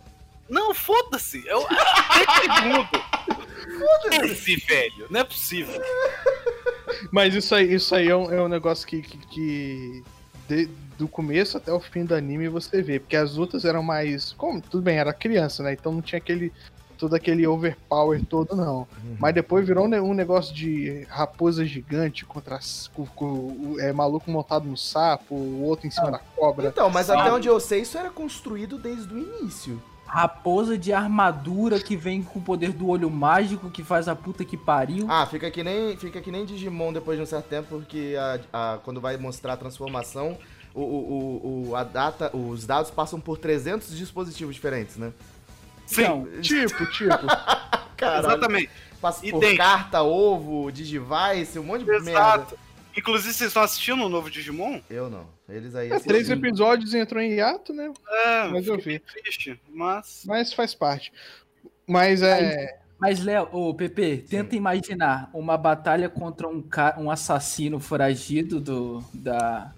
Não, 0.48 0.74
foda-se. 0.74 1.42
É 1.48 1.56
o 1.56 1.66
13 1.66 2.54
segundos. 2.54 3.00
13, 4.10 4.56
velho. 4.66 5.06
Não 5.10 5.20
é 5.20 5.24
possível. 5.24 5.80
Mas 7.10 7.34
isso 7.34 7.54
aí, 7.54 7.74
isso 7.74 7.94
aí 7.94 8.08
é, 8.08 8.16
um, 8.16 8.30
é 8.32 8.42
um 8.42 8.48
negócio 8.48 8.86
que, 8.86 9.02
que, 9.02 9.18
que 9.18 10.02
de- 10.48 10.68
do 10.98 11.08
começo 11.08 11.56
até 11.56 11.72
o 11.72 11.80
fim 11.80 12.04
do 12.04 12.14
anime 12.14 12.48
você 12.48 12.80
vê, 12.82 13.00
porque 13.00 13.16
as 13.16 13.34
lutas 13.34 13.64
eram 13.64 13.82
mais. 13.82 14.32
Como? 14.32 14.60
Tudo 14.60 14.82
bem, 14.82 14.96
era 14.98 15.12
criança, 15.12 15.62
né? 15.62 15.72
Então 15.72 15.92
não 15.92 16.02
tinha 16.02 16.18
aquele. 16.18 16.52
todo 16.96 17.14
aquele 17.16 17.44
overpower 17.46 18.24
todo, 18.24 18.54
não. 18.54 18.86
Mas 19.18 19.34
depois 19.34 19.66
virou 19.66 19.84
um 19.84 19.88
ne- 19.88 20.00
um 20.00 20.14
negócio 20.14 20.54
de 20.54 21.04
raposa 21.10 21.64
gigante 21.64 22.24
contra 22.24 22.54
as- 22.56 22.88
com, 22.94 23.04
com 23.04 23.26
o 23.26 23.76
é, 23.80 23.92
maluco 23.92 24.30
montado 24.30 24.66
no 24.66 24.76
sapo, 24.76 25.34
o 25.34 25.62
outro 25.64 25.86
em 25.88 25.90
cima 25.90 26.12
da 26.12 26.18
cobra. 26.18 26.68
Então, 26.68 26.88
mas 26.88 27.06
Sabe? 27.06 27.20
até 27.22 27.32
onde 27.32 27.48
eu 27.48 27.58
sei, 27.58 27.80
isso 27.80 27.98
era 27.98 28.10
construído 28.10 28.78
desde 28.78 29.12
o 29.12 29.18
início. 29.18 29.82
Raposa 30.06 30.78
de 30.78 30.92
armadura 30.92 31.80
que 31.80 31.96
vem 31.96 32.22
com 32.22 32.38
o 32.38 32.42
poder 32.42 32.72
do 32.72 32.88
olho 32.88 33.10
mágico 33.10 33.70
que 33.70 33.82
faz 33.82 34.06
a 34.06 34.14
puta 34.14 34.44
que 34.44 34.56
pariu. 34.56 35.06
Ah, 35.10 35.26
fica 35.26 35.50
que 35.50 35.64
nem, 35.64 35.96
fica 35.96 36.20
que 36.20 36.30
nem 36.30 36.44
Digimon 36.44 36.92
depois 36.92 37.16
de 37.16 37.22
um 37.22 37.26
certo 37.26 37.46
tempo, 37.46 37.68
porque 37.70 38.14
a, 38.18 38.40
a- 38.74 38.78
quando 38.84 39.00
vai 39.00 39.16
mostrar 39.16 39.54
a 39.54 39.56
transformação, 39.56 40.36
o, 40.74 40.80
o, 40.82 41.68
o- 41.70 41.76
a 41.76 41.82
data, 41.84 42.30
os 42.36 42.64
dados 42.64 42.90
passam 42.90 43.18
por 43.20 43.38
300 43.38 43.96
dispositivos 43.96 44.54
diferentes, 44.54 44.96
né? 44.96 45.12
Sim, 45.86 46.02
Então, 46.02 46.28
Tipo, 46.40 46.86
tipo. 46.92 47.26
Caralho. 47.96 48.26
exatamente. 48.26 48.70
Passa 49.00 49.20
por 49.28 49.56
carta, 49.56 50.02
ovo, 50.02 50.70
Digivice, 50.70 51.58
um 51.58 51.64
monte 51.64 51.84
de 51.84 52.00
merda. 52.00 52.46
Inclusive, 52.96 53.32
vocês 53.34 53.48
estão 53.48 53.62
assistindo 53.62 54.04
o 54.04 54.08
novo 54.08 54.30
Digimon? 54.30 54.80
Eu 54.88 55.10
não. 55.10 55.26
Eles 55.48 55.74
aí 55.74 55.90
É, 55.90 55.98
três 55.98 56.30
episódios 56.30 56.94
e 56.94 56.98
entrou 56.98 57.20
em 57.22 57.32
hiato, 57.32 57.72
né? 57.72 57.92
É, 58.08 58.48
Mas 58.48 58.66
eu 58.66 58.78
vi. 58.78 58.98
triste. 58.98 59.60
Mas. 59.68 60.22
Mas 60.26 60.52
faz 60.52 60.74
parte. 60.74 61.12
Mas 61.86 62.22
é. 62.22 62.78
Mas, 62.98 63.22
Léo, 63.22 63.48
ô, 63.52 63.74
Pepe, 63.74 64.18
tenta 64.18 64.54
imaginar 64.56 65.28
uma 65.34 65.58
batalha 65.58 66.08
contra 66.08 66.48
um, 66.48 66.62
ca- 66.62 66.94
um 66.98 67.10
assassino 67.10 67.78
foragido 67.80 68.60
do. 68.60 69.04
da. 69.12 69.72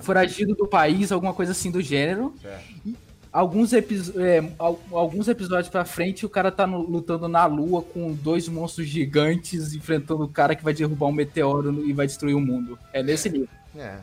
Foragido 0.00 0.54
do 0.54 0.66
país, 0.66 1.10
alguma 1.12 1.32
coisa 1.32 1.52
assim 1.52 1.70
do 1.70 1.80
gênero. 1.80 2.34
Certo. 2.42 3.07
Alguns, 3.32 3.72
epi- 3.72 4.12
é, 4.16 4.42
al- 4.58 4.80
alguns 4.92 5.28
episódios 5.28 5.68
pra 5.68 5.84
frente, 5.84 6.24
o 6.24 6.28
cara 6.28 6.50
tá 6.50 6.66
no- 6.66 6.80
lutando 6.82 7.28
na 7.28 7.44
lua 7.46 7.82
com 7.82 8.12
dois 8.14 8.48
monstros 8.48 8.86
gigantes 8.86 9.74
enfrentando 9.74 10.24
o 10.24 10.28
cara 10.28 10.54
que 10.56 10.64
vai 10.64 10.72
derrubar 10.72 11.06
um 11.06 11.12
meteoro 11.12 11.84
e 11.86 11.92
vai 11.92 12.06
destruir 12.06 12.34
o 12.34 12.40
mundo. 12.40 12.78
É 12.92 13.02
nesse 13.02 13.28
nível. 13.28 13.48
É, 13.76 13.80
é, 13.80 14.00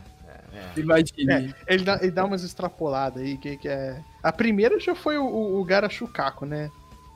é. 0.54 0.80
Imagine. 0.80 1.54
Ele 1.68 1.84
dá, 1.84 2.00
ele 2.02 2.12
dá 2.12 2.24
umas 2.26 2.44
extrapoladas 2.44 3.24
aí, 3.24 3.36
que, 3.38 3.58
que 3.58 3.68
é. 3.68 4.00
A 4.22 4.32
primeira 4.32 4.80
já 4.80 4.94
foi 4.94 5.18
o, 5.18 5.26
o, 5.26 5.60
o 5.60 5.64
Gara 5.66 5.90
Shukaku, 5.90 6.46
né? 6.46 6.70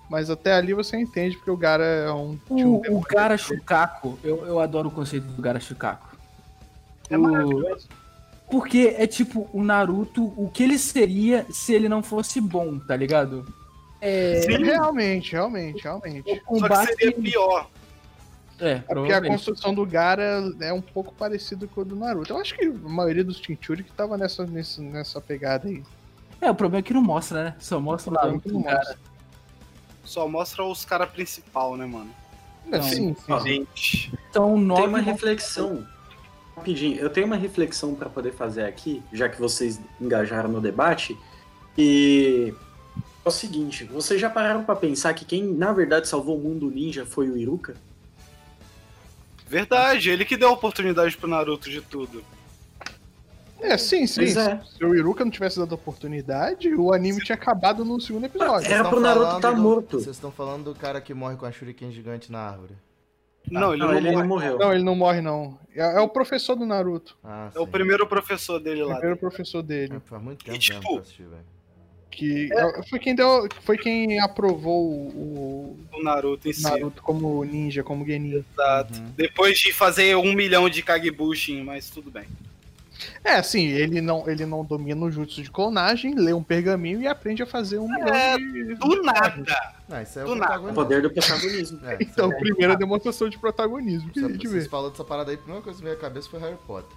Mas 0.10 0.32
até 0.32 0.53
ali 0.53 0.74
você 0.74 0.97
entende, 0.97 1.38
porque 1.38 1.51
o 1.51 1.57
Gara 1.57 1.84
é 1.86 2.12
um. 2.12 2.36
tinha 2.47 2.68
um 2.68 2.82
O, 2.89 2.97
o 2.97 3.01
Gara 3.01 3.38
Shukaku, 3.38 4.18
eu, 4.24 4.43
eu 4.47 4.60
adoro 4.60 4.88
o 4.88 4.91
conceito 4.91 5.26
do 5.28 5.41
Gara 5.41 5.60
Shukaku. 5.60 6.18
É 7.12 7.18
O- 7.18 7.22
maravilhoso. 7.22 7.88
Porque 8.49 8.95
é 8.97 9.05
tipo 9.05 9.47
o 9.53 9.63
Naruto, 9.63 10.33
o 10.35 10.49
que 10.49 10.63
ele 10.63 10.77
seria 10.79 11.45
se 11.51 11.73
ele 11.73 11.87
não 11.87 12.01
fosse 12.01 12.41
bom, 12.41 12.79
tá 12.79 12.95
ligado? 12.95 13.45
É, 14.01 14.41
Sim, 14.41 14.63
realmente, 14.63 15.33
realmente, 15.33 15.83
realmente. 15.83 16.21
o 16.21 16.33
Só 16.33 16.35
que 16.35 16.45
combate. 16.45 16.95
seria 16.95 17.11
pior. 17.13 17.69
É, 18.59 18.71
É 18.71 18.79
porque 18.79 19.13
a 19.13 19.21
construção 19.25 19.73
do 19.73 19.85
Gara 19.85 20.43
é 20.59 20.73
um 20.73 20.81
pouco 20.81 21.13
parecido 21.13 21.67
com 21.67 21.81
o 21.81 21.85
do 21.85 21.95
Naruto. 21.95 22.33
Eu 22.33 22.37
acho 22.37 22.55
que 22.55 22.65
a 22.65 22.89
maioria 22.89 23.23
dos 23.23 23.37
Chinchuri 23.37 23.83
que 23.83 23.91
tava 23.91 24.17
nessa, 24.17 24.45
nessa 24.45 25.21
pegada 25.21 25.67
aí. 25.67 25.83
É, 26.41 26.49
o 26.49 26.55
problema 26.55 26.79
é 26.79 26.81
que 26.83 26.93
não 26.93 27.01
mostra, 27.01 27.43
né? 27.43 27.55
Só 27.59 27.79
mostra 27.79 28.11
o 28.11 28.13
Naruto, 28.13 28.51
Não 28.51 28.63
cara. 28.63 28.77
mostra. 28.77 28.97
Só 30.03 30.27
mostra 30.27 30.63
os 30.65 30.83
caras 30.85 31.09
principal, 31.09 31.77
né, 31.77 31.85
mano? 31.85 32.09
Não. 32.65 32.81
sim, 32.81 33.15
sim. 33.15 33.39
Gente. 33.41 34.13
Então, 34.29 34.55
Tem 34.55 34.63
nove. 34.65 34.83
uma 34.87 34.99
reflexão. 34.99 35.85
Rapidinho, 36.60 36.97
eu 36.99 37.10
tenho 37.10 37.26
uma 37.26 37.38
reflexão 37.38 37.95
pra 37.95 38.10
poder 38.10 38.34
fazer 38.34 38.64
aqui, 38.64 39.01
já 39.14 39.30
que 39.30 39.39
vocês 39.39 39.80
engajaram 39.99 40.49
no 40.51 40.60
debate. 40.60 41.18
E 41.78 42.53
é 43.26 43.28
o 43.30 43.32
seguinte, 43.32 43.86
vocês 43.86 44.20
já 44.20 44.30
pararam 44.30 44.64
pra 44.64 44.76
pensar 44.76 45.14
que 45.14 45.24
quem 45.24 45.43
na 45.43 45.72
verdade 45.72 46.07
salvou 46.07 46.38
o 46.38 46.41
mundo 46.41 46.70
ninja 46.70 47.05
foi 47.05 47.30
o 47.30 47.38
Iruka? 47.38 47.76
Verdade, 49.47 50.10
ele 50.10 50.26
que 50.26 50.38
deu 50.38 50.49
a 50.49 50.51
oportunidade 50.51 51.16
pro 51.18 51.28
Naruto 51.30 51.70
de 51.70 51.82
tudo. 51.82 52.24
É, 53.62 53.78
sim, 53.78 54.05
sim. 54.05 54.24
É. 54.26 54.62
Se 54.78 54.84
o 54.86 54.95
Iruka 54.95 55.24
não 55.26 55.32
tivesse 55.32 55.57
dado 55.60 55.74
oportunidade, 55.74 56.74
o 56.76 56.93
anime 56.93 57.22
tinha 57.24 57.36
acabado 57.36 57.84
no 57.84 57.99
segundo 57.99 58.26
episódio. 58.26 58.72
Era 58.72 58.88
pro 58.88 58.99
Naruto 58.99 59.39
tá 59.41 59.51
do- 59.51 59.57
morto. 59.62 59.99
Vocês 59.99 60.16
estão 60.16 60.32
falando 60.32 60.66
do 60.74 60.76
cara 60.80 61.01
que 61.01 61.14
morre 61.14 61.36
com 61.36 61.45
a 61.45 61.51
shuriken 61.51 61.91
gigante 61.91 62.32
na 62.32 62.39
árvore. 62.39 62.74
Não, 63.51 63.73
ele 63.73 63.81
não, 63.81 63.87
não, 63.91 63.97
ele 63.97 64.11
não 64.11 64.27
morreu. 64.27 64.57
Não, 64.59 64.73
ele 64.73 64.83
não 64.83 64.95
morre, 64.95 65.21
não. 65.21 65.57
É, 65.75 65.97
é 65.97 65.99
o 65.99 66.07
professor 66.09 66.55
do 66.55 66.65
Naruto. 66.65 67.17
Ah, 67.23 67.49
É 67.55 67.59
o 67.59 67.65
sim. 67.65 67.71
primeiro 67.71 68.05
professor 68.07 68.59
dele 68.59 68.83
O 68.83 68.87
lá. 68.87 68.95
primeiro 68.95 69.17
professor 69.19 69.61
dele. 69.61 69.93
É, 69.95 69.99
faz 69.99 70.21
muito 70.21 70.43
tempo 70.43 70.57
tipo, 70.57 70.75
mesmo 70.77 70.87
que 70.89 70.95
eu 70.95 70.99
assisti, 71.01 71.23
velho. 71.23 71.59
Que 72.11 72.49
é- 72.51 72.83
foi 72.89 72.99
quem 72.99 73.13
deu. 73.15 73.47
Foi 73.61 73.77
quem 73.77 74.19
aprovou 74.19 74.83
o, 74.83 75.77
O 75.93 76.03
Naruto 76.03 76.47
em 76.47 76.51
o 76.51 76.53
si. 76.53 76.63
Naruto 76.63 77.01
como 77.03 77.43
ninja, 77.45 77.83
como 77.83 78.05
Genin. 78.05 78.43
Exato. 78.53 78.99
Uhum. 78.99 79.11
Depois 79.15 79.57
de 79.59 79.71
fazer 79.71 80.15
um 80.17 80.33
milhão 80.33 80.67
de 80.69 80.81
Kagebushin, 80.81 81.63
mas 81.63 81.89
tudo 81.89 82.09
bem. 82.11 82.25
É, 83.23 83.35
assim, 83.35 83.65
ele 83.67 84.01
não, 84.01 84.27
ele 84.29 84.45
não 84.45 84.65
domina 84.65 85.05
o 85.05 85.11
jutsu 85.11 85.41
de 85.41 85.49
clonagem, 85.51 86.15
lê 86.15 86.33
um 86.33 86.43
pergaminho 86.43 87.01
e 87.01 87.07
aprende 87.07 87.41
a 87.41 87.45
fazer 87.45 87.77
um 87.77 87.87
milhão 87.87 88.07
É, 88.13 88.37
de. 88.37 88.75
Do 88.75 89.01
nada. 89.03 89.73
Não, 89.89 90.01
isso 90.01 90.19
é 90.19 90.23
Do 90.23 90.31
o 90.33 90.35
nada. 90.35 90.71
Poder 90.73 91.01
do 91.01 91.09
protagonismo. 91.11 91.79
É, 91.85 91.97
Então, 91.99 92.31
é- 92.31 92.35
primeira 92.39 92.75
demonstração 92.77 93.27
de 93.27 93.37
protagonismo 93.39 94.09
que 94.11 94.19
a 94.19 94.23
Você, 94.23 94.33
gente 94.33 94.47
vocês 94.47 94.63
vê. 94.65 94.69
falou 94.69 94.91
dessa 94.91 95.03
parada 95.03 95.31
aí, 95.31 95.35
a 95.35 95.39
primeira 95.39 95.63
coisa 95.63 95.79
que 95.79 95.83
veio 95.83 95.97
à 95.97 95.99
cabeça 95.99 96.29
foi 96.29 96.39
Harry 96.39 96.57
Potter. 96.67 96.95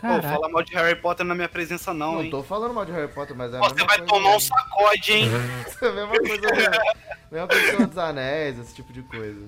Pô, 0.00 0.22
fala 0.22 0.48
mal 0.48 0.62
de 0.62 0.72
Harry 0.74 0.94
Potter 1.00 1.26
na 1.26 1.34
minha 1.34 1.48
presença 1.48 1.92
não, 1.92 2.12
Não, 2.14 2.22
hein? 2.22 2.30
tô 2.30 2.40
falando 2.42 2.72
mal 2.72 2.84
de 2.84 2.92
Harry 2.92 3.12
Potter, 3.12 3.34
mas 3.34 3.52
é 3.52 3.56
a 3.56 3.60
Você 3.60 3.74
vai 3.84 3.86
coisa 3.98 4.04
tomar 4.06 4.30
um 4.30 4.36
do- 4.36 4.40
sacode, 4.40 5.12
hein? 5.12 5.28
É 5.82 5.86
a 5.88 5.92
mesma 5.92 6.08
coisa 6.18 6.36
do, 6.36 6.48
mesma 7.32 7.48
coisa 7.48 7.66
Senhor 7.66 7.86
dos 7.88 7.98
Anéis, 7.98 8.58
esse 8.60 8.74
tipo 8.74 8.92
de 8.92 9.02
coisa. 9.02 9.40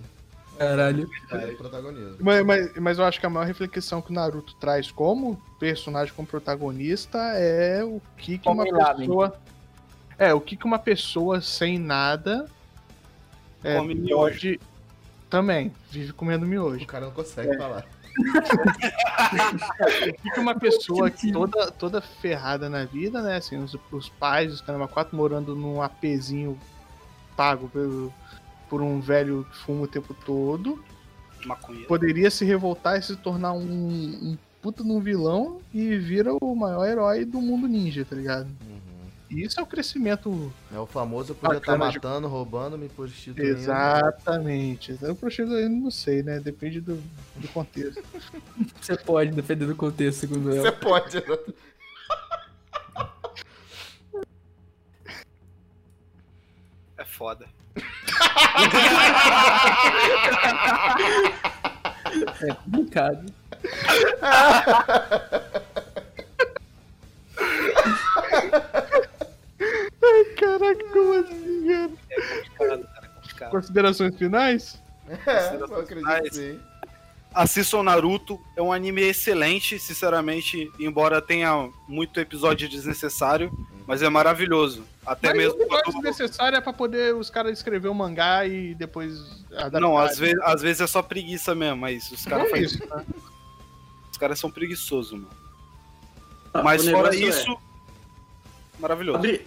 Caralho. 0.58 1.08
É, 1.30 1.46
protagonismo. 1.54 2.16
Mas, 2.20 2.44
mas, 2.44 2.74
mas 2.78 2.98
eu 2.98 3.04
acho 3.04 3.20
que 3.20 3.24
a 3.26 3.30
maior 3.30 3.46
reflexão 3.46 4.02
que 4.02 4.10
o 4.10 4.14
Naruto 4.14 4.54
traz 4.56 4.90
como 4.90 5.40
personagem, 5.60 6.12
como 6.14 6.26
protagonista, 6.26 7.18
é 7.36 7.82
o 7.84 8.02
que, 8.18 8.36
que 8.36 8.48
uma 8.48 8.64
pessoa. 8.64 9.34
É, 10.20 10.34
o 10.34 10.40
que, 10.40 10.54
que 10.54 10.66
uma 10.66 10.78
pessoa 10.78 11.40
sem 11.40 11.78
nada 11.78 12.46
é, 13.64 13.78
Come 13.78 13.94
miojo. 13.94 14.16
pode. 14.16 14.60
Também, 15.30 15.72
vive 15.90 16.12
comendo 16.12 16.44
O 16.44 16.48
miojo. 16.48 16.86
cara 16.86 17.06
não 17.06 17.12
consegue 17.12 17.56
falar. 17.56 17.84
O 20.08 20.22
que, 20.22 20.30
que 20.30 20.40
uma 20.40 20.54
pessoa 20.54 21.10
toda, 21.32 21.70
toda 21.70 22.00
ferrada 22.00 22.68
na 22.68 22.84
vida, 22.84 23.22
né? 23.22 23.36
Assim, 23.36 23.56
os, 23.56 23.76
os 23.92 24.08
pais, 24.08 24.52
os 24.52 24.60
caramba, 24.60 24.88
quatro 24.88 25.16
morando 25.16 25.54
num 25.54 25.80
apezinho 25.80 26.58
pago 27.36 27.68
pelo, 27.68 28.12
por 28.68 28.82
um 28.82 29.00
velho 29.00 29.46
que 29.50 29.56
fuma 29.58 29.82
o 29.82 29.86
tempo 29.88 30.12
todo, 30.26 30.82
Maconha. 31.46 31.86
poderia 31.86 32.30
se 32.30 32.44
revoltar 32.44 32.98
e 32.98 33.02
se 33.02 33.16
tornar 33.16 33.52
um, 33.52 33.62
um 33.62 34.36
puta 34.60 34.82
de 34.82 34.90
um 34.90 35.00
vilão 35.00 35.60
e 35.72 35.96
vira 35.96 36.34
o 36.34 36.54
maior 36.54 36.86
herói 36.86 37.24
do 37.24 37.40
mundo 37.40 37.66
ninja, 37.68 38.04
tá 38.04 38.14
ligado? 38.16 38.48
E 38.60 38.89
isso 39.30 39.60
é 39.60 39.62
o 39.62 39.66
crescimento 39.66 40.52
É 40.74 40.78
o 40.78 40.86
famoso 40.86 41.34
podia 41.34 41.58
estar 41.58 41.72
de- 41.72 41.78
matando, 41.78 42.28
roubando, 42.28 42.76
me 42.76 42.88
prostituindo. 42.88 43.56
Exatamente. 43.56 44.98
Eu 45.00 45.14
prostituo 45.14 45.54
eu 45.56 45.68
não 45.70 45.90
sei, 45.90 46.22
né? 46.22 46.40
Depende 46.40 46.80
do, 46.80 46.96
do 47.36 47.48
contexto. 47.48 48.02
Você 48.80 48.96
pode, 48.96 49.30
dependendo 49.32 49.72
do 49.72 49.76
contexto, 49.76 50.20
segundo 50.20 50.50
Você 50.50 50.68
eu. 50.68 50.72
pode. 50.78 51.16
né? 51.16 51.22
É 56.98 57.04
foda. 57.04 57.46
É 62.42 62.54
complicado. 62.54 63.32
Caraca, 70.58 70.84
como 70.92 71.12
assim, 71.14 71.66
cara? 71.66 71.88
Complicado, 72.58 72.88
cara. 72.94 73.08
Complicado. 73.08 73.50
Considerações 73.50 74.16
finais? 74.16 74.82
É, 75.26 75.56
eu 75.56 75.80
acredito 75.80 76.22
que 76.22 76.34
sim. 76.34 76.60
Assistam 77.32 77.82
Naruto, 77.84 78.40
é 78.56 78.62
um 78.62 78.72
anime 78.72 79.02
excelente, 79.02 79.78
sinceramente, 79.78 80.68
embora 80.80 81.22
tenha 81.22 81.70
muito 81.86 82.18
episódio 82.18 82.68
desnecessário, 82.68 83.52
mas 83.86 84.02
é 84.02 84.08
maravilhoso. 84.08 84.84
Até 85.06 85.28
Mas 85.28 85.36
mesmo 85.36 85.54
o 85.54 85.58
negócio 85.60 85.92
quando... 85.92 86.02
necessário 86.04 86.58
é 86.58 86.60
pra 86.60 86.72
poder 86.72 87.14
os 87.14 87.30
caras 87.30 87.52
escrever 87.56 87.88
o 87.88 87.94
mangá 87.94 88.44
e 88.46 88.74
depois 88.74 89.44
adaptar. 89.52 89.80
Não, 89.80 89.96
às 89.96 90.18
vezes, 90.18 90.38
às 90.42 90.60
vezes 90.60 90.80
é 90.80 90.86
só 90.88 91.02
preguiça 91.02 91.54
mesmo, 91.54 91.76
mas 91.76 92.10
os 92.10 92.24
caras 92.24 92.46
É 92.46 92.50
fazem- 92.50 92.64
isso, 92.66 92.78
né? 92.88 93.04
os 94.10 94.18
caras 94.18 94.38
são 94.38 94.50
preguiçosos, 94.50 95.12
mano. 95.12 95.28
Tá, 96.52 96.62
mas 96.64 96.82
fora 96.88 97.10
negócio 97.10 97.24
é, 97.24 97.28
isso, 97.28 97.58
maravilhoso. 98.80 99.18
Abre, 99.18 99.46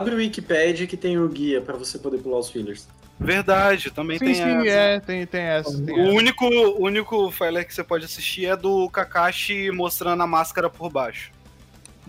abre 0.00 0.14
o 0.14 0.18
Wikipedia 0.18 0.86
que 0.86 0.96
tem 0.96 1.18
o 1.18 1.28
guia 1.28 1.60
pra 1.60 1.76
você 1.76 1.98
poder 1.98 2.18
pular 2.18 2.38
os 2.38 2.50
fillers. 2.50 2.88
Verdade, 3.18 3.90
também 3.90 4.18
Sim, 4.18 4.24
tem 4.24 4.34
sim, 4.34 4.42
essa. 4.42 4.68
é, 4.70 5.00
tem, 5.00 5.26
tem 5.26 5.42
essa. 5.42 5.82
Tem 5.82 5.94
O 5.94 6.00
essa. 6.06 6.12
único, 6.12 6.46
o 6.46 6.82
único 6.84 7.30
filler 7.30 7.66
que 7.66 7.74
você 7.74 7.84
pode 7.84 8.06
assistir 8.06 8.46
é 8.46 8.56
do 8.56 8.88
Kakashi 8.88 9.70
mostrando 9.70 10.22
a 10.22 10.26
máscara 10.26 10.70
por 10.70 10.90
baixo. 10.90 11.30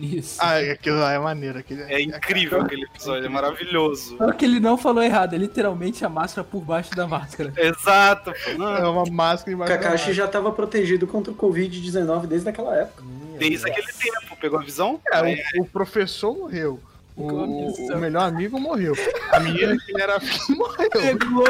Isso. 0.00 0.38
Ah, 0.40 0.56
aquilo 0.58 0.98
lá 1.00 1.12
é 1.12 1.18
maneiro. 1.18 1.58
Aquele, 1.58 1.82
É 1.82 2.00
incrível 2.00 2.62
aquele 2.62 2.84
episódio, 2.84 3.26
é 3.26 3.28
maravilhoso. 3.28 4.16
Só 4.16 4.32
que 4.32 4.46
ele 4.46 4.58
não 4.58 4.78
falou 4.78 5.02
errado, 5.02 5.34
é 5.34 5.38
literalmente 5.38 6.02
a 6.02 6.08
máscara 6.08 6.48
por 6.50 6.62
baixo 6.62 6.90
da 6.96 7.06
máscara. 7.06 7.52
Exato, 7.60 8.32
pô. 8.32 8.62
É 8.64 8.88
uma 8.88 9.04
máscara 9.04 9.50
O 9.50 9.54
embaixo 9.54 9.72
da 9.74 9.78
Kakashi 9.78 10.14
já 10.14 10.26
tava 10.26 10.50
protegido 10.50 11.06
contra 11.06 11.30
o 11.30 11.36
Covid-19 11.36 12.26
desde 12.26 12.48
aquela 12.48 12.74
época. 12.74 13.04
desde 13.38 13.70
aquele 13.70 13.92
tempo, 13.92 14.34
pegou 14.40 14.58
a 14.58 14.62
visão? 14.62 14.94
máscara. 14.94 15.30
É, 15.30 15.42
o, 15.58 15.62
o 15.64 15.66
professor 15.66 16.34
morreu. 16.34 16.80
O, 17.16 17.26
o 17.26 17.98
melhor 17.98 18.28
amigo 18.28 18.58
morreu. 18.58 18.94
A 19.30 19.40
menina 19.40 19.76
que 19.76 19.92
ele 19.92 20.02
era 20.02 20.18
morreu. 20.48 20.88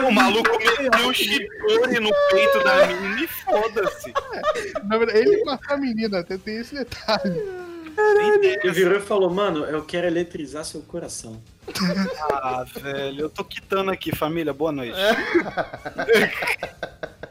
O 0.09 0.13
maluco 0.13 0.51
meteu 0.59 1.09
o 1.09 1.15
Shitori 1.15 2.01
no 2.01 2.11
peito 2.31 2.65
da 2.65 2.87
menina 2.87 3.23
e 3.23 3.29
foda-se. 3.29 4.13
Na 4.85 4.99
verdade, 4.99 5.19
ele 5.19 5.45
matou 5.45 5.75
a 5.75 5.79
menina, 5.79 6.25
tem, 6.25 6.39
tem 6.39 6.57
esse 6.57 6.75
detalhe. 6.75 7.41
Ele 7.97 8.73
virou 8.73 8.97
e 8.97 9.01
falou, 9.01 9.31
mano, 9.31 9.65
eu 9.65 9.85
quero 9.85 10.07
eletrizar 10.07 10.65
seu 10.65 10.81
coração. 10.81 11.41
Ah, 12.33 12.65
velho, 12.75 13.23
eu 13.23 13.31
tô 13.31 13.45
quitando 13.45 13.91
aqui, 13.91 14.15
família. 14.15 14.53
Boa 14.53 14.73
noite. 14.73 14.97